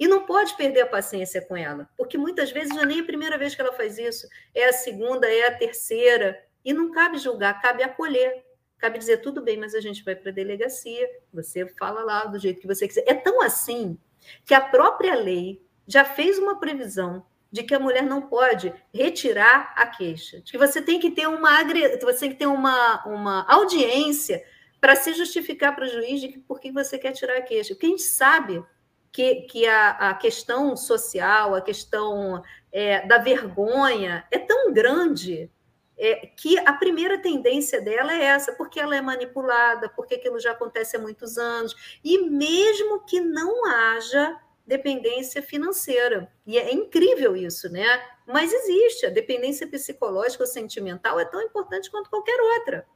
E 0.00 0.08
não 0.08 0.26
pode 0.26 0.56
perder 0.56 0.80
a 0.80 0.86
paciência 0.86 1.40
com 1.40 1.56
ela, 1.56 1.88
porque 1.96 2.18
muitas 2.18 2.50
vezes 2.50 2.74
nem 2.84 2.98
é 2.98 3.02
a 3.02 3.06
primeira 3.06 3.38
vez 3.38 3.54
que 3.54 3.60
ela 3.60 3.72
faz 3.72 3.98
isso, 3.98 4.26
é 4.52 4.64
a 4.64 4.72
segunda, 4.72 5.30
é 5.30 5.46
a 5.46 5.56
terceira, 5.56 6.42
e 6.64 6.72
não 6.72 6.90
cabe 6.90 7.18
julgar, 7.18 7.62
cabe 7.62 7.84
acolher. 7.84 8.44
Cabe 8.78 8.98
dizer, 8.98 9.18
tudo 9.18 9.40
bem, 9.40 9.56
mas 9.56 9.72
a 9.72 9.80
gente 9.80 10.04
vai 10.04 10.16
para 10.16 10.32
a 10.32 10.34
delegacia, 10.34 11.08
você 11.32 11.68
fala 11.78 12.02
lá 12.02 12.24
do 12.24 12.36
jeito 12.36 12.60
que 12.60 12.66
você 12.66 12.88
quiser. 12.88 13.04
É 13.06 13.14
tão 13.14 13.40
assim 13.42 13.96
que 14.44 14.54
a 14.54 14.60
própria 14.60 15.14
lei 15.14 15.64
já 15.86 16.04
fez 16.04 16.36
uma 16.36 16.58
previsão 16.58 17.24
de 17.50 17.62
que 17.62 17.74
a 17.74 17.80
mulher 17.80 18.02
não 18.02 18.22
pode 18.22 18.72
retirar 18.92 19.72
a 19.76 19.86
queixa, 19.86 20.40
de 20.40 20.52
que 20.52 20.58
você 20.58 20.82
tem 20.82 20.98
que 20.98 21.10
ter 21.10 21.26
uma 21.26 21.62
você 22.02 22.20
tem 22.20 22.30
que 22.30 22.36
ter 22.36 22.46
uma, 22.46 23.04
uma 23.06 23.46
audiência 23.48 24.42
para 24.80 24.94
se 24.94 25.14
justificar 25.14 25.74
para 25.74 25.84
o 25.84 25.88
juiz 25.88 26.20
de 26.20 26.28
que 26.28 26.38
por 26.38 26.60
que 26.60 26.70
você 26.70 26.98
quer 26.98 27.12
tirar 27.12 27.36
a 27.36 27.42
queixa. 27.42 27.74
Porque 27.74 27.86
a 27.86 27.90
gente 27.90 28.02
sabe 28.02 28.62
que, 29.10 29.42
que 29.42 29.66
a, 29.66 30.10
a 30.10 30.14
questão 30.14 30.76
social, 30.76 31.54
a 31.54 31.60
questão 31.60 32.42
é, 32.70 33.06
da 33.06 33.18
vergonha 33.18 34.26
é 34.30 34.38
tão 34.38 34.72
grande 34.72 35.50
é, 35.98 36.26
que 36.26 36.58
a 36.58 36.72
primeira 36.74 37.18
tendência 37.18 37.80
dela 37.80 38.12
é 38.12 38.24
essa, 38.24 38.52
porque 38.52 38.78
ela 38.78 38.94
é 38.94 39.00
manipulada, 39.00 39.88
porque 39.88 40.16
aquilo 40.16 40.38
já 40.38 40.52
acontece 40.52 40.96
há 40.96 41.00
muitos 41.00 41.38
anos, 41.38 41.98
e 42.04 42.28
mesmo 42.28 43.00
que 43.06 43.20
não 43.20 43.66
haja 43.66 44.36
dependência 44.66 45.40
financeira. 45.40 46.30
E 46.46 46.58
é 46.58 46.72
incrível 46.72 47.36
isso, 47.36 47.70
né? 47.70 47.86
Mas 48.26 48.52
existe, 48.52 49.06
a 49.06 49.10
dependência 49.10 49.66
psicológica 49.66 50.42
ou 50.42 50.48
sentimental 50.48 51.20
é 51.20 51.24
tão 51.24 51.40
importante 51.40 51.90
quanto 51.90 52.10
qualquer 52.10 52.38
outra. 52.58 52.86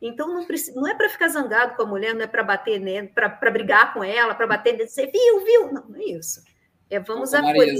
Então 0.00 0.28
não, 0.28 0.46
precisa, 0.46 0.78
não 0.78 0.86
é 0.86 0.94
para 0.94 1.08
ficar 1.08 1.28
zangado 1.28 1.74
com 1.74 1.82
a 1.82 1.86
mulher, 1.86 2.14
não 2.14 2.22
é 2.22 2.26
para 2.26 2.44
bater 2.44 2.78
nele, 2.78 3.08
para 3.08 3.50
brigar 3.50 3.94
com 3.94 4.04
ela, 4.04 4.34
para 4.34 4.46
bater 4.46 4.72
nele, 4.74 4.88
você 4.88 5.06
viu, 5.06 5.44
viu? 5.44 5.72
Não, 5.72 5.88
não 5.88 5.96
é 5.96 6.04
isso. 6.04 6.42
É 6.90 7.00
vamos 7.00 7.32
Ô, 7.32 7.36
acolher. 7.36 7.74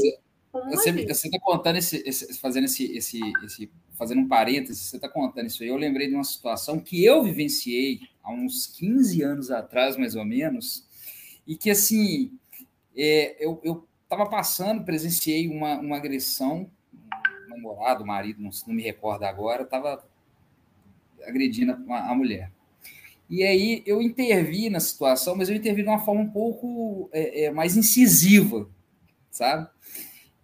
Você 0.70 0.88
está 0.90 1.38
contando 1.40 1.76
esse, 1.76 2.02
esse, 2.06 2.38
fazendo 2.38 2.64
esse, 2.64 2.96
esse, 2.96 3.20
esse 3.44 3.70
fazendo 3.92 4.22
um 4.22 4.28
parênteses, 4.28 4.88
você 4.88 4.96
está 4.96 5.08
contando 5.08 5.46
isso 5.46 5.62
aí, 5.62 5.68
eu 5.68 5.76
lembrei 5.76 6.08
de 6.08 6.14
uma 6.14 6.24
situação 6.24 6.78
que 6.78 7.04
eu 7.04 7.22
vivenciei 7.22 8.00
há 8.22 8.32
uns 8.32 8.66
15 8.66 9.22
anos 9.22 9.50
atrás, 9.50 9.96
mais 9.96 10.14
ou 10.14 10.24
menos, 10.24 10.86
e 11.46 11.56
que, 11.56 11.70
assim, 11.70 12.32
é, 12.96 13.36
eu 13.40 13.86
estava 14.04 14.28
passando, 14.28 14.84
presenciei 14.84 15.48
uma, 15.48 15.78
uma 15.78 15.96
agressão, 15.96 16.70
um 17.46 17.48
namorado, 17.48 18.06
marido, 18.06 18.40
não, 18.40 18.50
não 18.66 18.74
me 18.74 18.82
recordo 18.82 19.24
agora, 19.24 19.62
estava 19.62 20.04
agredindo 21.26 21.76
a, 21.90 22.10
a, 22.10 22.14
mulher. 22.14 22.50
E 23.28 23.42
aí 23.42 23.82
eu 23.84 24.00
intervi 24.00 24.70
na 24.70 24.78
situação, 24.78 25.34
mas 25.34 25.48
eu 25.48 25.56
intervi 25.56 25.82
de 25.82 25.88
uma 25.88 25.98
forma 25.98 26.20
um 26.20 26.30
pouco 26.30 27.10
é, 27.12 27.44
é, 27.44 27.50
mais 27.50 27.76
incisiva, 27.76 28.68
sabe? 29.30 29.68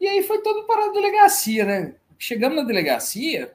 E 0.01 0.07
aí 0.07 0.23
foi 0.25 0.43
todo 0.43 0.67
para 0.67 0.87
a 0.87 0.93
delegacia, 0.93 1.65
né? 1.65 1.95
Chegamos 2.19 2.57
na 2.57 2.65
delegacia, 2.65 3.55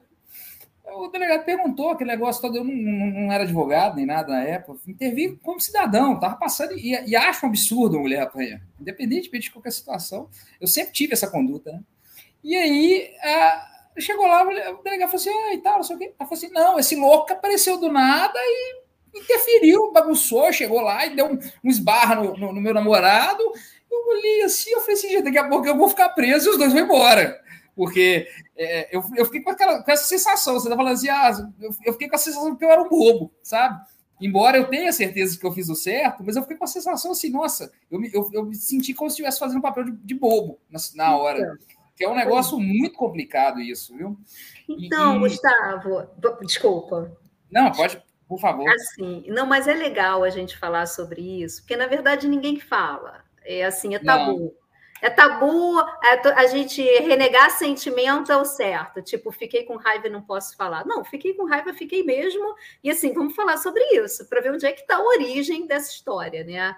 o 1.04 1.08
delegado 1.08 1.44
perguntou 1.44 1.90
aquele 1.90 2.10
negócio 2.10 2.42
todo. 2.42 2.56
Eu 2.56 2.64
não, 2.64 2.74
não, 2.74 3.32
era 3.32 3.44
advogado 3.44 3.96
nem 3.96 4.06
nada 4.06 4.32
na 4.32 4.42
época. 4.42 4.80
Intervi 4.86 5.36
como 5.42 5.60
cidadão, 5.60 6.14
estava 6.14 6.36
passando 6.36 6.72
e, 6.72 6.92
e, 7.06 7.16
acho 7.16 7.44
um 7.44 7.48
absurdo 7.48 7.96
a 7.96 8.00
mulher 8.00 8.22
apanhar, 8.22 8.60
independente 8.80 9.30
de 9.30 9.50
qualquer 9.50 9.72
situação. 9.72 10.28
Eu 10.60 10.66
sempre 10.66 10.92
tive 10.92 11.12
essa 11.12 11.30
conduta, 11.30 11.72
né? 11.72 11.80
E 12.42 12.56
aí, 12.56 13.10
a, 13.22 13.68
chegou 13.98 14.26
lá, 14.26 14.42
o 14.44 14.82
delegado 14.82 15.10
falou 15.10 15.20
assim: 15.20 15.30
ah, 15.30 15.54
e 15.54 15.58
tal, 15.58 15.76
não 15.76 15.82
sei 15.82 15.96
o 15.96 15.98
quê. 15.98 16.04
Ela 16.18 16.28
falou 16.28 16.34
assim: 16.34 16.52
não, 16.52 16.78
esse 16.78 16.96
louco 16.96 17.32
apareceu 17.32 17.78
do 17.78 17.90
nada 17.90 18.38
e 18.38 18.82
interferiu, 19.14 19.92
bagunçou, 19.92 20.52
chegou 20.52 20.80
lá 20.80 21.06
e 21.06 21.16
deu 21.16 21.26
um, 21.26 21.38
um 21.64 21.70
esbarra 21.70 22.14
no, 22.14 22.36
no, 22.36 22.52
no 22.52 22.60
meu 22.60 22.74
namorado. 22.74 23.42
Eu 23.90 24.06
olhei 24.08 24.42
assim, 24.42 24.70
eu 24.70 24.80
falei 24.80 24.94
assim: 24.94 25.22
daqui 25.22 25.38
a 25.38 25.48
pouco 25.48 25.66
eu 25.66 25.76
vou 25.76 25.88
ficar 25.88 26.10
preso 26.10 26.48
e 26.48 26.50
os 26.52 26.58
dois 26.58 26.72
vão 26.72 26.82
embora 26.82 27.47
porque 27.78 28.26
é, 28.56 28.88
eu, 28.90 29.04
eu 29.16 29.24
fiquei 29.24 29.40
com, 29.40 29.50
aquela, 29.50 29.84
com 29.84 29.92
essa 29.92 30.02
sensação, 30.02 30.54
você 30.54 30.68
tá 30.68 30.74
falando 30.74 30.94
assim, 30.94 31.08
ah, 31.08 31.30
eu, 31.60 31.70
eu 31.86 31.92
fiquei 31.92 32.08
com 32.08 32.16
a 32.16 32.18
sensação 32.18 32.56
que 32.56 32.64
eu 32.64 32.72
era 32.72 32.82
um 32.82 32.88
bobo, 32.88 33.32
sabe? 33.40 33.80
embora 34.20 34.56
eu 34.56 34.66
tenha 34.66 34.90
certeza 34.92 35.34
de 35.34 35.38
que 35.38 35.46
eu 35.46 35.52
fiz 35.52 35.68
o 35.68 35.76
certo, 35.76 36.24
mas 36.24 36.34
eu 36.34 36.42
fiquei 36.42 36.56
com 36.56 36.64
a 36.64 36.66
sensação 36.66 37.12
assim, 37.12 37.30
nossa, 37.30 37.70
eu 37.88 38.00
me, 38.00 38.10
eu, 38.12 38.28
eu 38.32 38.44
me 38.44 38.56
senti 38.56 38.92
como 38.92 39.08
se 39.08 39.14
estivesse 39.14 39.38
fazendo 39.38 39.58
um 39.58 39.62
papel 39.62 39.84
de, 39.84 39.92
de 39.92 40.14
bobo 40.14 40.58
na, 40.68 40.80
na 40.96 41.16
hora. 41.16 41.38
Então, 41.38 41.56
que 41.96 42.04
é 42.04 42.08
um 42.08 42.16
negócio 42.16 42.58
muito 42.58 42.96
complicado 42.96 43.60
isso, 43.60 43.96
viu? 43.96 44.18
Então, 44.68 45.16
e, 45.16 45.18
Gustavo, 45.20 46.08
desculpa. 46.44 47.16
Não, 47.48 47.70
pode, 47.70 48.02
por 48.26 48.40
favor. 48.40 48.68
Assim, 48.68 49.24
não, 49.28 49.46
mas 49.46 49.68
é 49.68 49.74
legal 49.74 50.24
a 50.24 50.30
gente 50.30 50.58
falar 50.58 50.86
sobre 50.86 51.44
isso, 51.44 51.62
porque 51.62 51.76
na 51.76 51.86
verdade 51.86 52.26
ninguém 52.26 52.58
fala. 52.58 53.22
É 53.44 53.64
assim, 53.64 53.94
é 53.94 54.00
tabu. 54.00 54.38
Não. 54.38 54.67
É 55.00 55.10
tabu 55.10 55.80
é, 55.80 56.28
a 56.34 56.46
gente 56.46 56.82
renegar 56.82 57.50
sentimento 57.50 58.32
é 58.32 58.36
o 58.36 58.44
certo. 58.44 59.02
Tipo, 59.02 59.30
fiquei 59.30 59.64
com 59.64 59.76
raiva 59.76 60.06
e 60.06 60.10
não 60.10 60.22
posso 60.22 60.56
falar. 60.56 60.84
Não, 60.84 61.04
fiquei 61.04 61.34
com 61.34 61.46
raiva, 61.46 61.72
fiquei 61.72 62.02
mesmo. 62.02 62.54
E 62.82 62.90
assim, 62.90 63.12
vamos 63.12 63.34
falar 63.34 63.56
sobre 63.56 63.82
isso, 63.94 64.28
para 64.28 64.40
ver 64.40 64.52
onde 64.52 64.66
é 64.66 64.72
que 64.72 64.80
está 64.80 64.96
a 64.96 65.02
origem 65.02 65.66
dessa 65.66 65.90
história, 65.90 66.44
né? 66.44 66.76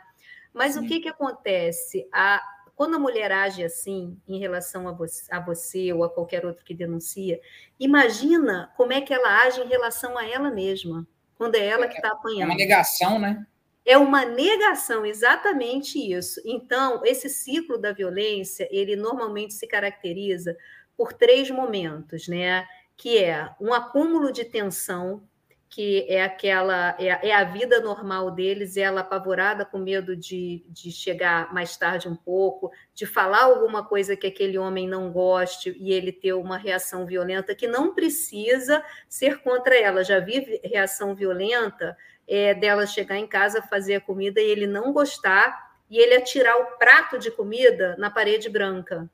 Mas 0.53 0.75
Sim. 0.75 0.81
o 0.81 0.89
que, 0.89 1.01
que 1.01 1.09
acontece? 1.09 2.09
A, 2.13 2.43
quando 2.75 2.97
a 2.97 2.99
mulher 2.99 3.31
age 3.31 3.63
assim 3.65 4.19
em 4.27 4.39
relação 4.39 4.89
a 4.89 4.93
você, 4.93 5.33
a 5.33 5.39
você, 5.39 5.93
ou 5.93 6.03
a 6.03 6.11
qualquer 6.11 6.45
outro 6.45 6.65
que 6.65 6.75
denuncia, 6.75 7.41
imagina 7.79 8.73
como 8.77 8.93
é 8.93 9.01
que 9.01 9.15
ela 9.15 9.43
age 9.43 9.61
em 9.61 9.69
relação 9.69 10.19
a 10.19 10.27
ela 10.27 10.51
mesma, 10.51 11.07
quando 11.37 11.55
é 11.55 11.67
ela 11.67 11.87
que 11.89 11.97
está 11.97 12.09
apanhando. 12.09 12.43
É 12.43 12.47
uma 12.47 12.55
negação, 12.55 13.19
né? 13.19 13.47
É 13.85 13.97
uma 13.97 14.25
negação, 14.25 15.07
exatamente 15.07 15.99
isso. 15.99 16.41
Então, 16.45 17.03
esse 17.05 17.29
ciclo 17.29 17.79
da 17.79 17.93
violência, 17.93 18.69
ele 18.71 18.95
normalmente 18.95 19.55
se 19.55 19.67
caracteriza 19.67 20.57
por 20.97 21.13
três 21.13 21.51
momentos, 21.51 22.29
né? 22.29 22.67
Que 22.97 23.19
é 23.19 23.51
um 23.59 23.73
acúmulo 23.73 24.33
de 24.33 24.45
tensão, 24.45 25.23
que 25.71 26.05
é 26.09 26.23
aquela 26.23 26.97
é, 26.99 27.29
é, 27.29 27.33
a 27.33 27.45
vida 27.45 27.81
normal 27.81 28.33
deles, 28.33 28.77
é 28.77 28.81
ela 28.81 29.03
apavorada 29.03 29.65
com 29.65 29.79
medo 29.79 30.17
de, 30.17 30.65
de 30.69 30.91
chegar 30.91 31.55
mais 31.55 31.77
tarde 31.77 32.09
um 32.09 32.17
pouco, 32.17 32.73
de 32.93 33.07
falar 33.07 33.45
alguma 33.45 33.87
coisa 33.87 34.17
que 34.17 34.27
aquele 34.27 34.59
homem 34.59 34.89
não 34.89 35.13
goste 35.13 35.75
e 35.79 35.93
ele 35.93 36.11
ter 36.11 36.33
uma 36.33 36.59
reação 36.59 37.07
violenta 37.07 37.55
que 37.55 37.69
não 37.69 37.95
precisa 37.95 38.85
ser 39.09 39.43
contra 39.43 39.77
ela. 39.79 40.03
Já 40.03 40.19
vi 40.19 40.61
reação 40.65 41.15
violenta 41.15 41.97
é, 42.31 42.55
dela 42.55 42.87
chegar 42.87 43.19
em 43.19 43.27
casa, 43.27 43.61
fazer 43.61 43.97
a 43.97 44.01
comida 44.01 44.41
e 44.41 44.49
ele 44.49 44.69
não 44.69 44.93
gostar 44.93 45.69
e 45.91 45.99
ele 45.99 46.15
atirar 46.15 46.57
o 46.59 46.79
prato 46.79 47.19
de 47.19 47.29
comida 47.29 47.97
na 47.99 48.09
parede 48.09 48.49
branca. 48.49 49.11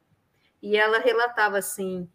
E 0.62 0.76
ela 0.76 0.98
relatava 0.98 1.56
assim: 1.56 2.06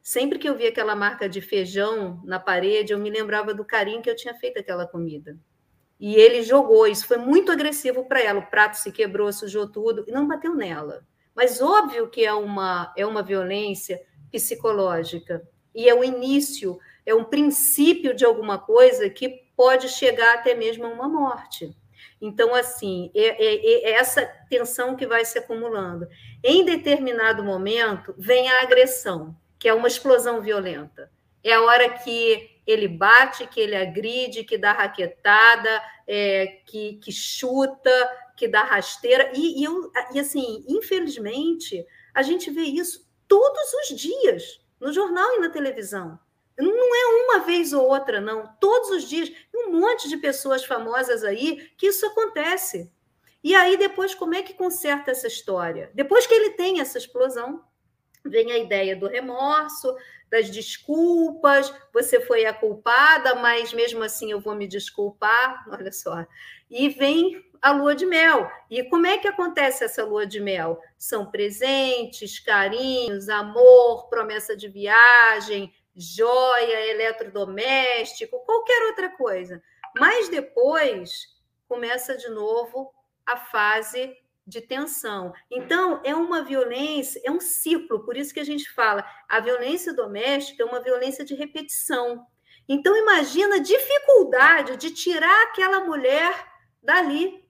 sempre 0.00 0.38
que 0.38 0.48
eu 0.48 0.54
via 0.54 0.68
aquela 0.68 0.94
marca 0.94 1.28
de 1.28 1.40
feijão 1.40 2.22
na 2.24 2.38
parede, 2.38 2.92
eu 2.92 2.98
me 3.00 3.10
lembrava 3.10 3.52
do 3.52 3.64
carinho 3.64 4.00
que 4.00 4.08
eu 4.08 4.14
tinha 4.14 4.34
feito 4.34 4.60
aquela 4.60 4.86
comida. 4.86 5.36
E 5.98 6.14
ele 6.14 6.42
jogou, 6.42 6.86
isso 6.86 7.06
foi 7.06 7.16
muito 7.16 7.50
agressivo 7.50 8.04
para 8.04 8.20
ela. 8.20 8.38
O 8.38 8.46
prato 8.46 8.74
se 8.74 8.92
quebrou, 8.92 9.32
sujou 9.32 9.68
tudo 9.68 10.04
e 10.06 10.12
não 10.12 10.28
bateu 10.28 10.54
nela. 10.54 11.04
Mas 11.34 11.60
óbvio 11.60 12.08
que 12.08 12.24
é 12.24 12.32
uma, 12.32 12.92
é 12.96 13.04
uma 13.04 13.24
violência 13.24 14.00
psicológica. 14.30 15.42
E 15.74 15.88
é 15.88 15.94
o 15.94 16.04
início, 16.04 16.78
é 17.04 17.12
um 17.12 17.24
princípio 17.24 18.14
de 18.14 18.24
alguma 18.24 18.58
coisa 18.58 19.10
que 19.10 19.43
pode 19.56 19.88
chegar 19.88 20.34
até 20.34 20.54
mesmo 20.54 20.86
a 20.86 20.88
uma 20.88 21.08
morte. 21.08 21.76
Então, 22.20 22.54
assim, 22.54 23.10
é, 23.14 23.20
é, 23.20 23.90
é, 23.90 23.92
essa 23.92 24.24
tensão 24.48 24.96
que 24.96 25.06
vai 25.06 25.24
se 25.24 25.38
acumulando. 25.38 26.08
Em 26.42 26.64
determinado 26.64 27.44
momento, 27.44 28.14
vem 28.16 28.50
a 28.50 28.62
agressão, 28.62 29.36
que 29.58 29.68
é 29.68 29.74
uma 29.74 29.88
explosão 29.88 30.40
violenta. 30.40 31.10
É 31.42 31.52
a 31.52 31.60
hora 31.60 31.90
que 31.90 32.50
ele 32.66 32.88
bate, 32.88 33.46
que 33.46 33.60
ele 33.60 33.76
agride, 33.76 34.44
que 34.44 34.56
dá 34.56 34.72
raquetada, 34.72 35.82
é, 36.06 36.60
que, 36.66 36.94
que 36.94 37.12
chuta, 37.12 37.90
que 38.36 38.48
dá 38.48 38.62
rasteira. 38.62 39.30
E, 39.34 39.60
e, 39.60 39.64
eu, 39.64 39.90
e, 40.14 40.20
assim, 40.20 40.64
infelizmente, 40.66 41.86
a 42.14 42.22
gente 42.22 42.50
vê 42.50 42.62
isso 42.62 43.06
todos 43.28 43.72
os 43.74 43.88
dias, 43.98 44.60
no 44.80 44.92
jornal 44.92 45.34
e 45.34 45.40
na 45.40 45.50
televisão. 45.50 46.18
Não 46.58 46.94
é 46.94 47.24
uma 47.24 47.38
vez 47.40 47.72
ou 47.72 47.88
outra, 47.88 48.20
não. 48.20 48.46
Todos 48.60 48.90
os 48.90 49.04
dias. 49.04 49.30
Um 49.54 49.72
monte 49.72 50.08
de 50.08 50.16
pessoas 50.16 50.64
famosas 50.64 51.24
aí 51.24 51.70
que 51.76 51.86
isso 51.86 52.06
acontece. 52.06 52.92
E 53.42 53.54
aí, 53.54 53.76
depois, 53.76 54.14
como 54.14 54.34
é 54.34 54.42
que 54.42 54.54
conserta 54.54 55.10
essa 55.10 55.26
história? 55.26 55.90
Depois 55.94 56.26
que 56.26 56.34
ele 56.34 56.50
tem 56.50 56.80
essa 56.80 56.96
explosão, 56.96 57.62
vem 58.24 58.50
a 58.52 58.58
ideia 58.58 58.96
do 58.96 59.06
remorso, 59.06 59.94
das 60.30 60.48
desculpas. 60.48 61.72
Você 61.92 62.20
foi 62.20 62.46
a 62.46 62.54
culpada, 62.54 63.34
mas 63.34 63.72
mesmo 63.72 64.02
assim 64.02 64.30
eu 64.30 64.40
vou 64.40 64.54
me 64.54 64.66
desculpar. 64.66 65.64
Olha 65.70 65.92
só. 65.92 66.24
E 66.70 66.88
vem 66.88 67.44
a 67.60 67.72
lua 67.72 67.94
de 67.94 68.04
mel. 68.04 68.50
E 68.70 68.82
como 68.84 69.06
é 69.06 69.18
que 69.18 69.28
acontece 69.28 69.84
essa 69.84 70.04
lua 70.04 70.26
de 70.26 70.40
mel? 70.40 70.80
São 70.98 71.30
presentes, 71.30 72.38
carinhos, 72.38 73.28
amor, 73.28 74.08
promessa 74.08 74.56
de 74.56 74.68
viagem, 74.68 75.72
joia, 75.94 76.90
eletrodoméstico, 76.90 78.40
qualquer 78.44 78.82
outra 78.86 79.08
coisa. 79.10 79.62
Mas 79.98 80.28
depois 80.28 81.28
começa 81.68 82.16
de 82.16 82.28
novo 82.28 82.92
a 83.24 83.36
fase 83.36 84.16
de 84.46 84.60
tensão. 84.60 85.32
Então, 85.50 86.00
é 86.04 86.14
uma 86.14 86.42
violência, 86.42 87.20
é 87.24 87.30
um 87.30 87.40
ciclo, 87.40 88.04
por 88.04 88.16
isso 88.16 88.34
que 88.34 88.40
a 88.40 88.44
gente 88.44 88.70
fala, 88.72 89.04
a 89.28 89.40
violência 89.40 89.94
doméstica 89.94 90.62
é 90.62 90.66
uma 90.66 90.80
violência 90.80 91.24
de 91.24 91.34
repetição. 91.34 92.26
Então, 92.68 92.96
imagina 92.96 93.56
a 93.56 93.62
dificuldade 93.62 94.76
de 94.76 94.90
tirar 94.90 95.44
aquela 95.44 95.80
mulher 95.80 96.32
dali. 96.82 97.42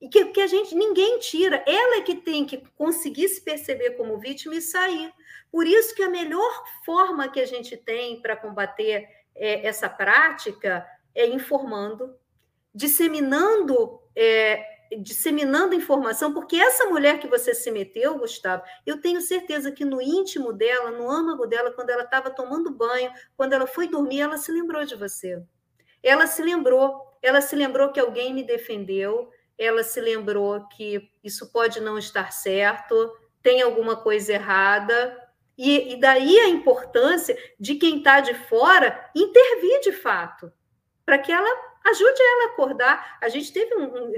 E 0.00 0.08
que, 0.08 0.26
que 0.26 0.40
a 0.40 0.46
gente, 0.46 0.76
ninguém 0.76 1.18
tira, 1.18 1.62
ela 1.66 1.96
é 1.96 2.02
que 2.02 2.14
tem 2.14 2.44
que 2.44 2.58
conseguir 2.76 3.28
se 3.28 3.42
perceber 3.42 3.92
como 3.92 4.18
vítima 4.18 4.54
e 4.54 4.62
sair. 4.62 5.12
Por 5.50 5.66
isso 5.66 5.94
que 5.94 6.02
a 6.02 6.10
melhor 6.10 6.64
forma 6.84 7.28
que 7.28 7.40
a 7.40 7.46
gente 7.46 7.76
tem 7.76 8.20
para 8.20 8.36
combater 8.36 9.08
é, 9.34 9.66
essa 9.66 9.88
prática 9.88 10.86
é 11.14 11.26
informando, 11.26 12.14
disseminando, 12.74 14.00
é, 14.14 14.62
disseminando 15.00 15.74
informação, 15.74 16.32
porque 16.32 16.56
essa 16.56 16.86
mulher 16.86 17.18
que 17.18 17.28
você 17.28 17.54
se 17.54 17.70
meteu, 17.70 18.18
Gustavo, 18.18 18.62
eu 18.86 19.00
tenho 19.00 19.20
certeza 19.20 19.72
que 19.72 19.84
no 19.84 20.00
íntimo 20.00 20.52
dela, 20.52 20.90
no 20.90 21.10
âmago 21.10 21.46
dela, 21.46 21.72
quando 21.72 21.90
ela 21.90 22.04
estava 22.04 22.30
tomando 22.30 22.70
banho, 22.70 23.10
quando 23.36 23.52
ela 23.52 23.66
foi 23.66 23.88
dormir, 23.88 24.20
ela 24.20 24.36
se 24.36 24.52
lembrou 24.52 24.84
de 24.84 24.94
você. 24.94 25.42
Ela 26.02 26.26
se 26.26 26.42
lembrou, 26.42 27.02
ela 27.22 27.40
se 27.40 27.56
lembrou 27.56 27.90
que 27.90 28.00
alguém 28.00 28.32
me 28.32 28.42
defendeu, 28.42 29.30
ela 29.58 29.82
se 29.82 30.00
lembrou 30.00 30.66
que 30.68 31.10
isso 31.22 31.50
pode 31.52 31.80
não 31.80 31.98
estar 31.98 32.32
certo, 32.32 33.12
tem 33.42 33.60
alguma 33.60 33.96
coisa 33.96 34.32
errada, 34.32 35.27
e, 35.58 35.94
e 35.94 36.00
daí 36.00 36.38
a 36.38 36.48
importância 36.48 37.36
de 37.58 37.74
quem 37.74 37.98
está 37.98 38.20
de 38.20 38.32
fora 38.32 39.10
intervir 39.14 39.80
de 39.80 39.92
fato, 39.92 40.52
para 41.04 41.18
que 41.18 41.32
ela 41.32 41.48
ajude 41.84 42.20
ela 42.22 42.44
a 42.44 42.52
acordar. 42.52 43.18
A 43.20 43.28
gente 43.28 43.52
teve 43.52 43.74
um, 43.74 44.04
um, 44.04 44.12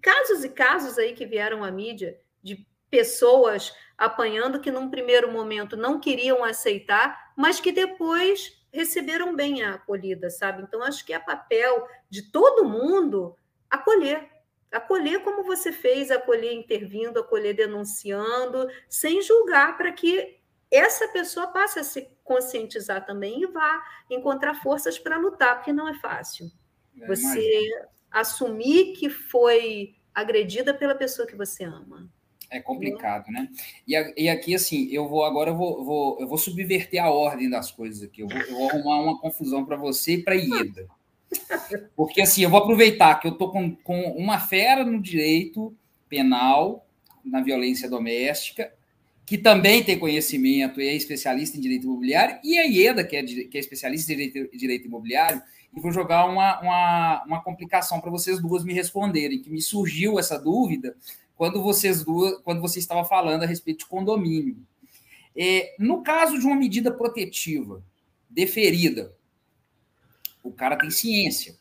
casos 0.00 0.44
e 0.44 0.48
casos 0.48 0.96
aí 0.96 1.12
que 1.12 1.26
vieram 1.26 1.64
à 1.64 1.70
mídia 1.72 2.20
de 2.40 2.64
pessoas 2.88 3.74
apanhando 3.98 4.60
que 4.60 4.70
num 4.70 4.88
primeiro 4.88 5.30
momento 5.30 5.76
não 5.76 5.98
queriam 5.98 6.44
aceitar, 6.44 7.32
mas 7.36 7.58
que 7.58 7.72
depois 7.72 8.62
receberam 8.72 9.34
bem 9.34 9.62
a 9.62 9.74
acolhida, 9.74 10.30
sabe? 10.30 10.62
Então 10.62 10.82
acho 10.82 11.04
que 11.04 11.12
é 11.12 11.18
papel 11.18 11.88
de 12.08 12.30
todo 12.30 12.64
mundo 12.64 13.36
acolher, 13.68 14.28
acolher 14.70 15.22
como 15.22 15.42
você 15.42 15.72
fez, 15.72 16.10
acolher 16.10 16.52
intervindo, 16.52 17.18
acolher 17.18 17.54
denunciando, 17.54 18.68
sem 18.88 19.22
julgar 19.22 19.76
para 19.76 19.92
que 19.92 20.43
essa 20.74 21.08
pessoa 21.08 21.48
passe 21.48 21.78
a 21.78 21.84
se 21.84 22.08
conscientizar 22.22 23.04
também 23.04 23.42
e 23.42 23.46
vá 23.46 23.82
encontrar 24.10 24.54
forças 24.54 24.98
para 24.98 25.18
lutar, 25.18 25.56
porque 25.56 25.72
não 25.72 25.88
é 25.88 25.94
fácil. 25.94 26.50
É, 27.00 27.06
você 27.06 27.22
imagina. 27.22 27.88
assumir 28.10 28.92
que 28.94 29.08
foi 29.08 29.94
agredida 30.14 30.72
pela 30.72 30.94
pessoa 30.94 31.26
que 31.26 31.36
você 31.36 31.64
ama. 31.64 32.08
É 32.50 32.60
complicado, 32.60 33.30
né? 33.30 33.48
E, 33.86 34.24
e 34.24 34.28
aqui, 34.28 34.54
assim, 34.54 34.88
eu 34.90 35.08
vou 35.08 35.24
agora 35.24 35.50
eu 35.50 35.56
vou, 35.56 35.84
vou, 35.84 36.20
eu 36.20 36.28
vou 36.28 36.38
subverter 36.38 37.02
a 37.02 37.10
ordem 37.10 37.50
das 37.50 37.70
coisas 37.70 38.02
aqui. 38.02 38.22
Eu 38.22 38.28
vou, 38.28 38.38
eu 38.38 38.54
vou 38.54 38.68
arrumar 38.70 39.00
uma 39.00 39.18
confusão 39.18 39.64
para 39.64 39.76
você 39.76 40.14
e 40.14 40.22
para 40.22 40.36
Ieda. 40.36 40.86
Porque, 41.96 42.22
assim, 42.22 42.42
eu 42.42 42.50
vou 42.50 42.60
aproveitar 42.60 43.18
que 43.18 43.26
eu 43.26 43.32
estou 43.32 43.50
com, 43.50 43.74
com 43.76 44.00
uma 44.12 44.38
fera 44.38 44.84
no 44.84 45.02
direito 45.02 45.74
penal, 46.08 46.86
na 47.24 47.40
violência 47.40 47.88
doméstica, 47.88 48.72
que 49.26 49.38
também 49.38 49.82
tem 49.82 49.98
conhecimento 49.98 50.80
e 50.80 50.88
é 50.88 50.94
especialista 50.94 51.56
em 51.56 51.60
direito 51.60 51.84
imobiliário, 51.84 52.38
e 52.44 52.58
a 52.58 52.66
IEDA, 52.66 53.04
que 53.04 53.16
é, 53.16 53.22
que 53.22 53.56
é 53.56 53.60
especialista 53.60 54.12
em 54.12 54.16
direito, 54.16 54.56
direito 54.56 54.86
imobiliário, 54.86 55.42
e 55.74 55.80
vou 55.80 55.90
jogar 55.90 56.26
uma, 56.26 56.60
uma, 56.60 57.24
uma 57.24 57.42
complicação 57.42 58.00
para 58.00 58.10
vocês 58.10 58.40
duas 58.40 58.64
me 58.64 58.72
responderem, 58.72 59.40
que 59.40 59.50
me 59.50 59.62
surgiu 59.62 60.18
essa 60.18 60.38
dúvida 60.38 60.96
quando 61.36 61.62
vocês 61.62 62.04
duas, 62.04 62.40
quando 62.42 62.60
você 62.60 62.78
estava 62.78 63.04
falando 63.04 63.42
a 63.42 63.46
respeito 63.46 63.80
de 63.80 63.86
condomínio. 63.86 64.56
É, 65.36 65.74
no 65.78 66.02
caso 66.02 66.38
de 66.38 66.46
uma 66.46 66.54
medida 66.54 66.92
protetiva 66.92 67.82
deferida, 68.30 69.14
o 70.42 70.52
cara 70.52 70.76
tem 70.76 70.90
ciência. 70.90 71.56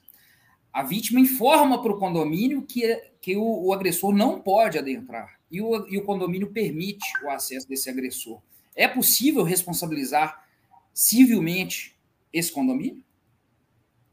a 0.72 0.84
vítima 0.84 1.20
informa 1.20 1.82
para 1.82 1.92
o 1.92 1.98
condomínio 1.98 2.64
que, 2.64 2.96
que 3.22 3.36
o, 3.36 3.66
o, 3.66 3.74
agressor 3.74 4.14
não 4.14 4.40
pode 4.42 4.78
adentrar 4.78 5.40
e 5.54 5.62
o, 5.62 5.88
e 5.88 6.00
o 6.00 6.04
condomínio 6.04 6.52
permite 6.52 7.06
o 7.24 7.30
acesso 7.30 7.70
desse 7.70 7.88
agressor. 7.88 8.42
É 8.76 8.88
possível 8.88 9.44
responsabilizar 9.44 10.44
civilmente 10.92 11.96
esse 12.34 12.52
condomínio? 12.52 13.04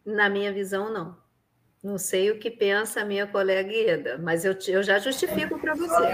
Na 0.05 0.29
minha 0.29 0.53
visão, 0.53 0.93
não. 0.93 1.17
Não 1.83 1.97
sei 1.97 2.31
o 2.31 2.39
que 2.39 2.51
pensa 2.51 3.01
a 3.01 3.05
minha 3.07 3.27
colega 3.27 3.73
Ieda, 3.73 4.19
mas 4.19 4.45
eu, 4.45 4.55
eu 4.69 4.83
já 4.83 4.99
justifico 4.99 5.59
para 5.59 5.75
você. 5.75 6.05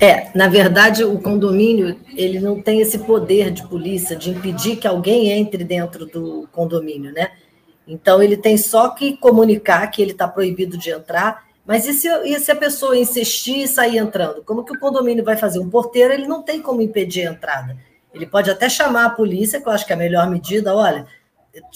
É, 0.00 0.30
na 0.36 0.46
verdade, 0.46 1.02
o 1.02 1.20
condomínio 1.20 1.98
ele 2.14 2.38
não 2.38 2.62
tem 2.62 2.80
esse 2.80 3.00
poder 3.00 3.50
de 3.50 3.66
polícia 3.68 4.14
de 4.14 4.30
impedir 4.30 4.76
que 4.76 4.86
alguém 4.86 5.32
entre 5.32 5.64
dentro 5.64 6.06
do 6.06 6.48
condomínio, 6.52 7.12
né? 7.12 7.32
Então 7.88 8.22
ele 8.22 8.36
tem 8.36 8.56
só 8.56 8.90
que 8.90 9.16
comunicar 9.16 9.84
que 9.88 10.00
ele 10.00 10.12
está 10.12 10.28
proibido 10.28 10.78
de 10.78 10.90
entrar. 10.90 11.44
Mas 11.64 11.86
e 11.86 11.92
se, 11.92 12.08
e 12.08 12.38
se 12.40 12.50
a 12.50 12.56
pessoa 12.56 12.96
insistir 12.96 13.62
e 13.62 13.68
sair 13.68 13.98
entrando? 13.98 14.42
Como 14.42 14.64
que 14.64 14.74
o 14.74 14.78
condomínio 14.78 15.24
vai 15.24 15.36
fazer? 15.36 15.60
Um 15.60 15.70
porteiro 15.70 16.12
ele 16.12 16.26
não 16.26 16.42
tem 16.42 16.60
como 16.60 16.82
impedir 16.82 17.26
a 17.26 17.30
entrada. 17.30 17.76
Ele 18.12 18.26
pode 18.26 18.50
até 18.50 18.68
chamar 18.68 19.06
a 19.06 19.10
polícia, 19.10 19.60
que 19.60 19.68
eu 19.68 19.72
acho 19.72 19.86
que 19.86 19.92
é 19.92 19.96
a 19.96 19.98
melhor 19.98 20.28
medida. 20.28 20.74
Olha, 20.74 21.06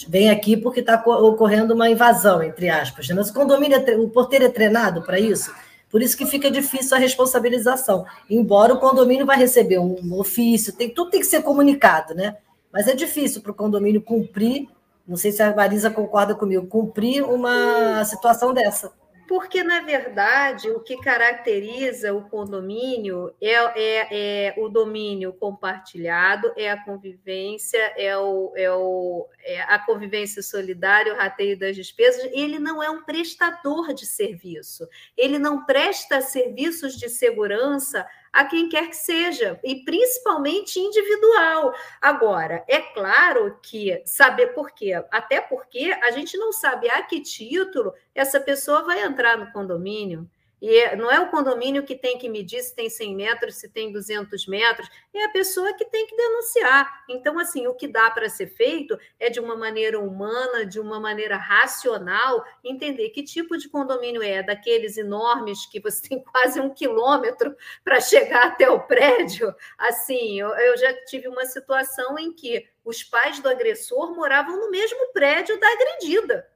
vem 0.09 0.30
aqui 0.30 0.57
porque 0.57 0.80
está 0.80 1.03
ocorrendo 1.07 1.74
uma 1.74 1.89
invasão, 1.89 2.43
entre 2.43 2.68
aspas. 2.68 3.09
Né? 3.09 3.14
Mas 3.14 3.30
o 3.30 3.34
condomínio, 3.34 3.76
é, 3.76 3.97
o 3.97 4.09
porteiro 4.09 4.45
é 4.45 4.49
treinado 4.49 5.03
para 5.03 5.18
isso, 5.18 5.55
por 5.91 6.03
isso 6.03 6.16
que 6.16 6.26
fica 6.26 6.51
difícil 6.51 6.97
a 6.97 7.01
responsabilização. 7.01 8.05
Embora 8.28 8.74
o 8.74 8.80
condomínio 8.80 9.24
vai 9.24 9.39
receber 9.39 9.78
um 9.78 10.18
ofício, 10.18 10.72
tem, 10.72 10.91
tudo 10.91 11.11
tem 11.11 11.20
que 11.20 11.26
ser 11.26 11.43
comunicado, 11.43 12.14
né? 12.14 12.37
Mas 12.72 12.89
é 12.89 12.95
difícil 12.95 13.41
para 13.41 13.53
o 13.53 13.55
condomínio 13.55 14.03
cumprir, 14.03 14.68
não 15.07 15.16
sei 15.16 15.32
se 15.32 15.43
a 15.43 15.55
Marisa 15.55 15.89
concorda 15.89 16.34
comigo, 16.34 16.66
cumprir 16.66 17.22
uma 17.22 18.05
situação 18.05 18.53
dessa. 18.53 18.93
Porque, 19.29 19.64
na 19.64 19.81
verdade, 19.81 20.70
o 20.70 20.81
que 20.81 20.97
caracteriza 20.99 22.14
o 22.14 22.29
condomínio 22.29 23.35
é, 23.41 23.53
é, 23.53 24.09
é, 24.11 24.55
o 24.57 24.68
domínio 24.68 25.33
compartilhado, 25.33 26.53
é 26.57 26.70
a 26.70 26.83
convivência, 26.83 27.93
é, 27.97 28.16
o, 28.16 28.53
é, 28.57 28.70
o, 28.70 29.29
é 29.43 29.61
a 29.62 29.79
convivência 29.79 30.43
solidária, 30.43 31.12
o 31.12 31.16
rateio 31.16 31.59
das 31.59 31.74
despesas. 31.74 32.31
Ele 32.33 32.59
não 32.59 32.83
é 32.83 32.89
um 32.89 33.03
prestador 33.03 33.93
de 33.93 34.07
serviço, 34.07 34.89
ele 35.16 35.39
não 35.39 35.64
presta 35.64 36.20
serviços 36.20 36.97
de 36.97 37.09
segurança 37.09 38.07
a 38.37 38.45
quem 38.45 38.68
quer 38.68 38.89
que 38.89 38.97
seja, 38.97 39.59
e 39.64 39.82
principalmente 39.82 40.78
individual. 40.78 41.72
Agora, 42.03 42.62
é 42.68 42.80
claro 42.80 43.59
que 43.62 44.03
saber 44.05 44.49
por 44.49 44.72
quê, 44.72 44.93
até 45.11 45.41
porque 45.41 45.91
a 46.03 46.11
gente 46.11 46.37
não 46.37 46.53
sabe 46.53 46.91
a 46.91 47.03
que 47.03 47.20
título 47.20 47.95
essa 48.14 48.39
pessoa 48.39 48.82
vai 48.82 49.03
entrar 49.03 49.39
no 49.39 49.51
condomínio. 49.53 50.28
E 50.61 50.97
não 50.97 51.11
é 51.11 51.21
o 51.21 51.31
condomínio 51.31 51.85
que 51.85 51.95
tem 51.95 52.17
que 52.17 52.29
medir 52.29 52.63
se 52.63 52.75
tem 52.75 52.89
100 52.89 53.15
metros, 53.15 53.57
se 53.57 53.69
tem 53.69 53.93
200 53.93 54.47
metros, 54.47 54.89
é 55.15 55.25
a 55.25 55.31
pessoa 55.31 55.75
que 55.75 55.85
tem 55.85 56.07
que 56.07 56.17
denunciar. 56.17 57.05
Então, 57.09 57.39
assim, 57.39 57.67
o 57.67 57.75
que 57.75 57.87
dá 57.87 58.11
para 58.11 58.29
ser 58.29 58.47
feito 58.47 58.99
é 59.21 59.29
de 59.29 59.39
uma 59.39 59.57
maneira 59.57 60.01
humana, 60.01 60.65
de 60.65 60.81
uma 60.81 60.99
maneira 60.99 61.37
racional, 61.37 62.45
entender 62.65 63.11
que 63.11 63.23
tipo 63.23 63.57
de 63.59 63.69
condomínio 63.69 64.23
é, 64.23 64.43
daqueles 64.43 64.97
enormes 64.97 65.67
que 65.67 65.81
você 65.81 66.01
tem 66.09 66.23
quase 66.23 66.59
um 66.61 66.73
quilômetro 66.73 67.55
para 67.85 68.01
chegar 68.01 68.47
até 68.47 68.69
o 68.71 68.81
prédio. 68.81 69.55
Assim, 69.77 70.41
eu 70.41 70.77
já 70.79 70.93
tive 71.05 71.29
uma 71.29 71.45
situação 71.45 72.19
em 72.19 72.33
que 72.33 72.67
os 72.85 73.03
pais 73.03 73.41
do 73.41 73.49
agressor 73.49 74.15
moravam 74.15 74.59
no 74.59 74.71
mesmo 74.71 75.13
prédio 75.13 75.59
da 75.59 75.67
agredida. 75.69 76.49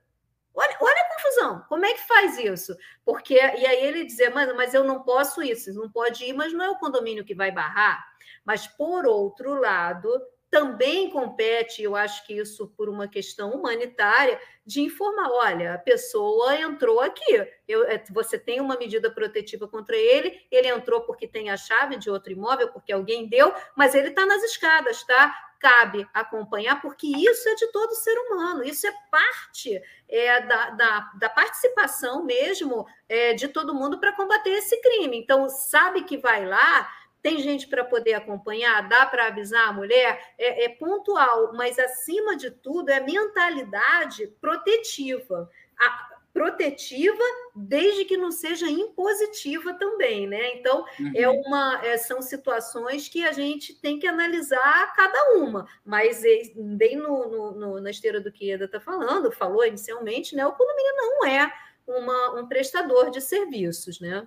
Olha, 0.55 0.77
olha 0.81 1.03
a 1.03 1.15
confusão. 1.15 1.65
Como 1.69 1.85
é 1.85 1.95
que 1.95 2.07
faz 2.07 2.39
isso? 2.39 2.77
Porque 3.05 3.35
e 3.35 3.67
aí 3.67 3.85
ele 3.85 4.05
dizer, 4.05 4.31
mas, 4.31 4.55
mas 4.55 4.75
eu 4.75 4.85
não 4.85 5.03
posso 5.03 5.43
isso, 5.43 5.73
não 5.75 5.91
pode 5.91 6.25
ir, 6.25 6.33
mas 6.33 6.53
não 6.53 6.65
é 6.65 6.71
o 6.71 6.79
condomínio 6.79 7.25
que 7.25 7.35
vai 7.35 7.51
barrar. 7.51 8.05
Mas 8.45 8.67
por 8.67 9.07
outro 9.07 9.55
lado, 9.55 10.11
também 10.51 11.09
compete, 11.11 11.83
eu 11.83 11.95
acho 11.95 12.27
que 12.27 12.35
isso 12.35 12.67
por 12.77 12.89
uma 12.89 13.07
questão 13.07 13.53
humanitária, 13.53 14.39
de 14.67 14.81
informar: 14.81 15.31
olha, 15.31 15.75
a 15.75 15.79
pessoa 15.79 16.57
entrou 16.57 17.01
aqui, 17.01 17.47
eu, 17.69 17.85
é, 17.85 18.03
você 18.11 18.39
tem 18.39 18.61
uma 18.61 18.77
medida 18.77 19.11
protetiva 19.11 19.69
contra 19.69 19.97
ele, 19.97 20.37
ele 20.51 20.69
entrou 20.69 21.03
porque 21.03 21.29
tem 21.29 21.51
a 21.51 21.57
chave 21.57 21.97
de 21.97 22.11
outro 22.11 22.33
imóvel, 22.33 22.69
porque 22.73 22.93
alguém 22.93 23.29
deu, 23.29 23.55
mas 23.77 23.95
ele 23.95 24.09
está 24.09 24.27
nas 24.27 24.43
escadas, 24.43 25.05
tá? 25.05 25.35
Cabe 25.61 26.09
acompanhar, 26.13 26.81
porque 26.81 27.07
isso 27.07 27.49
é 27.49 27.55
de 27.55 27.71
todo 27.71 27.95
ser 27.95 28.19
humano, 28.19 28.65
isso 28.65 28.87
é 28.87 28.93
parte 29.11 29.81
é, 30.09 30.41
da, 30.41 30.71
da, 30.71 31.11
da 31.15 31.29
participação 31.29 32.25
mesmo 32.25 32.87
é, 33.09 33.35
de 33.35 33.47
todo 33.47 33.75
mundo 33.75 34.01
para 34.01 34.15
combater 34.15 34.51
esse 34.51 34.81
crime. 34.81 35.19
Então, 35.19 35.49
sabe 35.49 36.03
que 36.03 36.17
vai 36.17 36.47
lá 36.47 36.91
tem 37.23 37.39
gente 37.39 37.69
para 37.69 37.85
poder 37.85 38.15
acompanhar, 38.15 38.89
dá 38.89 39.05
para 39.07 39.27
avisar 39.27 39.69
a 39.69 39.73
mulher, 39.73 40.33
é, 40.39 40.65
é, 40.65 40.69
pontual, 40.71 41.53
mas 41.53 41.79
acima 41.79 42.37
de 42.37 42.51
tudo 42.51 42.89
é 42.89 43.01
mentalidade 43.01 44.27
protetiva. 44.41 45.51
A, 45.79 46.10
protetiva 46.41 47.23
desde 47.55 48.07
que 48.07 48.17
não 48.17 48.33
seja 48.33 48.67
impositiva 48.67 49.75
também, 49.75 50.27
né? 50.27 50.55
Então 50.55 50.87
uhum. 50.99 51.13
é 51.15 51.29
uma 51.29 51.85
é, 51.85 51.99
são 51.99 52.23
situações 52.23 53.11
que 53.11 53.23
a 53.23 53.33
gente 53.33 53.75
tem 53.75 53.99
que 53.99 54.07
analisar 54.07 54.95
cada 54.97 55.35
uma, 55.35 55.67
mas 55.85 56.25
é, 56.25 56.41
bem 56.57 56.97
no, 56.97 57.29
no, 57.29 57.53
no, 57.53 57.81
na 57.83 57.91
esteira 57.91 58.23
do 58.23 58.33
que 58.33 58.51
Eda 58.51 58.65
está 58.65 58.81
falando, 58.81 59.31
falou 59.31 59.67
inicialmente, 59.67 60.35
né? 60.35 60.47
O 60.47 60.53
condomínio 60.53 60.97
não 60.97 61.27
é 61.27 61.53
uma, 61.87 62.41
um 62.41 62.49
prestador 62.49 63.11
de 63.11 63.21
serviços, 63.21 64.01
né? 64.01 64.27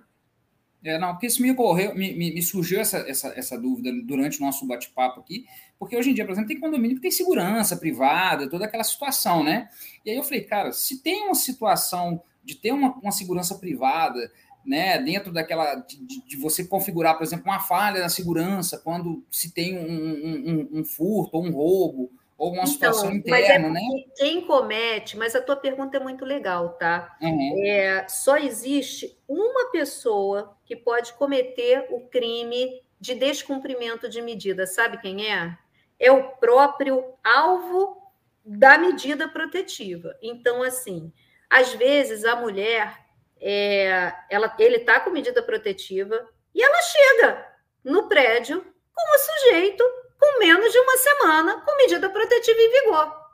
É, 0.84 0.96
não, 0.96 1.14
porque 1.14 1.26
isso 1.26 1.42
me 1.42 1.50
ocorreu, 1.50 1.96
me, 1.96 2.14
me, 2.14 2.32
me, 2.32 2.42
surgiu 2.42 2.78
essa, 2.78 2.98
essa, 3.08 3.28
essa 3.36 3.58
dúvida 3.58 3.90
durante 4.04 4.38
o 4.38 4.44
nosso 4.44 4.64
bate-papo 4.68 5.18
aqui, 5.18 5.46
porque 5.78 5.96
hoje 5.96 6.10
em 6.10 6.14
dia, 6.14 6.24
por 6.24 6.32
exemplo, 6.32 6.48
tem 6.48 6.60
condomínio 6.60 6.96
que 6.96 7.02
tem 7.02 7.10
segurança 7.10 7.76
privada, 7.76 8.48
toda 8.48 8.64
aquela 8.64 8.84
situação, 8.84 9.42
né? 9.42 9.68
E 10.04 10.10
aí 10.10 10.16
eu 10.16 10.22
falei, 10.22 10.42
cara, 10.42 10.72
se 10.72 11.02
tem 11.02 11.24
uma 11.24 11.34
situação 11.34 12.22
de 12.44 12.54
ter 12.54 12.72
uma, 12.72 12.92
uma 13.02 13.12
segurança 13.12 13.56
privada, 13.56 14.30
né, 14.64 14.98
dentro 14.98 15.32
daquela, 15.32 15.74
de, 15.74 16.24
de, 16.26 16.36
você 16.36 16.64
configurar, 16.64 17.16
por 17.16 17.22
exemplo, 17.22 17.44
uma 17.44 17.60
falha 17.60 18.00
na 18.00 18.08
segurança, 18.08 18.78
quando 18.78 19.22
se 19.30 19.52
tem 19.52 19.76
um, 19.76 20.68
um, 20.72 20.80
um, 20.80 20.84
furto 20.84 21.36
ou 21.36 21.44
um 21.44 21.52
roubo, 21.52 22.10
ou 22.36 22.52
uma 22.52 22.62
então, 22.62 22.66
situação 22.66 23.12
interna, 23.12 23.68
é 23.68 23.70
né? 23.70 23.80
Quem 24.16 24.40
comete, 24.46 25.16
mas 25.16 25.36
a 25.36 25.42
tua 25.42 25.56
pergunta 25.56 25.96
é 25.96 26.00
muito 26.00 26.24
legal, 26.24 26.70
tá? 26.70 27.16
Uhum. 27.20 27.62
É, 27.64 28.06
só 28.08 28.36
existe 28.36 29.16
uma 29.28 29.70
pessoa 29.70 30.56
que 30.64 30.74
pode 30.74 31.12
cometer 31.12 31.86
o 31.90 32.00
crime 32.00 32.82
de 33.00 33.14
descumprimento 33.14 34.08
de 34.08 34.20
medida. 34.20 34.66
Sabe 34.66 34.98
quem 34.98 35.30
é? 35.30 35.56
É 36.04 36.12
o 36.12 36.22
próprio 36.36 37.14
alvo 37.22 38.02
da 38.44 38.76
medida 38.76 39.26
protetiva. 39.26 40.14
Então, 40.20 40.62
assim, 40.62 41.12
às 41.48 41.72
vezes 41.72 42.24
a 42.24 42.36
mulher, 42.36 42.98
é, 43.40 44.12
ela, 44.28 44.54
ele 44.58 44.76
está 44.76 45.00
com 45.00 45.10
medida 45.10 45.42
protetiva 45.42 46.28
e 46.54 46.62
ela 46.62 46.82
chega 46.82 47.48
no 47.82 48.08
prédio 48.08 48.60
com 48.92 49.16
o 49.16 49.18
sujeito 49.18 49.84
com 50.18 50.38
menos 50.38 50.72
de 50.72 50.78
uma 50.78 50.96
semana 50.96 51.60
com 51.60 51.76
medida 51.76 52.08
protetiva 52.08 52.60
em 52.60 52.70
vigor. 52.70 53.24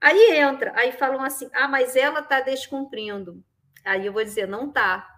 Aí 0.00 0.38
entra, 0.38 0.72
aí 0.74 0.92
falam 0.92 1.22
assim: 1.22 1.48
ah, 1.52 1.68
mas 1.68 1.94
ela 1.94 2.20
está 2.20 2.40
descumprindo. 2.40 3.42
Aí 3.84 4.06
eu 4.06 4.12
vou 4.12 4.24
dizer: 4.24 4.48
não 4.48 4.68
está. 4.68 5.08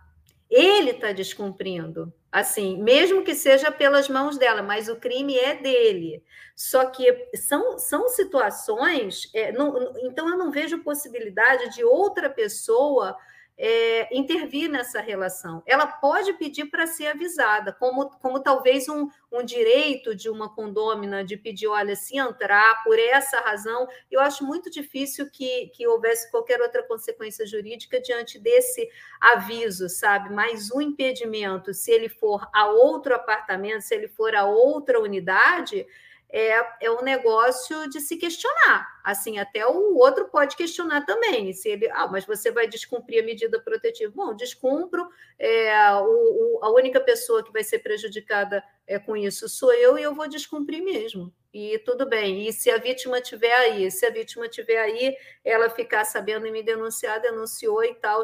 Ele 0.57 0.91
está 0.91 1.11
descumprindo. 1.11 2.15
Assim, 2.31 2.81
mesmo 2.81 3.25
que 3.25 3.35
seja 3.35 3.73
pelas 3.73 4.09
mãos 4.09 4.39
dela, 4.39 4.63
mas 4.63 4.89
o 4.89 4.95
crime 4.95 5.37
é 5.37 5.57
dele. 5.57 6.23
Só 6.55 6.87
que 6.87 7.29
são, 7.35 7.77
são 7.77 8.09
situações. 8.09 9.29
É, 9.35 9.51
não, 9.51 9.93
então, 10.05 10.29
eu 10.29 10.39
não 10.39 10.53
vejo 10.53 10.85
possibilidade 10.85 11.75
de 11.75 11.83
outra 11.83 12.31
pessoa 12.31 13.17
é, 13.57 14.17
intervir 14.17 14.69
nessa 14.69 15.01
relação. 15.01 15.63
Ela 15.67 15.87
pode 15.87 16.33
pedir 16.35 16.67
para 16.67 16.87
ser 16.87 17.07
avisada, 17.09 17.73
como, 17.73 18.11
como 18.19 18.43
talvez 18.43 18.89
um, 18.89 19.09
um 19.31 19.45
direito 19.45 20.15
de 20.15 20.29
uma 20.29 20.53
condômina 20.53 21.25
de 21.25 21.37
pedir, 21.37 21.69
olha, 21.69 21.95
se 21.95 22.19
entrar 22.19 22.83
por 22.83 22.99
essa 22.99 23.39
razão, 23.41 23.87
eu 24.11 24.21
acho 24.21 24.45
muito 24.45 24.71
difícil 24.71 25.31
que, 25.31 25.69
que 25.69 25.87
houvesse 25.87 26.31
qualquer 26.31 26.61
outra 26.61 26.83
consequência 26.83 27.47
jurídica 27.47 28.01
diante 28.01 28.39
desse 28.39 28.89
aviso, 29.21 29.89
sabe? 29.89 30.33
Mais 30.33 30.71
um 30.73 30.81
impedimento, 30.81 31.73
se 31.73 31.93
ele 31.93 32.09
for 32.09 32.49
a 32.53 32.67
outro 32.67 33.15
apartamento, 33.15 33.83
se 33.83 33.95
ele 33.95 34.09
for 34.09 34.35
a 34.35 34.45
outra 34.45 35.01
unidade, 35.01 35.87
é, 36.31 36.87
é 36.87 36.91
um 36.91 37.03
negócio 37.03 37.89
de 37.89 38.01
se 38.01 38.17
questionar. 38.17 38.89
Assim, 39.05 39.39
até 39.39 39.67
o 39.67 39.97
outro 39.97 40.29
pode 40.29 40.57
questionar 40.57 41.05
também. 41.05 41.53
Se 41.53 41.69
ele, 41.69 41.89
ah, 41.91 42.07
mas 42.07 42.27
você 42.27 42.51
vai 42.51 42.67
descumprir 42.67 43.23
a 43.23 43.27
medida 43.27 43.61
protetiva. 43.61 44.13
Bom, 44.15 44.35
descumpro, 44.35 45.09
é, 45.39 45.93
o, 45.95 46.59
o, 46.59 46.65
a 46.65 46.71
única 46.73 47.01
pessoa 47.01 47.45
que 47.45 47.53
vai 47.53 47.63
ser 47.63 47.81
prejudicada 47.81 48.65
é, 48.87 48.99
com 48.99 49.17
isso 49.17 49.49
sou 49.49 49.73
eu 49.73 49.99
e 49.99 50.03
eu 50.03 50.15
vou 50.15 50.29
descumprir 50.29 50.83
mesmo. 50.83 51.33
E 51.55 51.79
tudo 51.79 52.05
bem. 52.05 52.49
E 52.49 52.53
se 52.53 52.69
a 52.69 52.79
vítima 52.79 53.21
tiver 53.21 53.55
aí, 53.55 53.89
se 53.89 54.05
a 54.05 54.11
vítima 54.11 54.49
tiver 54.49 54.81
aí, 54.81 55.17
ela 55.45 55.71
ficar 55.71 56.05
sabendo 56.05 56.49
e 56.49 56.51
me 56.51 56.65
denunciar, 56.65 57.21
denunciou 57.21 57.85
e 57.85 57.95
tal. 57.95 58.23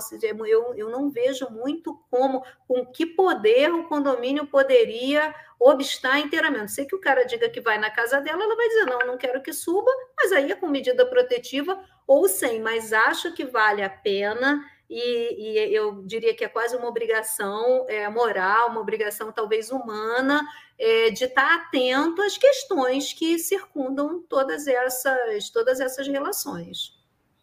Eu, 0.49 0.74
eu 0.74 0.91
não 0.91 1.09
vejo 1.09 1.49
muito 1.49 1.97
como, 2.11 2.45
com 2.66 2.85
que 2.85 3.07
poder 3.07 3.72
o 3.72 3.85
condomínio 3.85 4.47
poderia 4.47 5.33
obstar 5.61 6.18
inteiramente. 6.18 6.72
Sei 6.72 6.87
que 6.87 6.97
o 6.97 7.01
cara 7.01 7.22
diga 7.22 7.49
que 7.49 7.61
vai 7.61 7.78
na 7.78 7.91
casa 7.91 8.20
dela, 8.20 8.43
ela 8.43 8.57
vai 8.57 8.68
dizer, 8.68 8.87
não, 8.87 8.99
não 9.07 9.16
quero 9.16 9.41
que 9.41 9.53
suba, 9.53 9.91
mas 10.16 10.33
aí 10.33 10.51
é 10.51 10.57
com 10.57 10.66
medida 10.66 11.07
protetiva 11.07 11.81
ou 12.09 12.26
sem, 12.26 12.61
mas 12.61 12.93
acho 12.93 13.33
que 13.33 13.45
vale 13.45 13.83
a 13.83 13.89
pena 13.89 14.61
e, 14.91 15.53
e, 15.53 15.74
eu 15.74 16.03
diria 16.03 16.34
que 16.34 16.45
é 16.45 16.49
quase 16.49 16.74
uma 16.76 16.88
obrigação 16.88 17.86
é, 17.88 18.09
moral, 18.09 18.70
uma 18.70 18.80
obrigação 18.80 19.30
talvez 19.30 19.70
humana, 19.70 20.45
é, 20.76 21.11
de 21.11 21.24
estar 21.24 21.55
atento 21.55 22.20
às 22.20 22.36
questões 22.36 23.12
que 23.12 23.38
circundam 23.38 24.20
todas 24.28 24.66
essas, 24.66 25.49
todas 25.51 25.78
essas 25.78 26.09
relações. 26.09 26.99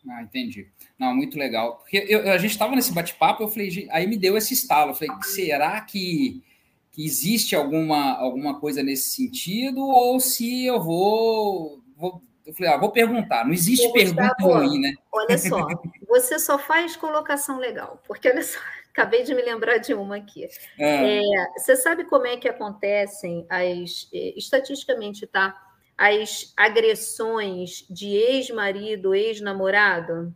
Ah, 0.10 0.22
entendi. 0.22 0.68
Não, 1.00 1.16
muito 1.16 1.38
legal. 1.38 1.78
Porque 1.78 2.06
eu, 2.10 2.30
a 2.30 2.38
gente 2.38 2.52
estava 2.52 2.76
nesse 2.76 2.94
bate-papo, 2.94 3.44
eu 3.44 3.48
falei, 3.48 3.88
aí 3.92 4.06
me 4.06 4.18
deu 4.18 4.36
esse 4.36 4.54
estalo. 4.54 4.92
Eu 4.92 4.96
falei, 4.96 5.16
será 5.24 5.80
que, 5.80 6.44
que 6.92 7.06
existe 7.06 7.56
alguma, 7.56 8.18
alguma 8.18 8.60
coisa 8.60 8.84
nesse 8.84 9.10
sentido? 9.12 9.80
Ou 9.82 10.20
se 10.20 10.66
eu 10.66 10.82
vou, 10.82 11.82
vou 11.96 12.22
eu 12.48 12.54
falei, 12.54 12.72
ah, 12.72 12.78
vou 12.78 12.92
perguntar. 12.92 13.44
Não 13.44 13.52
existe 13.52 13.92
pergunta 13.92 14.34
ruim, 14.40 14.80
né? 14.80 14.94
Olha 15.12 15.38
só, 15.38 15.68
você 16.08 16.40
só 16.40 16.58
faz 16.58 16.96
colocação 16.96 17.60
legal, 17.60 18.02
porque 18.08 18.30
olha 18.30 18.42
só, 18.42 18.58
acabei 18.90 19.24
de 19.24 19.36
me 19.36 19.42
lembrar 19.42 19.78
de 19.80 19.94
uma 19.94 20.16
aqui. 20.16 20.48
É. 20.80 21.18
É, 21.20 21.22
você 21.58 21.76
sabe 21.76 22.06
como 22.06 22.26
é 22.26 22.38
que 22.38 22.48
acontecem 22.48 23.46
as 23.50 24.10
é, 24.14 24.34
estatisticamente, 24.38 25.28
tá? 25.28 25.62
As 25.98 26.54
agressões 26.56 27.86
de 27.90 28.16
ex-marido, 28.16 29.14
ex-namorado 29.14 30.34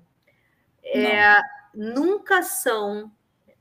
é, 0.84 1.38
nunca 1.74 2.42
são 2.42 3.10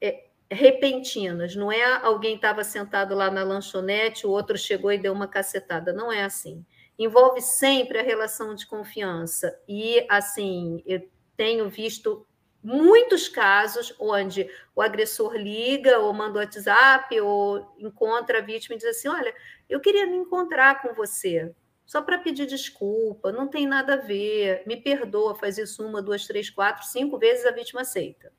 é, 0.01 0.25
repentinas, 0.51 1.55
não 1.55 1.71
é 1.71 1.85
alguém 2.03 2.35
estava 2.35 2.65
sentado 2.65 3.15
lá 3.15 3.31
na 3.31 3.45
lanchonete, 3.45 4.27
o 4.27 4.31
outro 4.31 4.59
chegou 4.59 4.91
e 4.91 4.99
deu 4.99 5.13
uma 5.13 5.29
cacetada, 5.29 5.93
não 5.93 6.11
é 6.11 6.25
assim 6.25 6.65
envolve 7.01 7.41
sempre 7.41 7.99
a 7.99 8.03
relação 8.03 8.55
de 8.55 8.67
confiança. 8.67 9.59
E, 9.67 10.07
assim, 10.07 10.83
eu 10.85 11.09
tenho 11.35 11.71
visto 11.71 12.27
muitos 12.63 13.27
casos 13.27 13.95
onde 13.99 14.47
o 14.77 14.83
agressor 14.83 15.35
liga 15.35 15.99
ou 15.99 16.13
manda 16.13 16.39
o 16.39 16.43
WhatsApp 16.43 17.19
ou 17.19 17.75
encontra 17.79 18.39
a 18.39 18.43
vítima 18.43 18.75
e 18.75 18.79
diz 18.79 18.89
assim: 18.89 19.09
Olha, 19.09 19.35
eu 19.67 19.81
queria 19.81 20.07
me 20.07 20.19
encontrar 20.19 20.83
com 20.83 20.93
você. 20.93 21.51
Só 21.87 22.03
para 22.03 22.19
pedir 22.19 22.47
desculpa, 22.47 23.33
não 23.33 23.49
tem 23.49 23.67
nada 23.67 23.95
a 23.95 23.97
ver, 23.97 24.63
me 24.67 24.77
perdoa, 24.77 25.35
faz 25.35 25.57
isso 25.57 25.85
uma, 25.85 26.03
duas, 26.03 26.27
três, 26.27 26.51
quatro, 26.51 26.85
cinco 26.85 27.19
vezes, 27.19 27.47
a 27.47 27.51
vítima 27.51 27.81
aceita. 27.81 28.31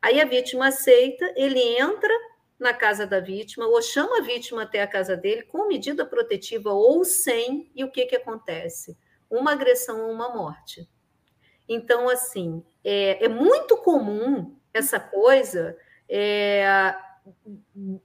Aí 0.00 0.20
a 0.20 0.24
vítima 0.24 0.68
aceita, 0.68 1.32
ele 1.36 1.60
entra 1.60 2.14
na 2.62 2.72
casa 2.72 3.06
da 3.06 3.18
vítima, 3.18 3.66
ou 3.66 3.82
chama 3.82 4.18
a 4.18 4.22
vítima 4.22 4.62
até 4.62 4.80
a 4.80 4.86
casa 4.86 5.16
dele 5.16 5.42
com 5.42 5.66
medida 5.66 6.06
protetiva 6.06 6.72
ou 6.72 7.04
sem, 7.04 7.70
e 7.74 7.82
o 7.82 7.90
que, 7.90 8.06
que 8.06 8.16
acontece? 8.16 8.96
Uma 9.28 9.52
agressão 9.52 10.06
ou 10.06 10.12
uma 10.12 10.28
morte. 10.28 10.88
Então, 11.68 12.08
assim, 12.08 12.64
é, 12.84 13.24
é 13.24 13.28
muito 13.28 13.76
comum 13.78 14.56
essa 14.72 15.00
coisa 15.00 15.76
é, 16.08 16.94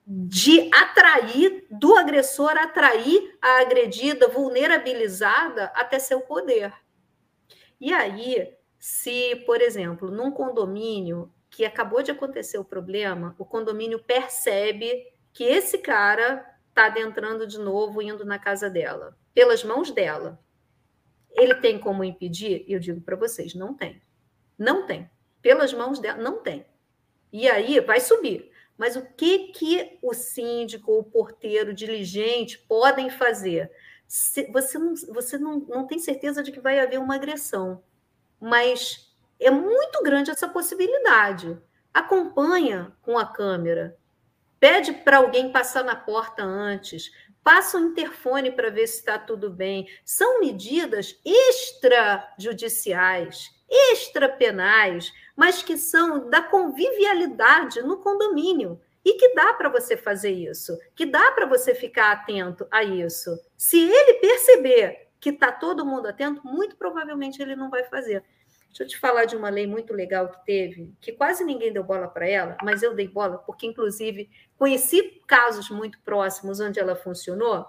de 0.08 0.70
atrair, 0.74 1.68
do 1.70 1.96
agressor 1.96 2.58
atrair 2.58 3.38
a 3.42 3.62
agredida, 3.62 4.28
vulnerabilizada 4.28 5.66
até 5.76 6.00
seu 6.00 6.22
poder. 6.22 6.74
E 7.80 7.94
aí, 7.94 8.54
se, 8.80 9.36
por 9.46 9.62
exemplo, 9.62 10.10
num 10.10 10.32
condomínio 10.32 11.32
que 11.58 11.66
acabou 11.66 12.04
de 12.04 12.12
acontecer 12.12 12.60
o 12.60 12.64
problema, 12.64 13.36
o 13.40 13.44
condomínio 13.44 13.98
percebe 13.98 15.12
que 15.34 15.44
esse 15.44 15.80
cara 15.80 16.46
está 16.70 16.86
adentrando 16.86 17.48
de 17.48 17.58
novo, 17.58 18.00
indo 18.00 18.24
na 18.24 18.38
casa 18.38 18.70
dela, 18.70 19.18
pelas 19.34 19.64
mãos 19.64 19.90
dela. 19.90 20.40
Ele 21.32 21.56
tem 21.56 21.80
como 21.80 22.04
impedir? 22.04 22.64
Eu 22.68 22.80
digo 22.80 23.02
para 23.02 23.16
vocês, 23.16 23.56
não 23.56 23.74
tem. 23.74 24.00
Não 24.56 24.86
tem. 24.86 25.10
Pelas 25.42 25.74
mãos 25.74 25.98
dela, 25.98 26.22
não 26.22 26.44
tem. 26.44 26.64
E 27.34 27.50
aí 27.50 27.80
vai 27.80 28.00
subir. 28.00 28.52
Mas 28.78 28.96
o 28.96 29.02
que 29.02 29.48
que 29.48 29.98
o 30.04 30.14
síndico, 30.14 30.92
o 30.92 31.04
porteiro, 31.04 31.72
o 31.72 31.74
diligente 31.74 32.60
podem 32.68 33.10
fazer? 33.10 33.72
Você 34.08 34.78
não, 34.78 34.94
você 35.12 35.40
não, 35.40 35.58
não 35.62 35.88
tem 35.88 35.98
certeza 35.98 36.44
de 36.44 36.52
que 36.52 36.60
vai 36.60 36.80
haver 36.80 37.00
uma 37.00 37.16
agressão, 37.16 37.82
mas 38.40 39.07
é 39.40 39.52
muito 39.52 40.02
grande 40.04 40.32
essa 40.32 40.48
possibilidade. 40.48 41.58
Acompanha 41.94 42.96
com 43.02 43.18
a 43.18 43.26
câmera, 43.26 43.98
pede 44.60 44.94
para 44.94 45.18
alguém 45.18 45.52
passar 45.52 45.84
na 45.84 45.96
porta 45.96 46.44
antes, 46.44 47.12
passa 47.44 47.78
o 47.78 47.82
interfone 47.82 48.52
para 48.52 48.70
ver 48.70 48.86
se 48.88 49.00
está 49.00 49.18
tudo 49.18 49.50
bem. 49.50 49.88
São 50.04 50.40
medidas 50.40 51.20
extrajudiciais, 51.26 53.50
extrapenais, 53.70 55.12
mas 55.36 55.64
que 55.64 55.78
são 55.78 56.30
da 56.30 56.42
convivialidade 56.42 57.82
no 57.82 57.98
condomínio. 57.98 58.80
E 59.06 59.14
que 59.14 59.34
dá 59.34 59.54
para 59.54 59.70
você 59.70 59.96
fazer 59.96 60.32
isso, 60.32 60.78
que 60.94 61.06
dá 61.06 61.32
para 61.32 61.46
você 61.46 61.74
ficar 61.74 62.12
atento 62.12 62.68
a 62.70 62.84
isso. 62.84 63.40
Se 63.56 63.80
ele 63.80 64.16
perceber 64.16 65.08
que 65.18 65.30
está 65.30 65.50
todo 65.50 65.86
mundo 65.86 66.08
atento, 66.08 66.46
muito 66.46 66.76
provavelmente 66.76 67.42
ele 67.42 67.56
não 67.56 67.70
vai 67.70 67.86
fazer. 67.86 68.22
Deixa 68.68 68.84
eu 68.84 68.88
te 68.88 68.98
falar 68.98 69.26
de 69.26 69.36
uma 69.36 69.50
lei 69.50 69.66
muito 69.66 69.94
legal 69.94 70.30
que 70.30 70.46
teve, 70.46 70.94
que 71.02 71.12
quase 71.12 71.44
ninguém 71.44 71.74
deu 71.74 71.84
bola 71.84 72.08
para 72.08 72.28
ela, 72.28 72.58
mas 72.64 72.84
eu 72.84 72.94
dei 72.94 73.08
bola, 73.08 73.38
porque, 73.40 73.66
inclusive, 73.66 74.30
conheci 74.58 75.22
casos 75.26 75.70
muito 75.70 76.00
próximos 76.02 76.60
onde 76.60 76.80
ela 76.80 76.96
funcionou, 76.96 77.66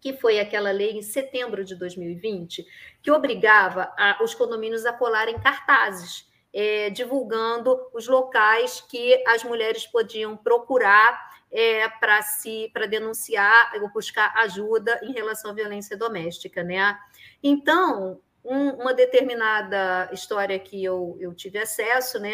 que 0.00 0.12
foi 0.14 0.38
aquela 0.38 0.70
lei 0.70 0.92
em 0.92 1.02
setembro 1.02 1.64
de 1.64 1.74
2020, 1.74 2.66
que 3.02 3.10
obrigava 3.10 3.92
a, 3.96 4.22
os 4.22 4.34
condomínios 4.34 4.84
a 4.84 4.92
colarem 4.92 5.38
cartazes, 5.38 6.26
é, 6.52 6.90
divulgando 6.90 7.78
os 7.92 8.08
locais 8.08 8.80
que 8.80 9.22
as 9.26 9.44
mulheres 9.44 9.86
podiam 9.86 10.36
procurar 10.36 11.36
é, 11.52 11.88
para 11.88 12.22
se 12.22 12.70
para 12.72 12.86
denunciar 12.86 13.72
ou 13.80 13.90
buscar 13.90 14.32
ajuda 14.38 14.98
em 15.02 15.12
relação 15.12 15.50
à 15.50 15.54
violência 15.54 15.96
doméstica, 15.96 16.62
né? 16.62 16.98
Então, 17.42 18.20
um, 18.46 18.70
uma 18.82 18.94
determinada 18.94 20.08
história 20.12 20.58
que 20.58 20.82
eu, 20.82 21.16
eu 21.20 21.34
tive 21.34 21.58
acesso, 21.58 22.18
né? 22.20 22.32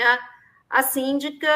A 0.68 0.82
síndica, 0.82 1.48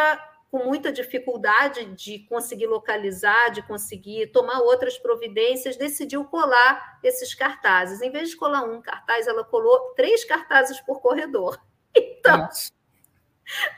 com 0.51 0.65
muita 0.65 0.91
dificuldade 0.91 1.85
de 1.95 2.21
conseguir 2.21 2.67
localizar, 2.67 3.51
de 3.51 3.63
conseguir 3.63 4.29
tomar 4.29 4.61
outras 4.61 4.97
providências, 4.99 5.77
decidiu 5.77 6.25
colar 6.25 6.99
esses 7.03 7.35
cartazes. 7.35 8.01
Em 8.01 8.11
vez 8.11 8.31
de 8.31 8.37
colar 8.37 8.63
um 8.63 8.81
cartaz, 8.81 9.27
ela 9.27 9.45
colou 9.45 9.95
três 9.95 10.25
cartazes 10.25 10.81
por 10.81 11.01
corredor. 11.01 11.61
Então, 11.99 12.37
Nossa. 12.41 12.71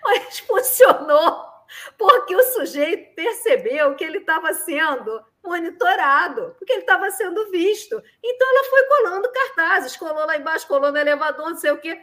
mas 0.03 0.41
funcionou 0.41 1.58
porque 1.97 2.35
o 2.35 2.43
sujeito 2.43 3.15
percebeu 3.15 3.95
que 3.95 4.05
ele 4.05 4.19
estava 4.19 4.53
sendo 4.55 5.23
monitorado, 5.45 6.55
porque 6.59 6.73
ele 6.73 6.83
estava 6.83 7.11
sendo 7.11 7.51
visto. 7.51 8.03
Então 8.23 8.49
ela 8.49 8.65
foi 8.65 8.83
colando 8.85 9.33
cartazes, 9.33 9.97
colou 9.97 10.27
lá 10.27 10.37
embaixo, 10.37 10.67
colou 10.67 10.93
no 10.93 10.99
elevador, 10.99 11.51
não 11.51 11.57
sei 11.57 11.71
o 11.71 11.81
quê. 11.81 12.01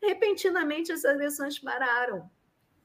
Repentinamente 0.00 0.92
as 0.92 1.04
agressões 1.04 1.58
pararam. 1.58 2.28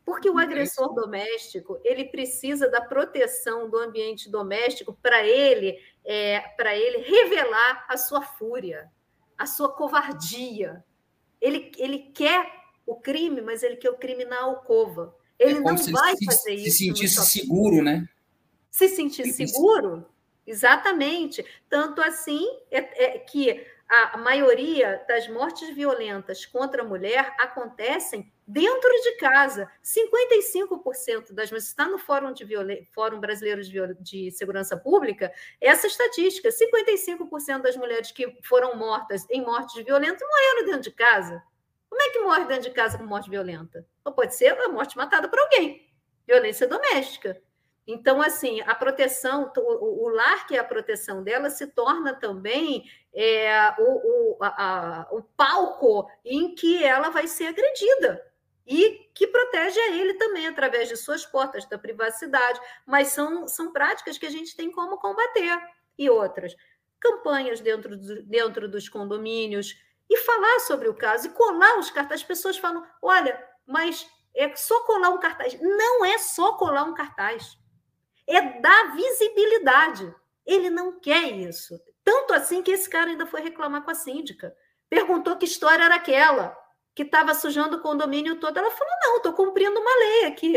Porque 0.05 0.29
o 0.29 0.37
agressor 0.37 0.93
doméstico 0.93 1.81
ele 1.83 2.05
precisa 2.05 2.69
da 2.69 2.79
proteção 2.79 3.69
do 3.69 3.77
ambiente 3.77 4.31
doméstico 4.31 4.97
para 5.01 5.25
ele 5.25 5.77
é, 6.05 6.39
para 6.55 6.73
ele 6.77 6.99
revelar 6.99 7.85
a 7.89 7.97
sua 7.97 8.21
fúria, 8.21 8.89
a 9.37 9.45
sua 9.45 9.69
covardia. 9.73 10.81
Ele, 11.41 11.71
ele 11.77 11.99
quer 12.13 12.49
o 12.85 12.95
crime, 12.95 13.41
mas 13.41 13.63
ele 13.63 13.75
quer 13.75 13.89
o 13.89 13.97
crime 13.97 14.23
na 14.23 14.43
alcova. 14.43 15.13
Ele 15.39 15.57
é 15.57 15.61
não 15.61 15.77
vai 15.77 16.15
se, 16.15 16.25
fazer 16.25 16.53
isso. 16.53 16.77
Se 16.77 16.85
sentisse 16.85 17.25
seguro, 17.25 17.83
né? 17.83 18.07
Se 18.71 18.87
sentir 18.89 19.31
seguro, 19.31 20.05
exatamente. 20.45 21.45
Tanto 21.69 22.01
assim 22.01 22.45
é, 22.71 23.05
é 23.05 23.19
que 23.19 23.65
a 23.89 24.17
maioria 24.17 25.03
das 25.07 25.29
mortes 25.29 25.73
violentas 25.73 26.45
contra 26.45 26.81
a 26.81 26.85
mulher 26.85 27.33
acontecem 27.39 28.31
dentro 28.45 28.89
de 29.01 29.17
casa. 29.17 29.69
55% 29.81 31.31
das 31.31 31.49
mulheres, 31.49 31.67
está 31.67 31.87
no 31.87 31.97
Fórum, 31.97 32.33
de 32.33 32.45
Fórum 32.93 33.19
Brasileiro 33.19 33.61
de, 33.61 33.95
de 34.01 34.31
Segurança 34.31 34.75
Pública, 34.75 35.31
essa 35.61 35.87
estatística: 35.87 36.49
55% 36.49 37.61
das 37.61 37.77
mulheres 37.77 38.11
que 38.11 38.37
foram 38.43 38.75
mortas 38.77 39.25
em 39.29 39.41
mortes 39.41 39.83
violentas 39.83 40.27
morreram 40.27 40.65
dentro 40.65 40.81
de 40.81 40.91
casa. 40.91 41.41
Como 41.89 42.01
é 42.01 42.09
que 42.09 42.19
morre 42.19 42.45
dentro 42.45 42.69
de 42.69 42.71
casa 42.71 42.97
com 42.97 43.05
morte 43.05 43.29
violenta? 43.29 43.85
Ou 44.03 44.11
pode 44.11 44.35
ser 44.35 44.57
a 44.59 44.69
morte 44.69 44.97
matada 44.97 45.27
por 45.27 45.39
alguém, 45.39 45.89
violência 46.25 46.67
doméstica. 46.67 47.41
Então, 47.87 48.21
assim, 48.21 48.59
a 48.61 48.75
proteção, 48.75 49.51
o, 49.55 50.05
o, 50.05 50.09
lar 50.09 50.45
que 50.45 50.55
é 50.57 50.59
a 50.59 50.63
proteção 50.63 51.23
dela 51.23 51.49
se 51.49 51.67
torna 51.67 52.13
também 52.13 52.83
é, 53.13 53.49
o, 53.79 54.35
o, 54.35 54.37
a, 54.41 55.07
o 55.09 55.21
palco 55.21 56.09
em 56.25 56.53
que 56.53 56.83
ela 56.83 57.09
vai 57.09 57.27
ser 57.27 57.47
agredida 57.47 58.21
e 58.67 59.09
que 59.13 59.25
protege 59.27 59.79
a 59.79 59.91
ele 59.95 60.15
também 60.15 60.45
através 60.47 60.89
de 60.89 60.97
suas 60.97 61.25
portas 61.25 61.65
da 61.65 61.77
privacidade, 61.77 62.59
mas 62.85 63.07
são, 63.07 63.47
são 63.47 63.71
práticas 63.71 64.17
que 64.17 64.25
a 64.25 64.29
gente 64.29 64.53
tem 64.53 64.69
como 64.69 64.97
combater 64.97 65.57
e 65.97 66.09
outras 66.09 66.53
campanhas 66.99 67.61
dentro, 67.61 67.95
do, 67.95 68.23
dentro 68.23 68.67
dos 68.67 68.89
condomínios 68.89 69.79
e 70.09 70.17
falar 70.17 70.59
sobre 70.61 70.87
o 70.87 70.93
caso 70.93 71.27
e 71.27 71.31
colar 71.31 71.77
os 71.79 71.89
cartazes. 71.91 72.21
As 72.21 72.27
pessoas 72.27 72.57
falam: 72.57 72.85
olha, 73.01 73.41
mas 73.65 74.07
é 74.35 74.55
só 74.55 74.81
colar 74.83 75.09
um 75.09 75.19
cartaz. 75.19 75.59
Não 75.59 76.05
é 76.05 76.17
só 76.17 76.53
colar 76.53 76.83
um 76.83 76.93
cartaz, 76.93 77.57
é 78.25 78.59
dar 78.59 78.95
visibilidade. 78.95 80.13
Ele 80.45 80.69
não 80.69 80.99
quer 80.99 81.31
isso. 81.31 81.79
Tanto 82.03 82.33
assim 82.33 82.61
que 82.61 82.71
esse 82.71 82.89
cara 82.89 83.09
ainda 83.09 83.25
foi 83.25 83.41
reclamar 83.41 83.83
com 83.83 83.91
a 83.91 83.95
síndica. 83.95 84.55
Perguntou 84.89 85.35
que 85.35 85.45
história 85.45 85.83
era 85.83 85.95
aquela 85.95 86.55
que 86.95 87.03
estava 87.03 87.33
sujando 87.33 87.77
o 87.77 87.81
condomínio 87.81 88.39
todo. 88.39 88.57
Ela 88.57 88.71
falou: 88.71 88.93
não, 89.03 89.17
estou 89.17 89.33
cumprindo 89.33 89.79
uma 89.79 89.95
lei 89.99 90.25
aqui. 90.25 90.53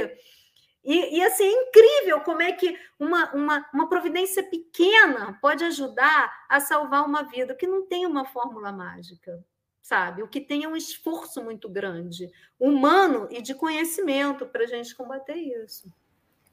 E, 0.84 1.18
e, 1.18 1.22
assim, 1.22 1.44
é 1.44 1.52
incrível 1.52 2.20
como 2.20 2.40
é 2.40 2.52
que 2.52 2.76
uma, 2.98 3.30
uma, 3.34 3.68
uma 3.72 3.88
providência 3.88 4.42
pequena 4.42 5.38
pode 5.40 5.62
ajudar 5.64 6.32
a 6.48 6.58
salvar 6.58 7.06
uma 7.06 7.22
vida, 7.22 7.54
que 7.54 7.66
não 7.66 7.86
tem 7.86 8.06
uma 8.06 8.24
fórmula 8.24 8.72
mágica, 8.72 9.44
sabe? 9.82 10.22
O 10.22 10.28
que 10.28 10.40
tem 10.40 10.64
é 10.64 10.68
um 10.68 10.76
esforço 10.76 11.42
muito 11.44 11.68
grande, 11.68 12.30
humano 12.58 13.28
e 13.30 13.42
de 13.42 13.54
conhecimento 13.54 14.46
para 14.46 14.64
a 14.64 14.66
gente 14.66 14.94
combater 14.94 15.34
isso. 15.34 15.92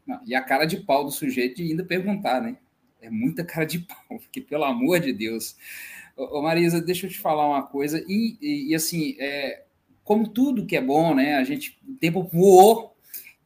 Não, 0.06 0.20
e 0.26 0.36
a 0.36 0.42
cara 0.42 0.66
de 0.66 0.78
pau 0.78 1.06
do 1.06 1.12
sujeito 1.12 1.58
de 1.58 1.64
ainda 1.64 1.86
perguntar, 1.86 2.42
né? 2.42 2.58
É 3.02 3.10
muita 3.10 3.46
cara 3.46 3.66
de 3.66 3.80
pau, 3.80 3.98
porque, 4.20 4.42
pelo 4.42 4.66
amor 4.66 5.00
de 5.00 5.14
Deus. 5.14 5.56
Ô, 6.18 6.42
Marisa, 6.42 6.82
deixa 6.82 7.06
eu 7.06 7.12
te 7.12 7.20
falar 7.20 7.48
uma 7.48 7.64
coisa, 7.64 8.04
e, 8.08 8.38
e, 8.42 8.72
e 8.72 8.76
assim, 8.76 9.16
é, 9.20 9.64
como 10.04 10.28
tudo 10.28 10.66
que 10.66 10.76
é 10.76 10.82
bom, 10.82 11.16
né? 11.16 11.36
A 11.36 11.44
gente, 11.44 11.80
o 11.88 11.96
tempo 11.96 12.24
voou 12.24 12.97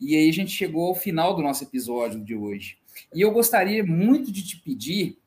e 0.01 0.15
aí 0.15 0.27
a 0.27 0.33
gente 0.33 0.51
chegou 0.51 0.87
ao 0.87 0.95
final 0.95 1.35
do 1.35 1.43
nosso 1.43 1.63
episódio 1.63 2.19
de 2.19 2.35
hoje. 2.35 2.79
E 3.13 3.21
eu 3.21 3.31
gostaria 3.31 3.83
muito 3.83 4.31
de 4.31 4.43
te 4.43 4.57
pedir 4.57 5.19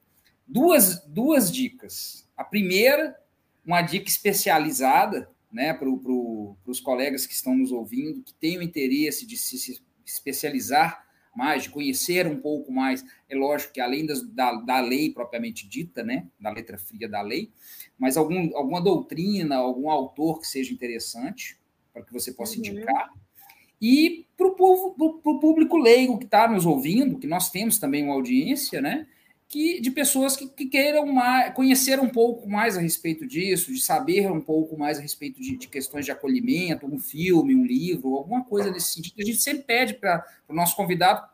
duas, 0.46 1.04
duas 1.06 1.50
dicas. 1.50 2.28
A 2.36 2.42
primeira, 2.42 3.16
uma 3.64 3.80
dica 3.80 4.08
especializada 4.08 5.30
né, 5.50 5.72
para 5.72 5.88
pro, 5.96 6.56
os 6.66 6.80
colegas 6.80 7.24
que 7.24 7.32
estão 7.32 7.54
nos 7.54 7.70
ouvindo, 7.70 8.22
que 8.22 8.34
têm 8.34 8.58
o 8.58 8.62
interesse 8.62 9.24
de 9.24 9.36
se 9.36 9.80
especializar 10.04 11.04
mais, 11.34 11.64
de 11.64 11.70
conhecer 11.70 12.26
um 12.26 12.40
pouco 12.40 12.72
mais. 12.72 13.04
É 13.28 13.36
lógico 13.36 13.72
que 13.72 13.80
além 13.80 14.04
das, 14.04 14.22
da, 14.22 14.52
da 14.54 14.80
lei 14.80 15.12
propriamente 15.12 15.68
dita, 15.68 16.02
né, 16.02 16.26
da 16.38 16.50
letra 16.50 16.78
fria 16.78 17.08
da 17.08 17.22
lei, 17.22 17.52
mas 17.96 18.16
algum, 18.16 18.56
alguma 18.56 18.80
doutrina, 18.80 19.56
algum 19.56 19.88
autor 19.88 20.40
que 20.40 20.46
seja 20.46 20.72
interessante 20.72 21.58
para 21.92 22.02
que 22.02 22.12
você 22.12 22.32
possa 22.32 22.54
uhum. 22.54 22.66
indicar. 22.66 23.12
E 23.86 24.26
para 24.34 24.46
o 24.46 25.38
público 25.38 25.76
leigo 25.76 26.18
que 26.18 26.24
está 26.24 26.48
nos 26.48 26.64
ouvindo, 26.64 27.18
que 27.18 27.26
nós 27.26 27.50
temos 27.50 27.78
também 27.78 28.02
uma 28.02 28.14
audiência, 28.14 28.80
né? 28.80 29.06
Que, 29.46 29.78
de 29.78 29.90
pessoas 29.90 30.34
que, 30.34 30.48
que 30.48 30.64
queiram 30.64 31.04
mais, 31.04 31.52
conhecer 31.52 32.00
um 32.00 32.08
pouco 32.08 32.48
mais 32.48 32.78
a 32.78 32.80
respeito 32.80 33.26
disso, 33.26 33.74
de 33.74 33.82
saber 33.82 34.32
um 34.32 34.40
pouco 34.40 34.74
mais 34.78 34.98
a 34.98 35.02
respeito 35.02 35.38
de, 35.38 35.58
de 35.58 35.68
questões 35.68 36.06
de 36.06 36.10
acolhimento, 36.10 36.86
um 36.86 36.98
filme, 36.98 37.54
um 37.54 37.62
livro, 37.62 38.16
alguma 38.16 38.42
coisa 38.42 38.70
nesse 38.70 38.94
sentido. 38.94 39.20
A 39.20 39.24
gente 39.24 39.42
sempre 39.42 39.64
pede 39.64 39.92
para 39.92 40.24
o 40.48 40.54
nosso 40.54 40.74
convidado 40.74 41.28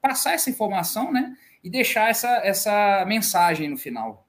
passar 0.00 0.32
essa 0.32 0.48
informação, 0.48 1.12
né? 1.12 1.36
E 1.62 1.68
deixar 1.68 2.08
essa, 2.08 2.38
essa 2.38 3.04
mensagem 3.06 3.68
no 3.68 3.76
final. 3.76 4.26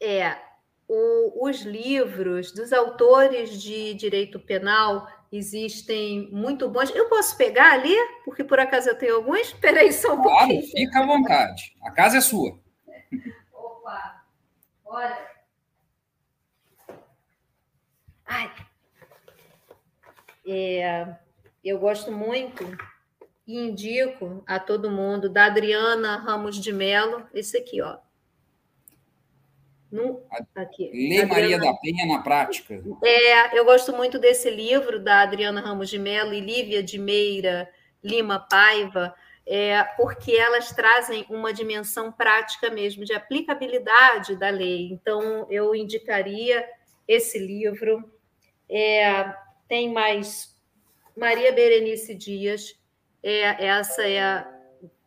É, 0.00 0.36
o, 0.88 1.48
os 1.48 1.60
livros 1.60 2.50
dos 2.50 2.72
autores 2.72 3.62
de 3.62 3.94
direito 3.94 4.40
penal 4.40 5.06
existem 5.30 6.28
muito 6.32 6.68
bons. 6.68 6.90
Eu 6.94 7.08
posso 7.08 7.36
pegar 7.36 7.72
ali, 7.72 7.94
porque 8.24 8.42
por 8.44 8.58
acaso 8.58 8.88
eu 8.88 8.98
tenho 8.98 9.16
alguns? 9.16 9.48
Espera 9.48 9.80
aí 9.80 9.92
só 9.92 10.14
um 10.14 10.22
claro, 10.22 10.48
pouquinho. 10.48 10.62
Fica 10.62 11.00
à 11.00 11.06
vontade. 11.06 11.76
A 11.82 11.90
casa 11.90 12.18
é 12.18 12.20
sua. 12.20 12.58
Opa! 13.52 14.24
Olha. 14.84 15.28
Ai. 18.24 18.52
É, 20.46 21.16
eu 21.62 21.78
gosto 21.78 22.10
muito 22.10 22.64
e 23.46 23.56
indico 23.56 24.42
a 24.46 24.58
todo 24.58 24.90
mundo 24.90 25.28
da 25.28 25.46
Adriana 25.46 26.16
Ramos 26.16 26.56
de 26.56 26.72
Mello, 26.72 27.26
esse 27.32 27.56
aqui, 27.56 27.80
ó. 27.80 27.98
No, 29.90 30.22
aqui. 30.54 30.90
Lê 30.92 31.24
Maria 31.24 31.56
Adriana, 31.56 31.72
da 31.72 31.74
Penha 31.78 32.06
na 32.06 32.22
prática. 32.22 32.82
É, 33.02 33.58
eu 33.58 33.64
gosto 33.64 33.92
muito 33.92 34.18
desse 34.18 34.50
livro 34.50 35.00
da 35.00 35.22
Adriana 35.22 35.60
Ramos 35.60 35.88
de 35.88 35.98
Mello 35.98 36.34
e 36.34 36.40
Lívia 36.40 36.82
de 36.82 36.98
Meira 36.98 37.68
Lima 38.04 38.38
Paiva, 38.38 39.14
é, 39.46 39.82
porque 39.96 40.32
elas 40.32 40.70
trazem 40.72 41.24
uma 41.30 41.52
dimensão 41.52 42.12
prática 42.12 42.70
mesmo, 42.70 43.04
de 43.04 43.14
aplicabilidade 43.14 44.36
da 44.36 44.50
lei. 44.50 44.90
Então, 44.92 45.46
eu 45.50 45.74
indicaria 45.74 46.68
esse 47.06 47.38
livro. 47.38 48.04
É, 48.68 49.32
tem 49.66 49.90
mais 49.90 50.54
Maria 51.16 51.50
Berenice 51.50 52.14
Dias, 52.14 52.78
é, 53.22 53.66
essa 53.66 54.06
é 54.06 54.46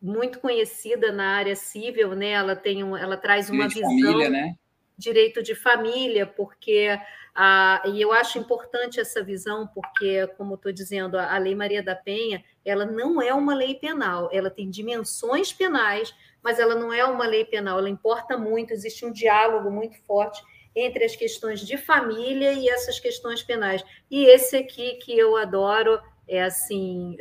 muito 0.00 0.40
conhecida 0.40 1.12
na 1.12 1.36
área 1.36 1.54
civil, 1.54 2.14
né? 2.14 2.30
Ela 2.30 2.56
tem 2.56 2.82
um, 2.82 2.96
ela 2.96 3.16
traz 3.16 3.48
uma 3.48 3.68
visão. 3.68 3.88
Família, 3.88 4.28
né? 4.28 4.54
Direito 5.02 5.42
de 5.42 5.54
família, 5.54 6.26
porque 6.26 6.98
a, 7.34 7.82
e 7.86 8.00
eu 8.00 8.12
acho 8.12 8.38
importante 8.38 9.00
essa 9.00 9.22
visão, 9.22 9.66
porque, 9.66 10.26
como 10.36 10.54
estou 10.54 10.72
dizendo, 10.72 11.18
a, 11.18 11.36
Lei 11.38 11.54
Maria 11.54 11.82
da 11.82 11.96
Penha 11.96 12.44
ela 12.64 12.84
não 12.84 13.20
é 13.20 13.34
uma 13.34 13.54
lei 13.54 13.74
penal, 13.74 14.28
ela 14.32 14.48
tem 14.48 14.70
dimensões 14.70 15.52
penais, 15.52 16.14
mas 16.42 16.58
ela 16.58 16.74
não 16.74 16.92
é 16.92 17.04
uma 17.04 17.26
lei 17.26 17.44
penal, 17.44 17.78
ela 17.78 17.88
importa 17.88 18.38
muito, 18.38 18.72
existe 18.72 19.04
um 19.04 19.12
diálogo 19.12 19.70
muito 19.70 19.98
forte 20.02 20.42
entre 20.74 21.04
as 21.04 21.16
questões 21.16 21.60
de 21.60 21.76
família 21.76 22.52
e 22.52 22.68
essas 22.68 23.00
questões 23.00 23.42
penais. 23.42 23.84
E 24.10 24.24
esse 24.26 24.56
aqui 24.56 24.94
que 24.96 25.18
eu 25.18 25.36
adoro 25.36 26.00
é 26.28 26.42
assim, 26.42 27.16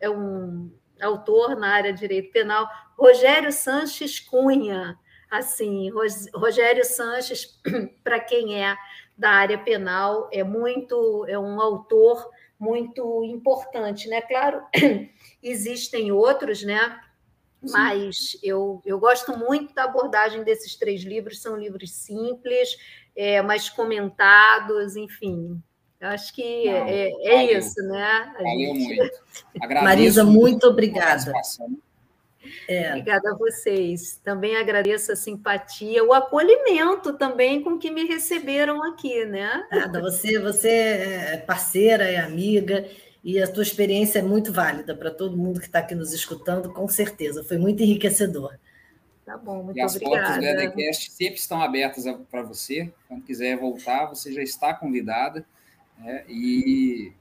é 0.00 0.10
um 0.10 0.70
autor 1.00 1.56
na 1.56 1.68
área 1.68 1.92
de 1.92 2.00
direito 2.00 2.30
penal, 2.30 2.68
Rogério 2.96 3.52
Sanches 3.52 4.20
Cunha 4.20 4.98
assim, 5.30 5.90
Rogério 6.34 6.84
Sanches, 6.84 7.60
para 8.02 8.20
quem 8.20 8.62
é 8.62 8.76
da 9.16 9.30
área 9.30 9.58
penal, 9.58 10.28
é 10.32 10.44
muito, 10.44 11.24
é 11.28 11.38
um 11.38 11.60
autor 11.60 12.30
muito 12.58 13.24
importante, 13.24 14.08
né? 14.08 14.20
Claro, 14.22 14.62
existem 15.42 16.12
outros, 16.12 16.62
né? 16.62 17.00
Sim. 17.64 17.72
Mas 17.72 18.38
eu, 18.42 18.80
eu 18.84 18.98
gosto 18.98 19.36
muito 19.36 19.74
da 19.74 19.84
abordagem 19.84 20.44
desses 20.44 20.76
três 20.76 21.02
livros, 21.02 21.42
são 21.42 21.56
livros 21.56 21.92
simples, 21.92 22.76
é, 23.16 23.42
mais 23.42 23.68
comentados, 23.68 24.96
enfim. 24.96 25.60
Eu 26.00 26.08
acho 26.10 26.32
que 26.32 26.66
Não, 26.66 26.72
é, 26.72 27.10
é 27.24 27.58
isso, 27.58 27.82
né? 27.82 28.32
A 28.36 28.42
valeu 28.42 28.74
gente... 28.74 28.96
muito. 28.96 29.18
Agradeço 29.60 29.84
Marisa, 29.84 30.24
muito 30.24 30.66
obrigada. 30.68 31.32
É. 32.68 32.90
Obrigada 32.90 33.30
a 33.30 33.36
vocês. 33.36 34.20
Também 34.22 34.56
agradeço 34.56 35.12
a 35.12 35.16
simpatia, 35.16 36.04
o 36.04 36.12
acolhimento 36.12 37.12
também 37.14 37.62
com 37.62 37.78
que 37.78 37.90
me 37.90 38.04
receberam 38.04 38.82
aqui, 38.82 39.24
né? 39.24 39.66
Nada, 39.70 40.00
você, 40.00 40.38
você 40.38 40.68
é 40.68 41.36
parceira, 41.46 42.04
é 42.04 42.18
amiga, 42.18 42.88
e 43.22 43.42
a 43.42 43.46
tua 43.46 43.62
experiência 43.62 44.20
é 44.20 44.22
muito 44.22 44.52
válida 44.52 44.94
para 44.94 45.10
todo 45.10 45.36
mundo 45.36 45.60
que 45.60 45.66
está 45.66 45.80
aqui 45.80 45.94
nos 45.94 46.12
escutando, 46.12 46.72
com 46.72 46.88
certeza. 46.88 47.44
Foi 47.44 47.58
muito 47.58 47.82
enriquecedor. 47.82 48.56
Tá 49.28 49.36
bom, 49.36 49.64
muito 49.64 49.76
e 49.76 49.82
as 49.82 49.94
obrigada. 49.94 50.26
portas 50.26 50.38
do 50.38 50.62
EDCast 50.62 51.10
sempre 51.10 51.38
estão 51.38 51.60
abertas 51.60 52.04
para 52.30 52.42
você. 52.42 52.90
Quando 53.06 53.24
quiser 53.24 53.58
voltar, 53.58 54.06
você 54.06 54.32
já 54.32 54.42
está 54.42 54.72
convidada. 54.72 55.44
Né? 55.98 56.24
E 56.28 57.12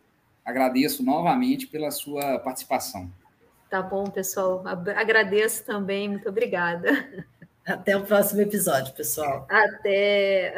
agradeço 0.45 1.03
novamente 1.03 1.67
pela 1.67 1.91
sua 1.91 2.39
participação. 2.39 3.11
Tá 3.69 3.81
bom, 3.81 4.05
pessoal. 4.05 4.63
Agradeço 4.95 5.65
também. 5.65 6.09
Muito 6.09 6.29
obrigada. 6.29 6.89
Até 7.65 7.97
o 7.97 8.05
próximo 8.05 8.41
episódio, 8.41 8.93
pessoal. 8.93 9.45
Até. 9.49 10.55